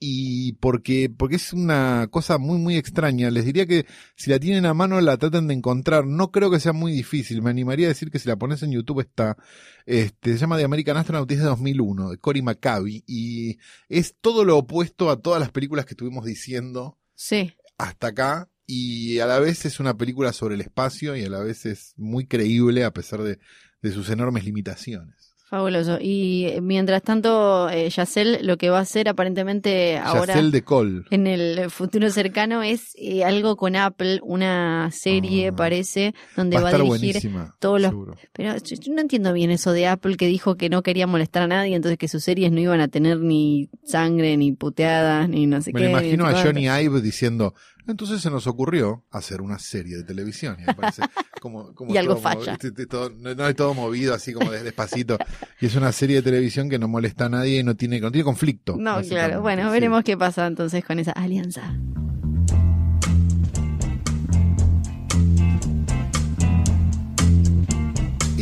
y 0.03 0.53
porque, 0.53 1.11
porque 1.15 1.35
es 1.35 1.53
una 1.53 2.07
cosa 2.09 2.39
muy, 2.39 2.57
muy 2.57 2.75
extraña. 2.75 3.29
Les 3.29 3.45
diría 3.45 3.67
que 3.67 3.85
si 4.15 4.31
la 4.31 4.39
tienen 4.39 4.65
a 4.65 4.73
mano 4.73 4.99
la 4.99 5.15
traten 5.15 5.47
de 5.47 5.53
encontrar. 5.53 6.07
No 6.07 6.31
creo 6.31 6.49
que 6.49 6.59
sea 6.59 6.73
muy 6.73 6.91
difícil. 6.91 7.43
Me 7.43 7.51
animaría 7.51 7.85
a 7.85 7.89
decir 7.89 8.09
que 8.09 8.17
si 8.17 8.27
la 8.27 8.35
pones 8.35 8.63
en 8.63 8.71
YouTube 8.71 9.01
está. 9.01 9.37
Este, 9.85 10.33
se 10.33 10.39
llama 10.39 10.57
The 10.57 10.63
American 10.63 10.97
Astronaut 10.97 11.31
es 11.31 11.37
de 11.37 11.43
2001, 11.45 12.09
de 12.09 12.17
Cory 12.17 12.41
Maccabi. 12.41 13.03
Y 13.05 13.59
es 13.89 14.15
todo 14.19 14.43
lo 14.43 14.57
opuesto 14.57 15.11
a 15.11 15.21
todas 15.21 15.39
las 15.39 15.51
películas 15.51 15.85
que 15.85 15.93
estuvimos 15.93 16.25
diciendo 16.25 16.97
Sí. 17.13 17.53
hasta 17.77 18.07
acá. 18.07 18.49
Y 18.65 19.19
a 19.19 19.27
la 19.27 19.37
vez 19.39 19.65
es 19.65 19.79
una 19.79 19.95
película 19.97 20.33
sobre 20.33 20.55
el 20.55 20.61
espacio 20.61 21.15
y 21.15 21.23
a 21.23 21.29
la 21.29 21.41
vez 21.41 21.67
es 21.67 21.93
muy 21.95 22.25
creíble 22.25 22.85
a 22.85 22.91
pesar 22.91 23.21
de, 23.21 23.37
de 23.83 23.91
sus 23.91 24.09
enormes 24.09 24.45
limitaciones. 24.45 25.20
Fabuloso. 25.51 25.97
Y 25.99 26.45
eh, 26.45 26.61
mientras 26.61 27.03
tanto, 27.03 27.69
eh, 27.69 27.89
Yacel 27.89 28.39
lo 28.47 28.55
que 28.55 28.69
va 28.69 28.77
a 28.79 28.81
hacer 28.83 29.09
aparentemente 29.09 29.97
ahora 29.97 30.33
Yacel 30.33 30.49
de 30.49 30.63
Col. 30.63 31.05
en 31.11 31.27
el 31.27 31.69
futuro 31.69 32.09
cercano 32.09 32.63
es 32.63 32.93
eh, 32.95 33.25
algo 33.25 33.57
con 33.57 33.75
Apple, 33.75 34.21
una 34.23 34.89
serie 34.93 35.49
Ah. 35.49 35.55
parece, 35.55 36.15
donde 36.37 36.55
Va 36.55 36.69
a 36.69 36.71
va, 36.71 36.79
a 36.79 36.97
dirigir 36.97 37.19
todos 37.59 37.81
los- 37.81 37.91
seguro. 37.91 38.15
Pero 38.31 38.55
yo, 38.63 38.75
yo 38.79 38.93
no 38.93 39.01
entiendo 39.01 39.33
bien 39.33 39.51
eso 39.51 39.73
de 39.73 39.87
Apple 39.87 40.15
que 40.15 40.27
dijo 40.27 40.55
que 40.55 40.69
no 40.69 40.83
quería 40.83 41.05
molestar 41.05 41.43
a 41.43 41.47
nadie, 41.47 41.75
entonces 41.75 41.97
que 41.97 42.07
sus 42.07 42.23
series 42.23 42.49
no 42.53 42.61
iban 42.61 42.79
a 42.79 42.87
tener 42.87 43.19
ni 43.19 43.67
sangre, 43.83 44.37
ni 44.37 44.53
puteadas, 44.53 45.27
ni 45.27 45.47
no 45.47 45.61
sé 45.61 45.73
Me 45.73 45.81
qué. 45.81 45.85
ni 45.87 45.91
imagino 45.91 46.27
a. 46.27 46.41
Johnny 46.41 46.67
Ive 46.69 47.01
diciendo, 47.01 47.53
entonces 47.87 48.21
se 48.21 48.29
nos 48.29 48.47
ocurrió 48.47 49.05
hacer 49.11 49.41
una 49.41 49.59
serie 49.59 49.97
de 49.97 50.03
televisión. 50.03 50.57
Y, 50.59 50.65
me 50.65 50.73
parece 50.73 51.03
como, 51.41 51.73
como 51.73 51.91
Y 51.93 51.97
algo 51.97 52.13
todo 52.15 52.23
falla. 52.23 52.53
este- 52.53 52.67
este 52.67 52.85
todo- 52.87 53.09
no, 53.09 53.33
no 53.35 53.47
es 53.47 53.55
todo 53.55 53.73
movido 53.73 54.13
así 54.13 54.33
como 54.33 54.51
de- 54.51 54.63
despacito. 54.63 55.17
Y 55.59 55.65
es 55.67 55.75
una 55.75 55.91
serie 55.91 56.17
de 56.17 56.21
televisión 56.21 56.69
que 56.69 56.79
no 56.79 56.87
molesta 56.87 57.25
a 57.25 57.29
nadie 57.29 57.59
y 57.59 57.63
no 57.63 57.75
tiene, 57.75 57.99
no 57.99 58.11
tiene 58.11 58.23
conflicto. 58.25 58.75
No, 58.77 59.01
claro. 59.01 59.41
Bueno, 59.41 59.65
Sí. 59.67 59.71
veremos 59.71 60.03
qué 60.03 60.17
pasa 60.17 60.47
entonces 60.47 60.83
con 60.85 60.99
esa 60.99 61.11
alianza. 61.11 61.75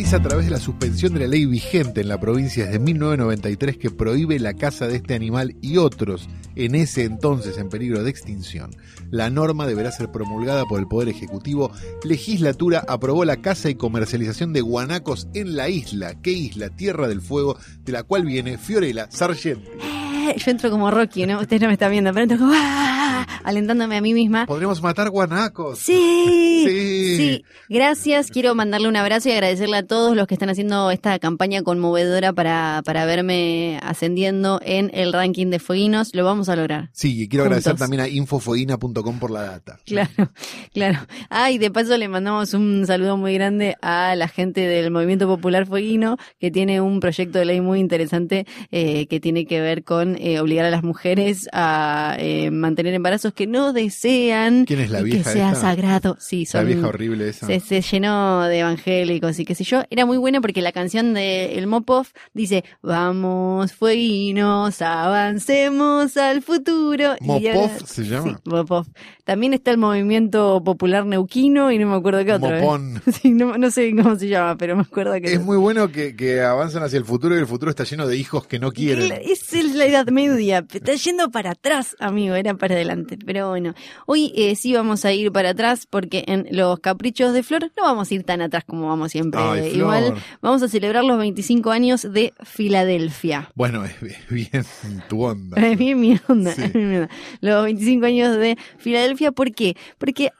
Es 0.09 0.15
a 0.15 0.19
través 0.23 0.45
de 0.45 0.51
la 0.51 0.59
suspensión 0.59 1.13
de 1.13 1.19
la 1.19 1.27
ley 1.27 1.45
vigente 1.45 2.01
en 2.01 2.07
la 2.07 2.19
provincia 2.19 2.65
desde 2.65 2.79
1993 2.79 3.77
que 3.77 3.91
prohíbe 3.91 4.39
la 4.39 4.55
caza 4.55 4.87
de 4.87 4.95
este 4.95 5.13
animal 5.13 5.55
y 5.61 5.77
otros 5.77 6.27
en 6.55 6.73
ese 6.73 7.03
entonces 7.03 7.59
en 7.59 7.69
peligro 7.69 8.01
de 8.03 8.09
extinción. 8.09 8.71
La 9.11 9.29
norma 9.29 9.67
deberá 9.67 9.91
ser 9.91 10.09
promulgada 10.09 10.65
por 10.65 10.79
el 10.79 10.87
Poder 10.87 11.09
Ejecutivo. 11.09 11.71
Legislatura 12.03 12.83
aprobó 12.87 13.23
la 13.23 13.37
caza 13.37 13.69
y 13.69 13.75
comercialización 13.75 14.51
de 14.51 14.61
guanacos 14.61 15.27
en 15.35 15.55
la 15.55 15.69
isla. 15.69 16.19
¿Qué 16.19 16.31
isla? 16.31 16.71
Tierra 16.71 17.07
del 17.07 17.21
Fuego, 17.21 17.59
de 17.85 17.91
la 17.91 18.01
cual 18.01 18.25
viene 18.25 18.57
Fiorella 18.57 19.11
Sargenti. 19.11 19.69
Eh, 19.79 20.35
Yo 20.43 20.49
entro 20.49 20.71
como 20.71 20.89
Rocky, 20.89 21.27
¿no? 21.27 21.39
Ustedes 21.39 21.61
no 21.61 21.67
me 21.67 21.73
están 21.73 21.91
viendo, 21.91 22.11
pero 22.11 22.23
entro 22.23 22.39
como 22.39 22.53
¡ah! 22.55 22.98
Alentándome 23.43 23.97
a 23.97 24.01
mí 24.01 24.13
misma. 24.13 24.45
¿Podremos 24.45 24.81
matar 24.81 25.09
guanacos? 25.09 25.79
Sí, 25.79 26.63
Sí. 26.69 27.17
sí, 27.17 27.45
gracias. 27.69 28.29
Quiero 28.31 28.53
mandarle 28.53 28.89
un 28.89 28.95
abrazo 28.95 29.29
y 29.29 29.31
agradecerle 29.31 29.77
a 29.77 29.83
todos 29.83 30.15
los 30.15 30.27
que 30.27 30.35
están 30.35 30.49
haciendo 30.49 30.91
esta 30.91 31.17
campaña 31.19 31.61
conmovedora 31.63 32.33
para, 32.33 32.81
para 32.85 33.05
verme 33.05 33.79
ascendiendo 33.81 34.59
en 34.63 34.91
el 34.93 35.13
ranking 35.13 35.47
de 35.47 35.59
fueguinos. 35.59 36.13
Lo 36.13 36.25
vamos 36.25 36.49
a 36.49 36.55
lograr. 36.55 36.89
Sí, 36.91 37.21
y 37.23 37.27
quiero 37.29 37.45
agradecer 37.45 37.75
también 37.75 38.01
a 38.01 38.07
infofoina.com 38.07 39.19
por 39.19 39.31
la 39.31 39.43
data. 39.43 39.79
Claro, 39.85 40.09
claro. 40.73 40.99
Ah, 41.29 41.51
y 41.51 41.57
de 41.57 41.71
paso 41.71 41.97
le 41.97 42.07
mandamos 42.07 42.53
un 42.53 42.85
saludo 42.85 43.17
muy 43.17 43.33
grande 43.33 43.75
a 43.81 44.15
la 44.15 44.27
gente 44.27 44.61
del 44.61 44.91
Movimiento 44.91 45.27
Popular 45.27 45.65
Fueguino, 45.65 46.17
que 46.39 46.51
tiene 46.51 46.81
un 46.81 46.99
proyecto 46.99 47.39
de 47.39 47.45
ley 47.45 47.61
muy 47.61 47.79
interesante 47.79 48.45
eh, 48.71 49.07
que 49.07 49.19
tiene 49.19 49.45
que 49.45 49.61
ver 49.61 49.83
con 49.83 50.17
eh, 50.19 50.39
obligar 50.39 50.65
a 50.65 50.69
las 50.69 50.83
mujeres 50.83 51.47
a 51.53 52.15
eh, 52.19 52.51
mantener 52.51 52.93
embarazos 53.09 53.33
que 53.33 53.47
no 53.47 53.73
desean 53.73 54.65
¿Quién 54.65 54.79
es 54.81 54.91
la 54.91 55.01
y 55.01 55.05
vieja 55.05 55.23
que 55.23 55.37
sea 55.39 55.47
esta? 55.49 55.61
sagrado. 55.61 56.15
Sí, 56.19 56.45
La 56.45 56.51
son 56.59 56.67
vieja 56.67 56.87
horrible 56.87 57.29
esa. 57.29 57.47
se, 57.47 57.59
se 57.59 57.81
llenó 57.81 58.43
de 58.43 58.59
evangélicos 58.59 59.39
y 59.39 59.45
qué 59.45 59.55
sé 59.55 59.63
yo. 59.63 59.83
Era 59.89 60.05
muy 60.05 60.17
buena 60.17 60.41
porque 60.41 60.61
la 60.61 60.71
canción 60.71 61.13
de 61.13 61.57
El 61.57 61.65
Mopov 61.67 62.05
dice, 62.33 62.63
vamos, 62.81 63.73
fueguinos, 63.73 64.81
avancemos 64.81 66.17
al 66.17 66.41
futuro. 66.41 67.15
Mopov 67.21 67.47
ahora- 67.55 67.79
se 67.85 68.03
llama. 68.03 68.29
Sí, 68.43 68.49
Mopov. 68.49 68.85
También 69.23 69.53
está 69.53 69.71
el 69.71 69.77
movimiento 69.77 70.61
popular 70.63 71.05
neuquino 71.05 71.71
y 71.71 71.77
no 71.77 71.87
me 71.87 71.95
acuerdo 71.95 72.23
qué 72.25 72.33
otro. 72.33 72.55
¿eh? 72.55 72.61
Mopón. 72.61 73.01
Sí, 73.19 73.31
no, 73.31 73.57
no 73.57 73.69
sé 73.71 73.91
cómo 73.95 74.15
se 74.17 74.27
llama, 74.27 74.55
pero 74.57 74.75
me 74.75 74.83
acuerdo 74.83 75.13
que... 75.19 75.33
Es 75.33 75.41
muy 75.41 75.57
bueno 75.57 75.91
que, 75.91 76.15
que 76.15 76.41
avanzan 76.41 76.83
hacia 76.83 76.97
el 76.97 77.05
futuro 77.05 77.35
y 77.35 77.39
el 77.39 77.47
futuro 77.47 77.69
está 77.71 77.83
lleno 77.83 78.07
de 78.07 78.15
hijos 78.17 78.45
que 78.47 78.59
no 78.59 78.71
quieren. 78.71 79.11
Es 79.23 79.51
es 79.53 79.75
la 79.75 79.85
edad 79.85 80.07
media, 80.07 80.65
está 80.71 80.93
yendo 80.93 81.29
para 81.31 81.51
atrás, 81.51 81.95
amigo, 81.99 82.35
era 82.35 82.53
para 82.53 82.75
adelante. 82.75 82.98
Pero 83.25 83.49
bueno, 83.49 83.73
hoy 84.05 84.31
eh, 84.35 84.55
sí 84.55 84.73
vamos 84.73 85.05
a 85.05 85.13
ir 85.13 85.31
para 85.31 85.49
atrás 85.51 85.85
porque 85.89 86.23
en 86.27 86.47
los 86.51 86.79
caprichos 86.79 87.33
de 87.33 87.43
Flor 87.43 87.71
no 87.77 87.83
vamos 87.83 88.11
a 88.11 88.13
ir 88.13 88.23
tan 88.23 88.41
atrás 88.41 88.63
como 88.65 88.87
vamos 88.87 89.11
siempre. 89.11 89.39
Ay, 89.41 89.71
Flor. 89.71 89.75
Igual 89.75 90.13
vamos 90.41 90.61
a 90.63 90.67
celebrar 90.67 91.03
los 91.03 91.17
25 91.17 91.71
años 91.71 92.01
de 92.11 92.33
Filadelfia. 92.43 93.51
Bueno, 93.55 93.83
es 93.85 93.95
bien 94.29 94.65
tu 95.07 95.23
onda. 95.23 95.61
Es 95.65 95.77
bien 95.77 95.99
mi 95.99 96.19
onda, 96.27 96.51
Sí. 96.53 96.61
es 96.63 96.73
bien 96.73 96.89
mi 96.89 96.95
onda. 96.97 97.09
Los 97.41 97.63
25 97.65 98.05
años 98.05 98.37
de 98.37 98.57
Filadelfia, 98.77 99.31
¿por 99.31 99.53
qué? 99.53 99.75
Porque 99.97 100.31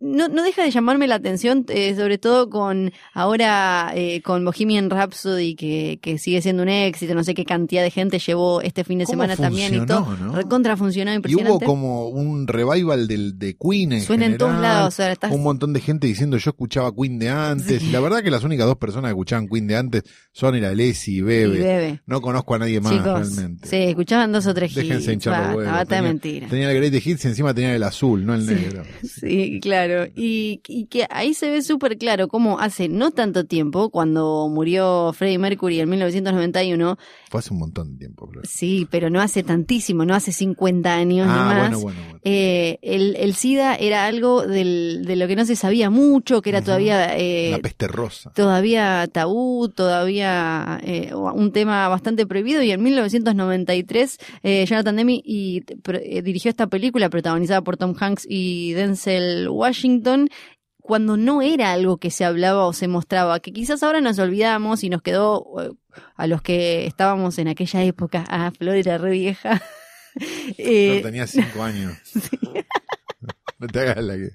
no, 0.00 0.28
no 0.28 0.42
deja 0.42 0.62
de 0.62 0.70
llamarme 0.70 1.06
la 1.08 1.16
atención, 1.16 1.64
eh, 1.68 1.94
sobre 1.96 2.18
todo 2.18 2.48
con 2.50 2.92
ahora 3.14 3.90
eh, 3.94 4.22
con 4.22 4.44
Bohemian 4.44 4.90
Rhapsody, 4.90 5.54
que, 5.56 5.98
que 6.00 6.18
sigue 6.18 6.40
siendo 6.40 6.62
un 6.62 6.68
éxito, 6.68 7.14
no 7.14 7.24
sé 7.24 7.34
qué 7.34 7.44
cantidad 7.44 7.82
de 7.82 7.90
gente 7.90 8.18
llevó 8.18 8.60
este 8.62 8.84
fin 8.84 8.98
de 8.98 9.04
¿Cómo 9.06 9.14
semana 9.24 9.36
también 9.36 9.74
y 9.74 9.86
todo. 9.86 10.16
no? 10.16 10.34
Recontra 10.34 10.76
funcionó 10.76 11.10
Y 11.10 11.14
hubo 11.14 11.16
impresionante. 11.16 11.66
como 11.66 12.08
un 12.08 12.46
revival 12.46 13.08
del, 13.08 13.38
de 13.38 13.56
Queen 13.56 13.92
en 13.92 14.00
Suena 14.02 14.26
en 14.26 14.38
todos 14.38 14.60
lados, 14.60 14.88
o 14.94 14.96
sea, 14.96 15.12
estás- 15.12 15.32
Un 15.32 15.42
montón 15.42 15.72
de 15.72 15.80
gente 15.80 16.06
diciendo 16.06 16.36
yo 16.36 16.50
escuchaba 16.50 16.92
Queen 16.94 17.18
de 17.18 17.30
antes. 17.30 17.82
Y 17.82 17.90
la 17.90 18.00
verdad 18.00 18.22
que 18.22 18.30
las 18.30 18.44
únicas 18.44 18.66
dos 18.66 18.76
personas 18.76 19.08
que 19.08 19.12
escuchaban 19.14 19.48
Queen 19.48 19.66
de 19.66 19.76
antes 19.76 20.02
son 20.32 20.54
el 20.54 20.64
Alessi 20.64 21.14
y 21.14 21.18
y 21.18 21.20
Bebe. 21.22 21.58
bebe. 21.58 22.02
No 22.06 22.20
conozco 22.20 22.54
a 22.54 22.58
nadie 22.60 22.80
más 22.80 22.92
Chicos, 22.92 23.34
realmente. 23.34 23.66
sí, 23.68 23.76
escuchaban 23.76 24.30
dos 24.32 24.46
o 24.46 24.54
tres 24.54 24.74
Déjense 24.74 25.04
hits. 25.04 25.12
hinchar 25.14 25.48
los 25.54 25.56
huevos. 25.66 25.88
Tenía- 25.88 26.02
mentira. 26.02 26.46
Tenía 26.48 26.70
el 26.70 26.76
Great 26.76 26.94
Hits 27.06 27.24
y 27.24 27.28
encima 27.28 27.52
tenía 27.52 27.74
el 27.74 27.82
azul, 27.82 28.24
no 28.24 28.34
el 28.34 28.46
Sí. 28.46 28.54
negro. 28.54 28.82
Sí, 29.02 29.58
claro. 29.60 29.87
Claro, 29.88 30.12
y, 30.16 30.60
y 30.68 30.86
que 30.86 31.06
ahí 31.10 31.34
se 31.34 31.50
ve 31.50 31.62
súper 31.62 31.96
claro 31.98 32.28
cómo 32.28 32.58
hace 32.60 32.88
no 32.88 33.10
tanto 33.10 33.44
tiempo, 33.44 33.90
cuando 33.90 34.48
murió 34.48 35.12
Freddie 35.12 35.38
Mercury 35.38 35.80
en 35.80 35.88
1991, 35.90 36.96
Fue 37.30 37.40
hace 37.40 37.52
un 37.52 37.60
montón 37.60 37.92
de 37.92 37.98
tiempo. 37.98 38.26
Flor. 38.28 38.46
sí, 38.46 38.86
pero 38.90 39.10
no 39.10 39.20
hace 39.20 39.42
tantísimo, 39.42 40.04
no 40.04 40.14
hace 40.14 40.32
50 40.32 40.92
años 40.94 41.26
ni 41.26 41.32
Ah, 41.32 41.44
más. 41.44 41.58
bueno, 41.60 41.80
bueno, 41.80 42.00
bueno. 42.04 42.17
Eh, 42.30 42.78
el, 42.82 43.16
el 43.16 43.34
SIDA 43.34 43.74
era 43.74 44.04
algo 44.04 44.46
del, 44.46 45.06
de 45.06 45.16
lo 45.16 45.26
que 45.26 45.34
no 45.34 45.46
se 45.46 45.56
sabía 45.56 45.88
mucho, 45.88 46.42
que 46.42 46.50
era 46.50 46.60
todavía 46.60 47.16
eh, 47.16 47.52
La 47.52 47.58
peste 47.60 47.88
rosa. 47.88 48.30
todavía 48.34 49.08
tabú, 49.10 49.70
todavía 49.70 50.78
eh, 50.82 51.14
un 51.14 51.52
tema 51.52 51.88
bastante 51.88 52.26
prohibido 52.26 52.62
y 52.62 52.70
en 52.70 52.82
1993 52.82 54.18
eh, 54.42 54.66
Jonathan 54.66 54.96
Demme 54.96 55.22
y, 55.24 55.62
eh, 55.86 56.20
dirigió 56.20 56.50
esta 56.50 56.66
película 56.66 57.08
protagonizada 57.08 57.62
por 57.62 57.78
Tom 57.78 57.94
Hanks 57.98 58.26
y 58.28 58.72
Denzel 58.74 59.48
Washington 59.48 60.28
cuando 60.88 61.16
no 61.16 61.40
era 61.42 61.72
algo 61.72 61.96
que 61.98 62.10
se 62.10 62.24
hablaba 62.24 62.66
o 62.66 62.72
se 62.72 62.88
mostraba, 62.88 63.40
que 63.40 63.52
quizás 63.52 63.82
ahora 63.82 64.00
nos 64.00 64.18
olvidamos 64.18 64.84
y 64.84 64.90
nos 64.90 65.02
quedó 65.02 65.44
eh, 65.62 65.70
a 66.16 66.26
los 66.26 66.42
que 66.42 66.86
estábamos 66.86 67.38
en 67.38 67.48
aquella 67.48 67.82
época, 67.84 68.24
ah, 68.28 68.50
Flor 68.56 68.74
era 68.74 68.98
re 68.98 69.10
vieja. 69.12 69.62
Eh, 70.58 71.00
tenía 71.02 71.26
cinco 71.26 71.62
años. 71.62 71.96
No 73.60 73.66
te 73.66 73.80
hagas 73.80 74.04
la 74.04 74.14
que. 74.16 74.30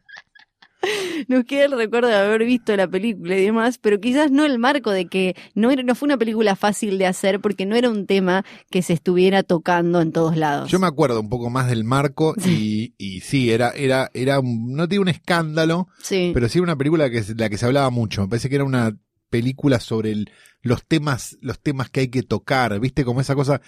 Nos 1.29 1.45
queda 1.45 1.63
el 1.63 1.71
recuerdo 1.71 2.09
de 2.09 2.15
haber 2.15 2.43
visto 2.43 2.75
la 2.75 2.89
película 2.89 3.37
y 3.37 3.45
demás, 3.45 3.77
pero 3.77 4.01
quizás 4.01 4.31
no 4.31 4.43
el 4.43 4.59
marco 4.59 4.91
de 4.91 5.07
que 5.07 5.33
no, 5.55 5.71
era, 5.71 5.81
no 5.81 5.95
fue 5.95 6.07
una 6.07 6.17
película 6.17 6.57
fácil 6.57 6.97
de 6.97 7.05
hacer 7.05 7.39
porque 7.39 7.65
no 7.65 7.77
era 7.77 7.89
un 7.89 8.05
tema 8.05 8.43
que 8.69 8.81
se 8.81 8.91
estuviera 8.91 9.43
tocando 9.43 10.01
en 10.01 10.11
todos 10.11 10.35
lados. 10.35 10.69
Yo 10.69 10.79
me 10.79 10.87
acuerdo 10.87 11.21
un 11.21 11.29
poco 11.29 11.49
más 11.49 11.69
del 11.69 11.85
marco 11.85 12.35
y, 12.45 12.95
y 12.97 13.21
sí, 13.21 13.49
era, 13.49 13.69
era, 13.69 14.11
era, 14.13 14.41
un- 14.41 14.73
no 14.73 14.89
tiene 14.89 15.03
un 15.03 15.07
escándalo, 15.07 15.87
sí, 16.01 16.31
pero 16.33 16.49
sí 16.49 16.57
era 16.57 16.63
una 16.63 16.75
película 16.77 17.09
que, 17.09 17.21
de 17.21 17.35
la 17.35 17.49
que 17.49 17.57
se 17.57 17.65
hablaba 17.65 17.89
mucho. 17.89 18.23
Me 18.23 18.27
parece 18.27 18.49
que 18.49 18.55
era 18.55 18.65
una 18.65 18.93
película 19.29 19.79
sobre 19.79 20.11
el- 20.11 20.29
los 20.61 20.85
temas, 20.85 21.37
los 21.39 21.61
temas 21.61 21.89
que 21.89 22.01
hay 22.01 22.07
que 22.09 22.23
tocar, 22.23 22.77
viste, 22.81 23.05
como 23.05 23.21
esa 23.21 23.35
cosa 23.35 23.61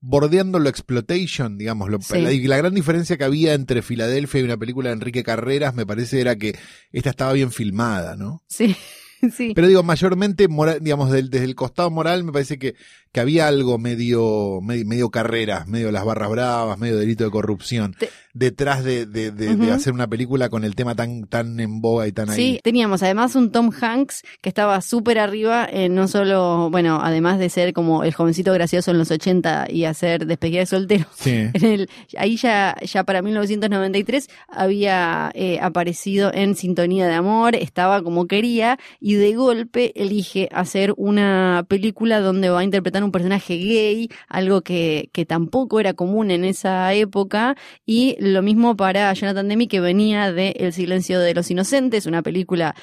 bordeando 0.00 0.58
lo 0.58 0.68
exploitation, 0.68 1.58
digamos, 1.58 1.88
lo- 1.90 2.00
Sí. 2.00 2.20
la, 2.20 2.32
y 2.32 2.46
la 2.46 2.56
gran 2.56 2.74
diferencia 2.74 3.16
que 3.16 3.24
había 3.24 3.54
entre 3.54 3.82
Filadelfia 3.82 4.40
y 4.40 4.44
una 4.44 4.56
película 4.56 4.88
de 4.90 4.94
Enrique 4.94 5.24
Carreras, 5.24 5.74
me 5.74 5.86
parece 5.86 6.20
era 6.20 6.36
que 6.36 6.56
esta 6.92 7.10
estaba 7.10 7.32
bien 7.32 7.50
filmada, 7.52 8.16
¿no? 8.16 8.42
sí, 8.48 8.76
sí. 9.36 9.52
Pero 9.54 9.66
digo, 9.66 9.82
mayormente, 9.82 10.46
moral, 10.48 10.78
digamos, 10.80 11.10
del- 11.10 11.30
desde 11.30 11.46
el 11.46 11.54
costado 11.56 11.90
moral, 11.90 12.22
me 12.24 12.32
parece 12.32 12.58
que, 12.58 12.74
que 13.12 13.20
había 13.20 13.48
algo 13.48 13.78
medio, 13.78 14.60
medio, 14.62 14.86
medio 14.86 15.10
carreras, 15.10 15.66
medio 15.66 15.90
las 15.92 16.04
barras 16.04 16.30
bravas, 16.30 16.78
medio 16.78 16.96
delito 16.96 17.24
de 17.24 17.30
corrupción, 17.30 17.94
Te- 17.98 18.10
detrás 18.34 18.84
de, 18.84 19.06
de, 19.06 19.30
de, 19.32 19.56
de 19.56 19.64
Ujú. 19.64 19.72
hacer 19.72 19.92
una 19.92 20.06
película 20.06 20.48
con 20.48 20.62
el 20.64 20.74
tema 20.76 20.94
tan, 20.94 21.24
tan 21.26 21.58
en 21.60 21.80
boga 21.80 22.06
y 22.06 22.12
tan 22.12 22.28
Sí, 22.32 22.42
ahí. 22.42 22.60
teníamos 22.62 23.02
además 23.02 23.34
un 23.34 23.50
Tom 23.50 23.70
Hanks 23.80 24.22
que 24.40 24.48
estaba 24.48 24.80
súper 24.80 25.18
arriba, 25.18 25.66
eh, 25.70 25.88
no 25.88 26.06
solo, 26.06 26.68
bueno, 26.70 27.00
además 27.02 27.38
de 27.38 27.48
ser 27.50 27.72
como 27.72 28.04
el 28.04 28.12
jovencito 28.14 28.52
gracioso 28.52 28.90
en 28.92 28.98
los 28.98 29.10
80 29.10 29.66
y 29.70 29.84
hacer 29.84 30.26
despedida 30.26 30.60
de 30.60 30.66
soltero, 30.66 31.06
Sí. 31.16 31.30
En 31.54 31.64
el- 31.64 31.90
ahí 32.16 32.36
ya, 32.36 32.76
ya 32.82 33.04
para 33.04 33.22
1993 33.22 34.28
había 34.48 35.30
eh, 35.34 35.58
aparecido 35.60 36.30
en 36.32 36.54
Sintonía 36.54 37.06
de 37.06 37.14
Amor, 37.14 37.56
estaba 37.56 38.02
como 38.02 38.26
quería 38.26 38.78
y 39.00 39.14
de 39.14 39.34
golpe 39.34 39.92
elige 40.00 40.48
hacer 40.52 40.92
una 40.96 41.64
película 41.68 42.20
donde 42.20 42.50
va 42.50 42.60
a 42.60 42.64
interpretar 42.64 42.97
un 43.04 43.12
personaje 43.12 43.54
gay, 43.56 44.08
algo 44.28 44.62
que, 44.62 45.10
que 45.12 45.24
tampoco 45.26 45.80
era 45.80 45.94
común 45.94 46.30
en 46.30 46.44
esa 46.44 46.92
época 46.94 47.56
y 47.86 48.16
lo 48.20 48.42
mismo 48.42 48.76
para 48.76 49.12
Jonathan 49.12 49.48
Demme 49.48 49.68
que 49.68 49.80
venía 49.80 50.32
de 50.32 50.50
El 50.58 50.72
silencio 50.72 51.20
de 51.20 51.34
los 51.34 51.50
inocentes, 51.50 52.06
una 52.06 52.22
película 52.22 52.74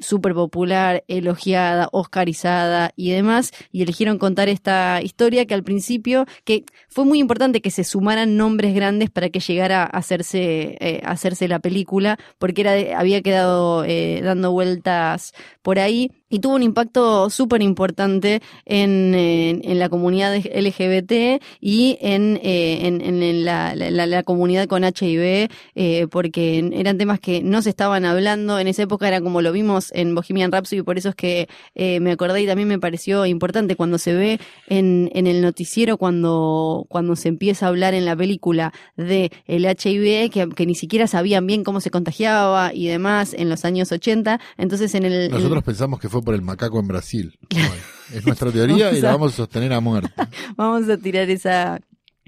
súper 0.00 0.34
popular, 0.34 1.04
elogiada, 1.08 1.88
oscarizada 1.92 2.92
y 2.96 3.10
demás 3.10 3.50
y 3.72 3.82
eligieron 3.82 4.18
contar 4.18 4.48
esta 4.48 5.00
historia 5.02 5.46
que 5.46 5.54
al 5.54 5.62
principio 5.62 6.26
que 6.44 6.64
fue 6.88 7.04
muy 7.04 7.18
importante 7.18 7.60
que 7.60 7.70
se 7.70 7.84
sumaran 7.84 8.36
nombres 8.36 8.74
grandes 8.74 9.10
para 9.10 9.30
que 9.30 9.40
llegara 9.40 9.82
a 9.82 9.86
hacerse, 9.86 10.76
eh, 10.80 11.00
hacerse 11.04 11.48
la 11.48 11.58
película, 11.60 12.18
porque 12.38 12.62
era 12.62 12.72
de- 12.72 12.94
había 12.94 13.22
quedado 13.22 13.84
eh, 13.84 14.20
dando 14.22 14.52
vueltas 14.52 15.32
por 15.62 15.78
ahí 15.78 16.10
y 16.28 16.38
tuvo 16.38 16.54
un 16.54 16.62
impacto 16.62 17.28
súper 17.30 17.60
importante 17.62 18.40
en, 18.64 19.59
en, 19.62 19.70
en 19.70 19.78
la 19.78 19.88
comunidad 19.88 20.34
LGBT 20.36 21.42
y 21.60 21.98
en, 22.00 22.38
eh, 22.42 22.86
en, 22.86 23.00
en 23.00 23.44
la, 23.44 23.74
la- 23.74 24.06
la 24.06 24.22
comunidad 24.22 24.66
con 24.66 24.84
HIV, 24.84 25.48
eh, 25.74 26.06
porque 26.10 26.68
eran 26.72 26.98
temas 26.98 27.20
que 27.20 27.42
no 27.42 27.62
se 27.62 27.70
estaban 27.70 28.04
hablando. 28.04 28.58
En 28.58 28.66
esa 28.68 28.82
época 28.82 29.08
era 29.08 29.20
como 29.20 29.42
lo 29.42 29.52
vimos 29.52 29.90
en 29.94 30.14
Bohemian 30.14 30.50
Rhapsody, 30.52 30.82
por 30.82 30.98
eso 30.98 31.10
es 31.10 31.14
que 31.14 31.48
eh, 31.74 32.00
me 32.00 32.12
acordé 32.12 32.42
y 32.42 32.46
también 32.46 32.68
me 32.68 32.78
pareció 32.78 33.26
importante 33.26 33.76
cuando 33.76 33.98
se 33.98 34.14
ve 34.14 34.40
en, 34.68 35.10
en 35.14 35.26
el 35.26 35.40
noticiero, 35.42 35.96
cuando, 35.98 36.86
cuando 36.88 37.16
se 37.16 37.28
empieza 37.28 37.66
a 37.66 37.68
hablar 37.68 37.94
en 37.94 38.04
la 38.04 38.16
película 38.16 38.72
de 38.96 39.30
el 39.46 39.64
HIV, 39.64 40.30
que, 40.30 40.48
que 40.54 40.66
ni 40.66 40.74
siquiera 40.74 41.06
sabían 41.06 41.46
bien 41.46 41.64
cómo 41.64 41.80
se 41.80 41.90
contagiaba 41.90 42.72
y 42.74 42.86
demás 42.88 43.34
en 43.36 43.48
los 43.48 43.64
años 43.64 43.92
80. 43.92 44.40
Entonces 44.58 44.94
en 44.94 45.04
el... 45.04 45.30
Nosotros 45.30 45.58
en- 45.58 45.62
pensamos 45.62 46.00
que 46.00 46.08
fue 46.08 46.22
por 46.22 46.34
el 46.34 46.42
macaco 46.42 46.78
en 46.80 46.88
Brasil. 46.88 47.38
es 48.12 48.26
nuestra 48.26 48.50
teoría 48.50 48.92
y 48.92 49.00
la 49.00 49.12
vamos 49.12 49.34
a 49.34 49.36
sostener 49.36 49.72
a 49.72 49.80
muerte. 49.80 50.10
vamos 50.56 50.88
a 50.88 50.96
tirar 50.96 51.28
esa 51.30 51.80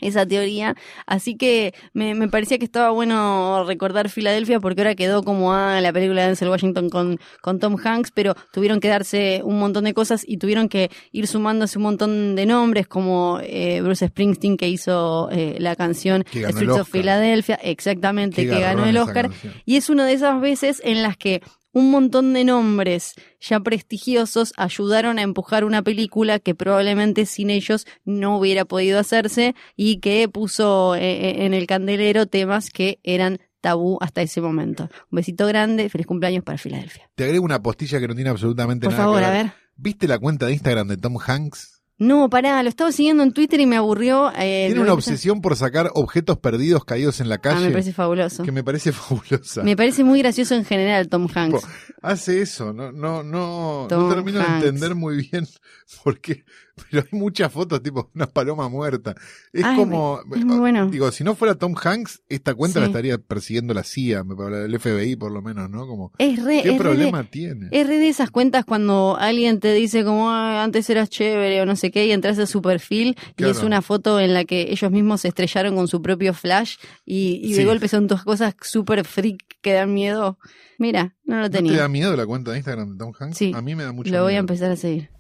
esa 0.03 0.27
teoría, 0.27 0.75
así 1.07 1.37
que 1.37 1.75
me, 1.93 2.15
me 2.15 2.29
parecía 2.29 2.59
que 2.59 2.65
estaba 2.65 2.91
bueno 2.91 3.65
recordar 3.67 4.09
Filadelfia 4.09 4.61
porque 4.61 4.81
ahora 4.81 4.95
quedó 4.95 5.23
como 5.23 5.55
ah, 5.55 5.81
la 5.81 5.93
película 5.93 6.23
de 6.23 6.27
Denzel 6.29 6.49
Washington 6.49 6.91
con, 6.91 7.19
con 7.41 7.59
Tom 7.59 7.77
Hanks, 7.83 8.11
pero 8.13 8.35
tuvieron 8.53 8.81
que 8.81 8.89
darse 8.89 9.41
un 9.45 9.59
montón 9.59 9.85
de 9.85 9.95
cosas 9.95 10.25
y 10.27 10.39
tuvieron 10.39 10.69
que 10.69 10.91
ir 11.13 11.27
sumándose 11.27 11.79
un 11.79 11.85
montón 11.85 12.35
de 12.35 12.47
nombres 12.47 12.87
como 12.87 13.39
eh, 13.43 13.81
Bruce 13.81 14.09
Springsteen 14.09 14.57
que 14.57 14.69
hizo 14.69 15.31
eh, 15.31 15.57
la 15.59 15.77
canción 15.77 16.25
Streets 16.27 16.81
of. 16.81 16.91
Philadelphia, 16.91 17.59
exactamente, 17.63 18.47
que 18.47 18.61
ganó 18.61 18.85
el 18.85 18.97
Oscar, 18.99 19.31
canción. 19.31 19.55
y 19.65 19.77
es 19.77 19.89
una 19.89 20.05
de 20.05 20.13
esas 20.15 20.41
veces 20.41 20.83
en 20.85 21.03
las 21.03 21.17
que 21.17 21.43
un 21.73 21.91
montón 21.91 22.33
de 22.33 22.45
nombres 22.45 23.15
ya 23.41 23.61
prestigiosos 23.61 24.53
ayudaron 24.57 25.19
a 25.19 25.23
empujar 25.23 25.65
una 25.65 25.83
película 25.83 26.39
que 26.39 26.55
probablemente 26.55 27.27
sin 27.27 27.51
ellos 27.51 27.87
no 28.05 28.39
hubiera 28.39 28.65
podido 28.65 28.99
hacerse 28.99 29.55
y 29.77 29.99
que 29.99 30.29
puso 30.29 30.95
eh, 30.95 31.01
eh, 31.01 31.47
en 31.47 31.55
el 31.55 31.67
candelero 31.67 32.27
temas 32.27 32.71
que 32.71 32.99
eran 33.03 33.41
tabú 33.61 33.97
hasta 34.01 34.23
ese 34.23 34.41
momento. 34.41 34.91
Un 35.11 35.17
besito 35.17 35.47
grande, 35.47 35.89
feliz 35.89 36.07
cumpleaños 36.07 36.45
para 36.45 36.59
Filadelfia. 36.59 37.09
Te 37.15 37.25
agrego 37.25 37.45
una 37.45 37.63
postilla 37.63 38.01
que 38.01 38.09
no 38.09 38.15
tiene 38.15 38.31
absolutamente 38.31 38.87
Por 38.87 38.93
nada 38.93 39.05
favor, 39.05 39.21
que 39.21 39.27
a 39.27 39.31
ver. 39.31 39.53
¿Viste 39.77 40.07
la 40.07 40.19
cuenta 40.19 40.47
de 40.47 40.53
Instagram 40.53 40.89
de 40.89 40.97
Tom 40.97 41.17
Hanks? 41.25 41.72
No, 42.03 42.29
pará, 42.29 42.63
lo 42.63 42.69
estaba 42.69 42.91
siguiendo 42.91 43.23
en 43.23 43.33
Twitter 43.33 43.61
y 43.61 43.67
me 43.67 43.77
aburrió. 43.77 44.33
eh, 44.37 44.65
Tiene 44.67 44.81
una 44.81 44.93
obsesión 44.93 45.41
por 45.41 45.55
sacar 45.57 45.91
objetos 45.95 46.39
perdidos 46.39 46.85
caídos 46.85 47.21
en 47.21 47.29
la 47.29 47.37
Ah, 47.37 47.41
calle 47.41 47.67
me 47.67 47.71
parece 47.73 47.93
fabuloso. 47.93 48.43
que 48.43 48.53
me 48.53 48.65
parece 48.65 48.91
fabulosa. 48.93 49.63
Me 49.63 49.77
parece 49.77 50.03
muy 50.03 50.19
gracioso 50.21 50.55
en 50.55 50.65
general 50.65 51.09
Tom 51.09 51.29
Hanks. 51.33 51.63
hace 52.03 52.43
eso, 52.43 52.73
no, 52.73 52.91
no, 52.93 53.23
no, 53.23 53.87
no 53.89 54.09
termino 54.09 54.39
de 54.41 54.45
entender 54.47 54.95
muy 54.95 55.29
bien 55.31 55.47
por 56.05 56.21
qué, 56.21 56.45
pero 56.91 57.05
hay 57.11 57.19
muchas 57.19 57.53
fotos 57.53 57.83
tipo 57.83 58.11
una 58.15 58.27
paloma 58.27 58.69
muerta. 58.69 59.15
Es 59.53 59.65
Ay, 59.65 59.77
como, 59.77 60.21
es 60.35 60.45
muy 60.45 60.59
bueno. 60.59 60.89
digo, 60.89 61.11
si 61.13 61.25
no 61.25 61.35
fuera 61.35 61.55
Tom 61.55 61.75
Hanks, 61.81 62.23
esta 62.29 62.55
cuenta 62.55 62.81
la 62.81 62.87
estaría 62.87 63.19
persiguiendo 63.19 63.75
la 63.75 63.83
CIA, 63.85 64.25
el 64.65 64.79
FBI 64.81 65.17
por 65.17 65.31
lo 65.33 65.43
menos, 65.43 65.69
¿no? 65.71 65.87
Como, 65.87 66.13
Es 66.19 66.43
re, 66.43 66.55
¿qué 66.55 66.59
es 66.61 66.65
re 66.67 66.73
de- 66.73 66.79
problema 66.79 67.25
tiene? 67.25 67.69
Es 67.71 67.87
re 67.87 67.99
de 67.99 68.09
esas 68.09 68.31
cuentas 68.31 68.65
cuando 68.65 69.17
alguien 69.19 69.61
te 69.61 69.73
dice 69.75 70.05
como 70.05 70.31
"Ah, 70.31 70.63
antes 70.63 70.89
eras 70.91 71.11
chévere 71.11 71.61
o 71.63 71.67
no 71.67 71.77
sé 71.77 71.91
qué 71.91 72.07
y 72.07 72.13
entras 72.13 72.39
a 72.39 72.47
su 72.47 72.63
perfil 72.63 73.17
y 73.37 73.45
es 73.45 73.63
una 73.63 73.83
foto 73.83 74.21
en 74.21 74.35
la 74.35 74.45
que 74.45 74.71
ellos 74.71 74.91
mismos 74.91 75.23
se 75.23 75.29
estrellaron 75.29 75.75
con 75.77 75.89
su 75.89 76.01
propio 76.03 76.35
flash 76.35 76.77
y, 77.05 77.41
y 77.43 77.53
de 77.53 77.61
Sí. 77.63 77.65
golpe 77.65 77.89
son 77.89 78.07
todas 78.09 78.25
cosas 78.25 78.55
súper 78.63 79.05
freak 79.05 79.41
que 79.61 79.73
dan 79.73 79.93
miedo. 79.95 80.39
Mira, 80.79 81.15
no 81.25 81.37
lo 81.37 81.43
¿No 81.43 81.51
te 81.51 81.59
tenía. 81.59 81.77
da 81.79 81.89
miedo 81.89 82.17
la 82.17 82.27
cuenta 82.27 82.51
de 82.51 82.57
Instagram 82.59 82.93
de 82.93 82.99
Tom 82.99 83.13
Hanks? 83.19 83.37
Sí. 83.39 83.53
A 83.55 83.61
mí 83.63 83.75
me 83.77 83.85
da 83.85 83.93
mucho 83.93 84.11
Lo 84.11 84.23
voy 84.23 84.33
a 84.33 84.35
miedo. 84.35 84.41
empezar 84.41 84.71
a 84.73 84.77
seguir. 84.77 85.11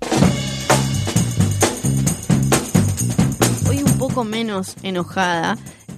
Poco 4.12 4.25
menos 4.25 4.77
enojada. 4.83 5.57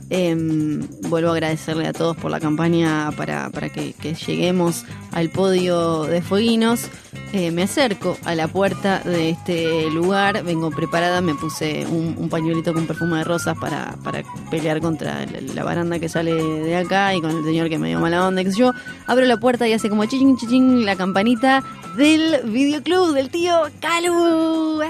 Em, 0.08 0.86
vuelvo 1.08 1.30
a 1.30 1.32
agradecerle 1.32 1.88
a 1.88 1.92
todos 1.92 2.16
por 2.16 2.30
la 2.30 2.38
campaña 2.38 3.10
para, 3.16 3.50
para 3.50 3.70
que, 3.70 3.92
lleguemos 4.14 4.84
al 5.10 5.30
podio 5.30 6.04
de 6.04 6.22
Fueguinos. 6.22 6.88
Eh, 7.32 7.50
me 7.50 7.64
acerco 7.64 8.16
a 8.24 8.36
la 8.36 8.46
puerta 8.46 9.00
de 9.00 9.30
este 9.30 9.90
lugar, 9.90 10.44
vengo 10.44 10.70
preparada, 10.70 11.20
me 11.22 11.34
puse 11.34 11.86
un, 11.86 12.28
pañuelito 12.28 12.72
con 12.72 12.86
perfume 12.86 13.18
de 13.18 13.24
rosas 13.24 13.58
para, 13.58 13.96
para 14.04 14.22
pelear 14.48 14.80
contra 14.80 15.26
la, 15.26 15.64
baranda 15.64 15.98
que 15.98 16.08
sale 16.08 16.34
de 16.34 16.76
acá 16.76 17.12
y 17.16 17.20
con 17.20 17.32
el 17.32 17.42
señor 17.42 17.68
que 17.68 17.78
me 17.78 17.88
dio 17.88 17.98
mala 17.98 18.28
onda, 18.28 18.44
que 18.44 18.52
yo. 18.52 18.72
Abro 19.08 19.24
la 19.24 19.38
puerta 19.38 19.66
y 19.66 19.72
hace 19.72 19.88
como 19.88 20.04
chichín, 20.04 20.36
chichín 20.36 20.86
la 20.86 20.94
campanita 20.94 21.64
del 21.96 22.42
videoclub 22.44 23.12
del 23.12 23.30
tío 23.30 23.62
Calu. 23.80 24.82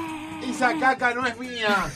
Esa 0.47 0.79
caca 0.79 1.15
no 1.15 1.27
es 1.27 1.39
mía. 1.39 1.91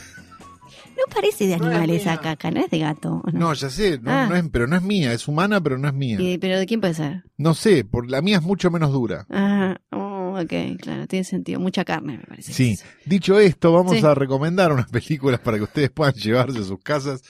No 0.98 1.04
parece 1.14 1.46
de 1.46 1.56
No 1.58 1.70
es 1.70 1.76
animal 1.76 1.90
esa 1.90 2.10
mía. 2.12 2.20
caca, 2.20 2.50
no 2.50 2.60
es 2.60 2.70
de 2.70 2.78
gato. 2.80 3.22
¿o 3.24 3.30
no? 3.30 3.38
No, 3.38 3.54
ya 3.54 3.70
sé, 3.70 3.98
no, 4.02 4.10
Ah. 4.10 4.26
no 4.28 4.34
es, 4.36 4.44
pero 4.50 4.66
no 4.66 4.76
es 4.76 4.82
mía, 4.82 5.12
es 5.12 5.28
humana, 5.28 5.60
pero 5.60 5.78
no 5.78 5.86
es 5.86 5.94
mía. 5.94 6.16
Y- 6.20 6.38
¿Pero 6.38 6.58
de 6.58 6.66
quién 6.66 6.80
puede 6.80 6.94
ser? 6.94 7.22
No 7.36 7.54
sé, 7.54 7.84
por 7.84 8.10
la 8.10 8.20
mía 8.20 8.38
es 8.38 8.42
mucho 8.42 8.70
menos 8.70 8.92
dura. 8.92 9.24
Ah, 9.30 9.78
oh, 9.92 10.40
ok, 10.42 10.52
claro, 10.80 11.06
tiene 11.06 11.24
sentido. 11.24 11.60
Mucha 11.60 11.84
carne, 11.84 12.18
me 12.18 12.24
parece. 12.24 12.52
Sí, 12.52 12.72
eso. 12.72 12.84
dicho 13.06 13.38
esto, 13.38 13.72
vamos 13.72 13.96
Sí. 13.98 14.04
a 14.04 14.14
recomendar 14.14 14.72
unas 14.72 14.90
películas 14.90 15.38
para 15.40 15.56
que 15.58 15.62
ustedes 15.64 15.90
puedan 15.90 16.14
llevarse 16.14 16.58
a 16.58 16.64
sus 16.64 16.80
casas 16.80 17.22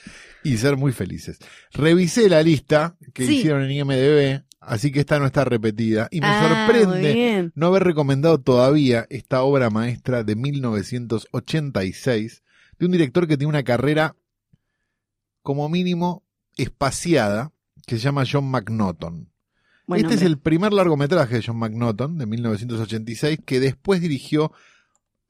y 0.43 0.57
ser 0.57 0.75
muy 0.75 0.91
felices. 0.91 1.37
Revisé 1.71 2.27
la 2.29 2.41
lista 2.41 2.95
que 3.13 3.25
Sí. 3.27 3.37
hicieron 3.37 3.63
en 3.63 3.71
IMDB, 3.71 4.43
así 4.61 4.91
que 4.91 4.99
esta 5.01 5.19
no 5.19 5.25
está 5.27 5.45
repetida. 5.45 6.07
Y 6.11 6.21
me 6.21 6.27
Ah, 6.27 6.65
sorprende 6.67 7.51
no 7.53 7.67
haber 7.67 7.83
recomendado 7.83 8.39
todavía 8.39 9.05
esta 9.09 9.43
obra 9.43 9.69
maestra 9.69 10.23
de 10.23 10.35
1986 10.35 12.43
de 12.79 12.85
un 12.85 12.91
director 12.91 13.27
que 13.27 13.37
tiene 13.37 13.49
una 13.49 13.63
carrera 13.63 14.15
como 15.43 15.69
mínimo 15.69 16.23
espaciada 16.57 17.51
que 17.85 17.97
se 17.97 18.01
llama 18.01 18.23
John 18.29 18.49
McNaughton. 18.49 19.29
Buen 19.87 20.01
este 20.01 20.15
es 20.15 20.21
el 20.21 20.37
primer 20.37 20.71
largometraje 20.71 21.35
de 21.35 21.43
John 21.45 21.57
McNaughton 21.57 22.17
de 22.17 22.25
1986 22.25 23.39
que 23.45 23.59
después 23.59 24.01
dirigió 24.01 24.51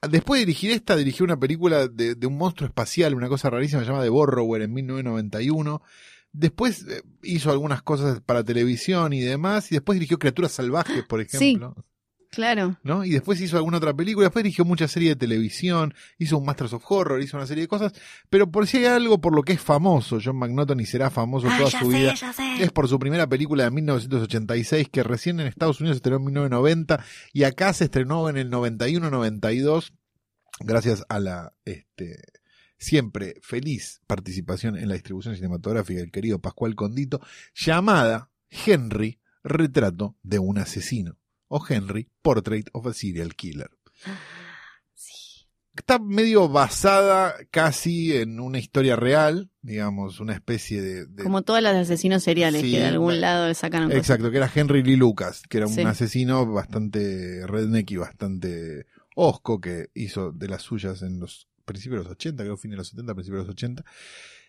después 0.08 0.40
de 0.40 0.46
dirigir 0.46 0.70
esta 0.70 0.96
dirigió 0.96 1.24
una 1.24 1.38
película 1.38 1.88
de, 1.88 2.14
de 2.14 2.26
un 2.26 2.36
monstruo 2.38 2.66
espacial, 2.66 3.14
una 3.14 3.28
cosa 3.28 3.50
rarísima 3.50 3.82
llamada 3.82 4.04
The 4.04 4.10
Borrower 4.10 4.62
en 4.62 4.72
1991. 4.72 5.82
Después 6.32 6.86
eh, 6.88 7.02
hizo 7.22 7.50
algunas 7.50 7.82
cosas 7.82 8.20
para 8.20 8.44
televisión 8.44 9.12
y 9.12 9.20
demás 9.20 9.70
y 9.72 9.74
después 9.74 9.96
dirigió 9.96 10.18
Criaturas 10.18 10.52
salvajes, 10.52 11.04
por 11.04 11.26
Sí. 11.28 11.58
Claro. 12.30 12.78
¿no? 12.84 13.04
Y 13.04 13.10
después 13.10 13.40
hizo 13.40 13.56
alguna 13.56 13.78
otra 13.78 13.92
película, 13.92 14.26
después 14.26 14.44
dirigió 14.44 14.64
muchas 14.64 14.92
series 14.92 15.10
de 15.12 15.16
televisión, 15.16 15.92
hizo 16.18 16.38
un 16.38 16.44
Masters 16.46 16.72
of 16.74 16.84
Horror, 16.88 17.20
hizo 17.22 17.36
una 17.36 17.46
serie 17.46 17.62
de 17.62 17.68
cosas, 17.68 17.92
pero 18.28 18.50
por 18.50 18.66
si 18.68 18.78
hay 18.78 18.84
algo 18.84 19.20
por 19.20 19.34
lo 19.34 19.42
que 19.42 19.54
es 19.54 19.60
famoso 19.60 20.18
John 20.24 20.36
McNaughton 20.36 20.78
y 20.80 20.86
será 20.86 21.10
famoso 21.10 21.48
Ah, 21.50 21.58
toda 21.58 21.70
su 21.72 21.90
sé, 21.90 21.98
vida, 21.98 22.14
ya 22.14 22.32
sé. 22.32 22.62
es 22.62 22.70
por 22.70 22.86
su 22.88 22.98
primera 23.00 23.26
película 23.26 23.64
de 23.64 23.70
1986 23.72 24.88
que 24.90 25.02
recién 25.02 25.40
en 25.40 25.48
Estados 25.48 25.80
Unidos 25.80 25.96
se 25.96 25.98
estrenó 25.98 26.18
en 26.18 26.24
1990 26.26 27.04
y 27.32 27.42
acá 27.42 27.72
se 27.72 27.84
estrenó 27.84 28.28
en 28.28 28.36
el 28.36 28.50
91-92 28.50 29.92
gracias 30.60 31.04
a 31.08 31.18
la 31.20 31.52
este 31.64 32.22
siempre 32.78 33.34
feliz 33.42 34.00
participación 34.06 34.76
en 34.76 34.88
la 34.88 34.94
distribución 34.94 35.34
cinematográfica 35.34 36.00
del 36.00 36.10
querido 36.10 36.38
Pascual 36.38 36.74
Condito 36.74 37.20
llamada 37.54 38.30
Henry, 38.48 39.18
retrato 39.42 40.16
de 40.22 40.38
un 40.38 40.58
asesino 40.58 41.16
o 41.52 41.60
Henry, 41.68 42.08
Portrait 42.22 42.68
of 42.72 42.86
a 42.86 42.92
Serial 42.94 43.34
Killer. 43.34 43.70
Sí. 44.94 45.46
Está 45.76 45.98
medio 45.98 46.48
basada 46.48 47.34
casi 47.50 48.14
en 48.16 48.38
una 48.40 48.58
historia 48.58 48.96
real, 48.96 49.50
digamos, 49.62 50.20
una 50.20 50.34
especie 50.34 50.82
de... 50.82 51.06
de- 51.06 51.22
Como 51.22 51.42
todas 51.42 51.62
las 51.62 51.74
asesinos 51.76 52.22
seriales 52.22 52.60
Sí, 52.62 52.72
que 52.72 52.80
de 52.80 52.86
algún 52.86 53.06
bueno. 53.06 53.20
lado 53.20 53.48
cosas. 53.48 53.98
Exacto, 53.98 54.30
que 54.30 54.36
era 54.36 54.50
Henry 54.54 54.82
Lee 54.82 54.96
Lucas, 54.96 55.42
que 55.48 55.58
era 55.58 55.66
un 55.66 55.86
asesino 55.86 56.44
bastante 56.46 57.46
redneck 57.46 57.90
y 57.92 57.96
bastante 57.96 58.86
osco, 59.16 59.60
que 59.60 59.88
hizo 59.94 60.32
de 60.32 60.48
las 60.48 60.62
suyas 60.62 61.02
en 61.02 61.18
los 61.20 61.48
principios 61.64 62.00
de 62.00 62.04
los 62.04 62.12
80, 62.12 62.42
creo 62.42 62.56
fin 62.56 62.72
de 62.72 62.76
los 62.76 62.88
70, 62.88 63.14
principios 63.14 63.42
de 63.42 63.46
los 63.48 63.54
80. 63.54 63.84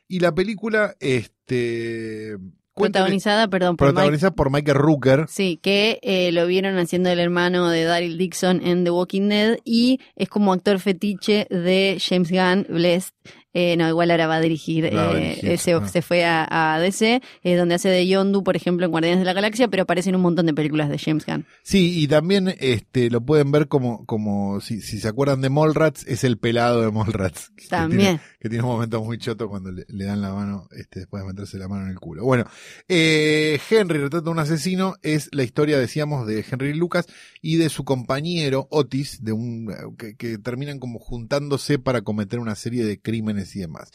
Y 0.08 0.20
la 0.20 0.34
película, 0.36 0.95
este... 0.99 2.38
Protagonizada, 2.82 3.47
perdón, 3.47 3.77
por 3.77 3.88
Mike. 3.88 3.93
protagonizada 3.93 4.32
por 4.32 4.51
Michael 4.51 4.77
Rooker. 4.77 5.25
Sí, 5.29 5.59
que 5.61 5.99
eh, 6.01 6.32
lo 6.32 6.47
vieron 6.47 6.77
haciendo 6.77 7.09
el 7.09 7.19
hermano 7.19 7.69
de 7.69 7.84
Daryl 7.84 8.17
Dixon 8.17 8.65
en 8.65 8.84
The 8.84 8.91
Walking 8.91 9.29
Dead 9.29 9.57
y 9.63 9.99
es 10.15 10.29
como 10.29 10.53
actor 10.53 10.79
fetiche 10.79 11.47
de 11.49 11.97
James 11.99 12.32
Gunn, 12.32 12.65
Blessed. 12.69 13.13
Eh, 13.54 13.76
no, 13.76 13.88
igual 13.89 14.12
ahora 14.12 14.28
va 14.28 14.36
a 14.36 14.41
dirigir, 14.41 14.86
Va 14.95 15.10
a 15.12 15.12
eh, 15.12 15.22
dirigir, 15.24 15.49
eh, 15.49 15.58
se, 15.58 15.74
ah. 15.74 15.86
se 15.88 16.02
fue 16.02 16.24
a, 16.24 16.47
a 16.76 16.80
DC, 16.80 17.22
eh, 17.43 17.56
donde 17.56 17.76
hace 17.76 17.89
de 17.89 18.08
Yondu, 18.08 18.43
por 18.43 18.56
ejemplo, 18.56 18.86
en 18.86 18.91
Guardianes 18.91 19.20
de 19.20 19.26
la 19.26 19.34
Galaxia, 19.34 19.68
pero 19.68 19.84
aparece 19.84 20.10
en 20.10 20.16
un 20.16 20.22
montón 20.22 20.45
de 20.45 20.54
películas 20.54 20.89
de 20.89 20.97
James 20.97 21.26
Gunn. 21.26 21.45
Sí, 21.62 21.99
y 22.02 22.08
también 22.08 22.56
este 22.60 23.10
lo 23.10 23.20
pueden 23.20 23.52
ver 23.52 23.68
como, 23.68 24.06
como 24.06 24.62
si, 24.62 24.80
si 24.82 24.99
se 24.99 25.08
acuerdan 25.10 25.41
de 25.41 25.49
Mallrats, 25.49 26.06
es 26.08 26.24
el 26.24 26.38
pelado 26.38 26.82
de 26.82 26.91
Mallrats. 26.91 27.52
que 27.58 27.68
También. 27.68 27.99
tiene- 28.02 28.20
que 28.39 28.49
tiene 28.49 28.64
un 28.64 28.72
momento 28.72 29.04
muy 29.04 29.20
choto 29.20 29.47
cuando 29.49 29.72
le, 29.72 29.86
le 29.88 30.06
dan 30.06 30.20
la 30.22 30.34
mano, 30.34 30.68
este, 30.72 31.02
después 31.02 31.22
de 31.22 31.28
meterse 31.28 31.58
la 31.60 31.68
mano 31.68 31.84
en 31.84 31.89
el 31.91 31.99
culo. 31.99 32.24
Bueno, 32.24 32.45
Henry, 32.88 33.97
retrata 33.99 34.22
de 34.22 34.30
un 34.30 34.39
asesino, 34.39 34.95
es 35.04 35.30
la 35.32 35.43
historia, 35.43 35.78
decíamos, 35.78 36.26
de 36.26 36.43
Henry 36.49 36.74
Lucas 36.74 37.06
y 37.41 37.58
de 37.58 37.70
su 37.70 37.84
compañero 37.84 38.68
Otis, 38.72 39.24
de 39.24 39.32
un, 39.32 39.68
que, 39.97 40.16
que 40.16 40.38
terminan 40.38 40.80
como 40.80 40.99
juntándose 40.99 41.80
para 41.80 42.02
cometer 42.02 42.39
una 42.39 42.56
serie 42.56 42.84
de 42.86 42.99
crímenes 42.99 43.40
y 43.55 43.59
demás. 43.59 43.91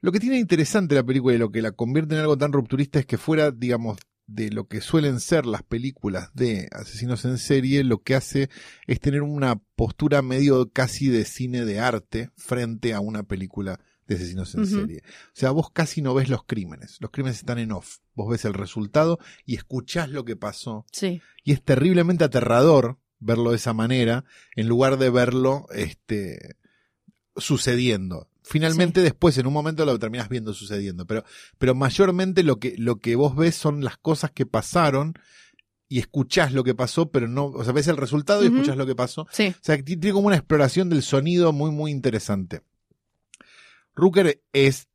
Lo 0.00 0.12
que 0.12 0.20
tiene 0.20 0.38
interesante 0.38 0.94
la 0.94 1.02
película 1.04 1.34
y 1.34 1.38
lo 1.38 1.50
que 1.50 1.62
la 1.62 1.72
convierte 1.72 2.14
en 2.14 2.20
algo 2.20 2.38
tan 2.38 2.52
rupturista 2.52 2.98
es 3.00 3.06
que 3.06 3.18
fuera, 3.18 3.50
digamos, 3.50 3.98
de 4.26 4.50
lo 4.50 4.68
que 4.68 4.80
suelen 4.82 5.20
ser 5.20 5.46
las 5.46 5.62
películas 5.62 6.30
de 6.34 6.68
asesinos 6.70 7.24
en 7.24 7.38
serie, 7.38 7.82
lo 7.82 8.02
que 8.02 8.14
hace 8.14 8.50
es 8.86 9.00
tener 9.00 9.22
una 9.22 9.56
postura 9.74 10.20
medio 10.22 10.70
casi 10.70 11.08
de 11.08 11.24
cine 11.24 11.64
de 11.64 11.80
arte 11.80 12.30
frente 12.36 12.92
a 12.92 13.00
una 13.00 13.22
película 13.22 13.80
de 14.06 14.16
asesinos 14.16 14.54
en 14.54 14.66
serie. 14.66 15.02
O 15.04 15.30
sea, 15.32 15.50
vos 15.50 15.70
casi 15.70 16.02
no 16.02 16.14
ves 16.14 16.28
los 16.28 16.44
crímenes, 16.44 16.98
los 17.00 17.10
crímenes 17.10 17.38
están 17.38 17.58
en 17.58 17.72
off, 17.72 17.98
vos 18.14 18.30
ves 18.30 18.44
el 18.44 18.54
resultado 18.54 19.18
y 19.46 19.54
escuchás 19.56 20.10
lo 20.10 20.24
que 20.24 20.36
pasó 20.36 20.84
Sí. 20.92 21.20
y 21.42 21.52
es 21.52 21.62
terriblemente 21.62 22.24
aterrador 22.24 22.98
verlo 23.20 23.50
de 23.50 23.56
esa 23.56 23.72
manera 23.72 24.24
en 24.56 24.68
lugar 24.68 24.98
de 24.98 25.10
verlo 25.10 25.66
este 25.74 26.56
sucediendo. 27.36 28.28
Finalmente 28.50 29.02
después 29.02 29.36
en 29.36 29.46
un 29.46 29.52
momento 29.52 29.84
lo 29.84 29.98
terminas 29.98 30.28
viendo 30.30 30.54
sucediendo, 30.54 31.06
pero 31.06 31.22
pero 31.58 31.74
mayormente 31.74 32.42
lo 32.42 32.58
que 32.58 32.74
lo 32.78 32.96
que 32.96 33.14
vos 33.14 33.36
ves 33.36 33.54
son 33.54 33.84
las 33.84 33.98
cosas 33.98 34.30
que 34.30 34.46
pasaron 34.46 35.14
y 35.86 35.98
escuchás 35.98 36.52
lo 36.52 36.64
que 36.64 36.74
pasó, 36.74 37.10
pero 37.10 37.28
no, 37.28 37.46
o 37.46 37.64
sea, 37.64 37.72
ves 37.72 37.88
el 37.88 37.96
resultado 37.98 38.42
y 38.44 38.48
Ujú. 38.48 38.56
escuchás 38.56 38.76
lo 38.76 38.86
que 38.86 38.94
pasó. 38.94 39.26
Sí. 39.30 39.48
O 39.48 39.60
sea, 39.62 39.76
que 39.76 39.82
tiene 39.82 40.12
como 40.12 40.26
una 40.28 40.36
exploración 40.36 40.88
del 40.88 41.02
sonido 41.02 41.52
muy, 41.52 41.70
muy 41.70 41.90
interesante. 41.90 42.62
Rooker 43.94 44.42
es 44.52 44.87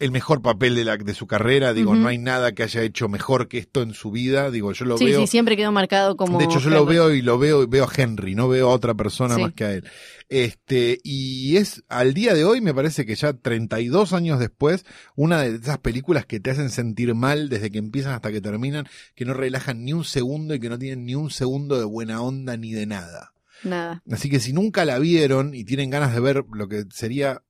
el 0.00 0.10
mejor 0.10 0.42
papel 0.42 0.74
de, 0.74 0.84
la, 0.84 0.96
de 0.96 1.14
su 1.14 1.26
carrera. 1.26 1.72
Digo, 1.72 1.94
no 1.94 2.08
hay 2.08 2.18
nada 2.18 2.52
que 2.52 2.62
haya 2.64 2.82
hecho 2.82 3.08
mejor 3.08 3.46
que 3.48 3.58
esto 3.58 3.82
en 3.82 3.94
su 3.94 4.10
vida. 4.10 4.50
Digo, 4.50 4.72
yo 4.72 4.84
lo 4.84 4.98
Sí, 4.98 5.04
veo. 5.04 5.20
sí, 5.20 5.26
siempre 5.28 5.56
quedó 5.56 5.70
marcado 5.70 6.16
como. 6.16 6.38
de 6.38 6.44
hecho, 6.46 6.58
yo 6.58 6.70
lo 6.70 6.84
veo 6.84 7.12
y 7.14 7.22
lo 7.22 7.38
veo, 7.38 7.66
veo 7.68 7.84
a 7.84 7.90
Henry, 7.94 8.34
no 8.34 8.48
veo 8.48 8.70
a 8.70 8.72
otra 8.74 8.94
persona 8.94 9.36
Sí. 9.36 9.42
más 9.42 9.52
que 9.52 9.64
a 9.64 9.72
él. 9.74 9.84
Este, 10.28 10.98
y 11.04 11.56
es, 11.58 11.84
al 11.88 12.14
día 12.14 12.34
de 12.34 12.44
hoy, 12.44 12.60
me 12.60 12.72
parece 12.74 13.04
que 13.04 13.14
ya 13.14 13.32
32 13.34 14.12
años 14.12 14.40
después, 14.40 14.84
una 15.14 15.42
de 15.42 15.56
esas 15.56 15.78
películas 15.78 16.24
que 16.26 16.40
te 16.40 16.50
hacen 16.50 16.70
sentir 16.70 17.14
mal 17.14 17.48
desde 17.48 17.70
que 17.70 17.78
empiezan 17.78 18.14
hasta 18.14 18.32
que 18.32 18.40
terminan, 18.40 18.86
que 19.14 19.24
no 19.26 19.34
relajan 19.34 19.84
ni 19.84 19.92
un 19.92 20.04
segundo 20.04 20.54
y 20.54 20.58
que 20.60 20.70
no 20.70 20.78
tienen 20.78 21.04
ni 21.04 21.14
un 21.14 21.30
segundo 21.30 21.78
de 21.78 21.84
buena 21.84 22.22
onda 22.22 22.56
ni 22.56 22.72
de 22.72 22.86
nada. 22.86 23.34
Nada. 23.62 24.02
Así 24.10 24.28
que 24.30 24.40
si 24.40 24.52
nunca 24.52 24.84
la 24.84 24.98
vieron 24.98 25.54
y 25.54 25.64
tienen 25.64 25.90
ganas 25.90 26.12
de 26.14 26.20
ver 26.20 26.44
lo 26.52 26.66
que 26.66 26.84
sería 26.90 27.42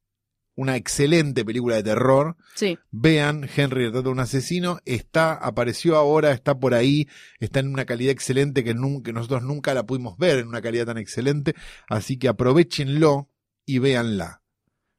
una 0.54 0.76
excelente 0.76 1.44
película 1.44 1.76
de 1.76 1.82
terror, 1.82 2.36
Sí. 2.54 2.78
vean 2.90 3.48
Henry 3.56 3.84
retrata 3.86 4.02
de 4.02 4.08
un 4.10 4.20
asesino, 4.20 4.78
está, 4.84 5.32
apareció 5.32 5.96
ahora, 5.96 6.32
está 6.32 6.58
por 6.58 6.74
ahí, 6.74 7.08
está 7.40 7.60
en 7.60 7.68
una 7.68 7.86
calidad 7.86 8.12
excelente 8.12 8.62
que, 8.62 8.74
nunca, 8.74 9.04
que 9.08 9.12
nosotros 9.14 9.42
nunca 9.42 9.72
la 9.72 9.86
pudimos 9.86 10.18
ver 10.18 10.38
en 10.38 10.48
una 10.48 10.60
calidad 10.60 10.86
tan 10.86 10.98
excelente, 10.98 11.54
así 11.88 12.18
que 12.18 12.28
aprovechenlo 12.28 13.30
y 13.64 13.78
véanla. 13.78 14.42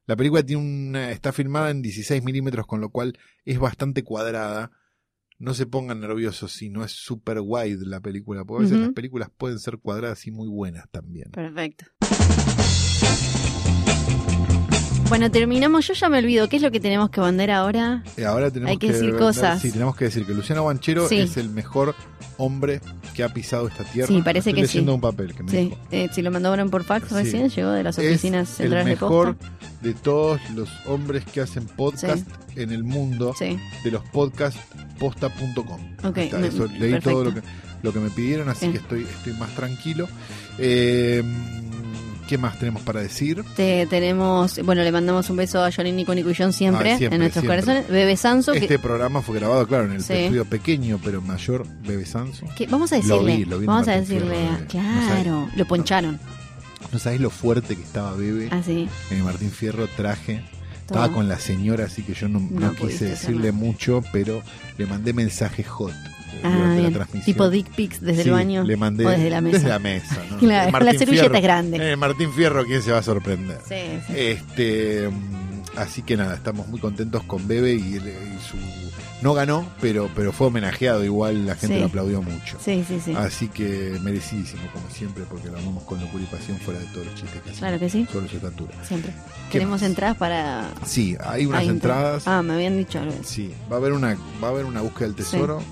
La 0.06 0.16
película 0.16 0.42
tiene 0.42 0.62
una, 0.62 1.10
está 1.12 1.32
filmada 1.32 1.70
en 1.70 1.80
16 1.82 2.22
milímetros, 2.24 2.66
con 2.66 2.80
lo 2.80 2.90
cual 2.90 3.16
es 3.44 3.58
bastante 3.58 4.02
cuadrada. 4.02 4.70
No 5.38 5.54
se 5.54 5.66
pongan 5.66 6.00
nerviosos 6.00 6.52
si 6.52 6.68
no 6.68 6.84
es 6.84 6.92
super 6.92 7.38
wide 7.42 7.86
la 7.86 8.00
película, 8.00 8.44
porque 8.44 8.64
a 8.64 8.68
veces 8.68 8.80
las 8.80 8.92
películas 8.92 9.30
pueden 9.36 9.58
ser 9.58 9.78
cuadradas 9.78 10.26
y 10.26 10.30
muy 10.30 10.48
buenas 10.48 10.88
también. 10.90 11.30
Perfecto. 11.30 11.86
Bueno, 15.08 15.30
terminamos. 15.30 15.86
Yo 15.86 15.94
ya 15.94 16.08
me 16.08 16.18
olvido. 16.18 16.48
¿Qué 16.48 16.56
es 16.56 16.62
lo 16.62 16.70
que 16.72 16.80
tenemos 16.80 17.10
que 17.10 17.20
vender 17.20 17.50
ahora? 17.50 18.02
Eh, 18.16 18.24
Ahora 18.24 18.50
tenemos 18.50 18.70
Hay 18.70 18.78
que 18.78 18.90
decir 18.92 19.14
cosas. 19.16 19.60
Sí, 19.62 19.70
tenemos 19.70 19.94
que 19.96 20.06
decir 20.06 20.26
que 20.26 20.34
Luciano 20.34 20.64
Banchero 20.64 21.08
Sí. 21.08 21.18
es 21.20 21.36
el 21.36 21.50
mejor 21.50 21.94
hombre 22.36 22.80
que 23.14 23.22
ha 23.22 23.28
pisado 23.32 23.68
esta 23.68 23.84
tierra. 23.84 24.08
Sí, 24.08 24.22
parece 24.22 24.50
Estoy 24.50 24.62
que 24.62 24.66
leyendo 24.66 24.92
sí. 24.92 24.94
un 24.96 25.00
papel 25.00 25.34
que 25.34 25.42
me 25.44 25.50
Sí, 25.50 25.56
dijo. 25.58 25.76
eh, 25.92 26.08
si 26.12 26.22
lo 26.22 26.30
mandaron 26.32 26.68
por 26.70 26.82
fax 26.82 27.08
Sí. 27.10 27.14
recién, 27.14 27.48
llegó 27.48 27.70
de 27.70 27.84
las 27.84 27.96
Es 27.98 28.10
oficinas 28.10 28.48
el 28.50 28.56
centrales 28.56 28.86
de 28.86 28.90
mejor 28.92 29.36
posta. 29.36 29.52
de 29.82 29.94
todos 29.94 30.40
los 30.54 30.68
hombres 30.86 31.24
que 31.26 31.40
hacen 31.42 31.66
podcast 31.66 32.26
en 32.56 32.72
el 32.72 32.82
mundo 32.82 33.34
Sí, 33.38 33.56
de 33.84 33.90
los 33.92 34.02
podcastposta.com. 34.08 35.80
Ok, 36.02 36.18
Ahí 36.18 36.24
está, 36.24 36.38
me- 36.38 36.48
eso, 36.48 36.66
leí 36.66 36.92
perfecto. 36.92 37.10
todo 37.10 37.24
lo 37.24 37.34
que, 37.34 37.42
lo 37.82 37.92
que 37.92 38.00
me 38.00 38.10
pidieron, 38.10 38.48
así 38.48 38.68
que 38.70 38.78
estoy, 38.78 39.02
estoy 39.02 39.34
más 39.34 39.54
tranquilo. 39.54 40.08
Eh, 40.58 41.22
¿Qué 42.34 42.38
más 42.38 42.58
tenemos 42.58 42.82
para 42.82 43.00
decir? 43.00 43.44
Te, 43.54 43.86
tenemos, 43.86 44.58
bueno, 44.64 44.82
le 44.82 44.90
mandamos 44.90 45.30
un 45.30 45.36
beso 45.36 45.62
a 45.62 45.70
Johnny, 45.70 45.92
Nico, 45.92 46.12
Nico 46.16 46.30
y 46.30 46.34
John 46.36 46.52
siempre, 46.52 46.94
Ah, 46.94 46.98
siempre, 46.98 47.14
en 47.14 47.20
nuestros 47.20 47.42
siempre. 47.44 47.62
corazones. 47.62 47.88
Bebe 47.88 48.16
Sanso, 48.16 48.50
que- 48.50 48.58
Este 48.58 48.80
programa 48.80 49.22
fue 49.22 49.36
grabado, 49.36 49.64
claro, 49.68 49.84
en 49.84 49.92
el 49.92 50.02
Sí. 50.02 50.14
estudio 50.14 50.44
pequeño 50.44 50.98
pero 51.04 51.22
mayor 51.22 51.64
Bebe 51.86 52.04
Sanso. 52.04 52.44
que, 52.56 52.66
vamos 52.66 52.92
a 52.92 52.96
Lo 52.96 53.02
decirle, 53.02 53.36
vi, 53.36 53.44
lo 53.44 53.58
vi 53.58 53.62
en 53.62 53.66
vamos 53.68 53.86
a 53.86 53.92
decirle, 53.92 54.34
Fierro, 54.34 54.56
Bebe. 54.56 54.66
claro, 54.66 55.48
lo 55.54 55.64
poncharon, 55.64 56.18
No 56.92 56.98
sabéis 56.98 57.20
lo 57.20 57.30
fuerte 57.30 57.76
que 57.76 57.82
estaba 57.84 58.14
Bebe 58.16 58.48
así. 58.50 58.88
en 59.12 59.16
el 59.18 59.22
Martín 59.22 59.52
Fierro 59.52 59.86
traje. 59.86 60.42
Estaba 60.80 61.10
con 61.12 61.28
la 61.28 61.38
señora, 61.38 61.84
así 61.84 62.02
que 62.02 62.14
yo 62.14 62.28
no, 62.28 62.72
quise 62.74 63.04
decirle 63.10 63.52
mucho, 63.52 64.02
pero 64.12 64.42
le 64.76 64.86
mandé 64.86 65.12
mensaje 65.12 65.62
hot 65.62 65.92
eh, 65.92 66.10
Ah, 66.42 66.76
la 66.80 66.90
transmisión. 66.90 67.24
Tipo 67.24 67.50
dick 67.50 67.68
pics 67.74 68.00
desde 68.00 68.22
Sí, 68.24 68.28
el 68.28 68.34
baño 68.34 68.64
le 68.64 68.76
mandé 68.76 69.06
o 69.06 69.10
desde 69.10 69.30
la 69.30 69.40
mesa. 69.40 69.56
Desde 69.58 69.68
la 69.68 69.78
mesa, 69.78 70.16
¿no? 70.30 70.38
Claro, 70.38 70.72
con 70.72 70.84
la 70.84 70.92
servilleta 70.92 71.36
es 71.36 71.42
grande. 71.42 71.92
eh, 71.92 71.96
Martín 71.96 72.32
Fierro, 72.32 72.64
¿quién 72.64 72.82
se 72.82 72.92
va 72.92 72.98
a 72.98 73.02
sorprender? 73.02 73.58
Sí, 73.68 73.76
sí. 74.06 74.12
Este, 74.16 75.08
así 75.76 76.02
que 76.02 76.16
nada, 76.16 76.34
estamos 76.34 76.68
muy 76.68 76.80
contentos 76.80 77.22
con 77.24 77.46
Bebe 77.48 77.74
y, 77.74 77.96
y 77.96 78.38
su 78.48 78.56
no 79.22 79.32
ganó, 79.32 79.66
pero 79.80 80.10
pero 80.14 80.32
fue 80.32 80.48
homenajeado 80.48 81.02
igual, 81.02 81.46
la 81.46 81.54
gente 81.54 81.76
Sí. 81.76 81.80
lo 81.80 81.86
aplaudió 81.86 82.20
mucho. 82.20 82.58
Sí, 82.62 82.84
sí, 82.86 83.00
sí. 83.02 83.14
Así 83.16 83.48
que 83.48 83.98
merecidísimo 84.02 84.62
como 84.70 84.84
siempre 84.90 85.24
porque 85.26 85.48
lo 85.48 85.56
amamos 85.56 85.84
con 85.84 85.98
locura 85.98 86.22
y 86.24 86.26
pasión 86.26 86.58
fuera 86.58 86.78
de 86.80 86.86
todos 86.86 87.06
los 87.06 87.14
chistes 87.14 87.40
que 87.40 87.50
Claro 87.52 87.78
que 87.78 87.88
sí. 87.88 88.06
sobre 88.12 88.28
su 88.28 88.36
estatura. 88.36 88.74
Siempre. 88.86 89.12
¿Qué 89.50 89.52
Tenemos 89.60 89.80
más? 89.80 89.88
entradas 89.88 90.16
para. 90.18 90.68
Sí, 90.84 91.16
hay 91.24 91.46
unas 91.46 91.60
Hay 91.62 91.68
entradas. 91.70 92.28
Ah, 92.28 92.42
me 92.42 92.52
habían 92.52 92.76
dicho 92.76 92.98
algo. 93.00 93.14
Sí, 93.24 93.50
va 93.72 93.76
a 93.76 93.78
haber 93.78 93.92
una 93.94 94.14
va 94.42 94.48
a 94.48 94.50
haber 94.50 94.66
una 94.66 94.82
búsqueda 94.82 95.06
del 95.06 95.16
tesoro. 95.16 95.62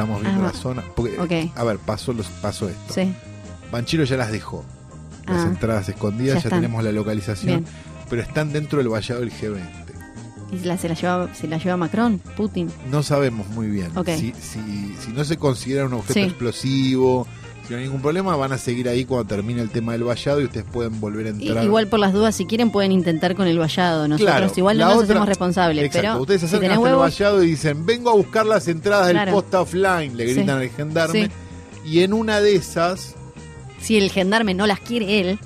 Estamos 0.00 0.22
viendo 0.22 0.42
Ah, 0.46 0.52
la 0.52 0.52
zona. 0.52 0.84
Porque. 0.94 1.50
A 1.56 1.64
ver, 1.64 1.78
pasó, 1.78 2.12
los, 2.12 2.26
pasó 2.28 2.68
esto. 2.68 2.94
Sí. 2.94 3.12
Banchero 3.72 4.04
ya 4.04 4.16
las 4.16 4.30
dejó. 4.30 4.64
Las 5.26 5.44
Ah. 5.44 5.48
entradas 5.48 5.88
escondidas, 5.88 6.44
Ya 6.44 6.50
tenemos 6.50 6.84
la 6.84 6.92
localización. 6.92 7.64
Bien. 7.64 7.64
Pero 8.08 8.22
están 8.22 8.52
dentro 8.52 8.78
del 8.78 8.88
vallado 8.88 9.20
del 9.22 9.32
G20. 9.32 9.68
¿Y 10.52 10.60
la, 10.60 10.78
se, 10.78 10.88
la 10.88 10.94
lleva, 10.94 11.34
se 11.34 11.48
la 11.48 11.58
lleva 11.58 11.76
Macron? 11.76 12.20
Putin. 12.36 12.70
No 12.92 13.02
sabemos 13.02 13.48
muy 13.48 13.66
bien. 13.66 13.90
Si, 14.06 14.32
si, 14.40 14.94
si 15.00 15.12
no 15.12 15.24
se 15.24 15.36
considera 15.36 15.84
un 15.86 15.94
objeto 15.94 16.14
Sí. 16.14 16.20
explosivo, 16.20 17.26
si 17.68 17.74
no 17.74 17.78
hay 17.78 17.84
ningún 17.84 18.00
problema, 18.02 18.34
van 18.34 18.50
a 18.52 18.58
seguir 18.58 18.88
ahí 18.88 19.04
cuando 19.04 19.28
termine 19.28 19.60
el 19.62 19.68
tema 19.70 19.92
del 19.92 20.02
vallado 20.02 20.40
y 20.40 20.44
ustedes 20.46 20.64
pueden 20.72 20.98
volver 21.00 21.26
a 21.26 21.30
Y- 21.30 21.46
entrar. 21.48 21.64
igual 21.64 21.86
por 21.86 21.98
las 22.00 22.12
dudas, 22.14 22.34
si 22.34 22.46
quieren 22.46 22.70
pueden 22.70 22.90
intentar 22.92 23.36
con 23.36 23.46
el 23.46 23.58
vallado. 23.58 24.08
Nosotros 24.08 24.34
Claro, 24.36 24.52
igual 24.56 24.78
no 24.78 24.84
nos 24.86 24.94
otra- 24.94 25.04
hacemos 25.04 25.28
responsables. 25.28 25.84
Exacto, 25.84 26.08
pero 26.08 26.20
ustedes 26.22 26.40
se 26.40 26.46
acercan 26.46 26.70
hasta 26.72 26.88
el 26.90 26.96
vallado 26.96 27.42
y 27.44 27.46
dicen, 27.50 27.84
vengo 27.86 28.10
a 28.10 28.14
buscar 28.14 28.46
las 28.46 28.66
entradas 28.68 29.10
Claro. 29.10 29.26
del 29.32 29.34
posta 29.34 29.60
offline, 29.60 30.16
le 30.16 30.26
Sí. 30.28 30.34
gritan 30.34 30.58
al 30.58 30.70
gendarme. 30.70 31.26
Sí. 31.26 31.30
Y 31.84 32.00
en 32.02 32.12
una 32.14 32.40
de 32.40 32.54
esas, 32.56 33.14
si 33.80 33.96
el 33.98 34.10
gendarme 34.10 34.54
no 34.54 34.66
las 34.66 34.80
quiere 34.80 35.20
él, 35.20 35.38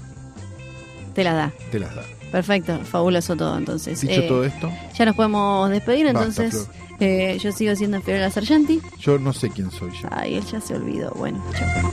te 1.15 1.25
las 1.25 1.35
da. 1.35 1.53
te 1.71 1.79
las 1.81 1.95
da. 1.95 2.03
Perfecto, 2.31 2.79
fabuloso 2.85 3.37
todo. 3.37 3.59
Entonces, 3.59 4.01
Dicho 4.01 4.13
Eh, 4.21 4.27
todo 4.29 4.45
esto, 4.45 4.71
ya 4.97 5.05
nos 5.05 5.15
podemos 5.17 5.69
despedir. 5.69 6.07
Basta, 6.07 6.25
Entonces, 6.45 6.67
eh, 6.99 7.37
yo 7.43 7.53
sigo 7.53 7.77
siendo 7.77 8.01
Fiorella 8.01 8.31
Sargenti. 8.31 8.81
yo 8.99 9.19
no 9.19 9.35
sé 9.35 9.51
quién 9.51 9.71
soy 9.71 9.91
yo. 10.01 10.09
Ay, 10.11 10.37
él 10.37 10.45
ya 10.51 10.59
se 10.61 10.75
olvidó. 10.75 11.11
Bueno, 11.15 11.45
chao. 11.59 11.93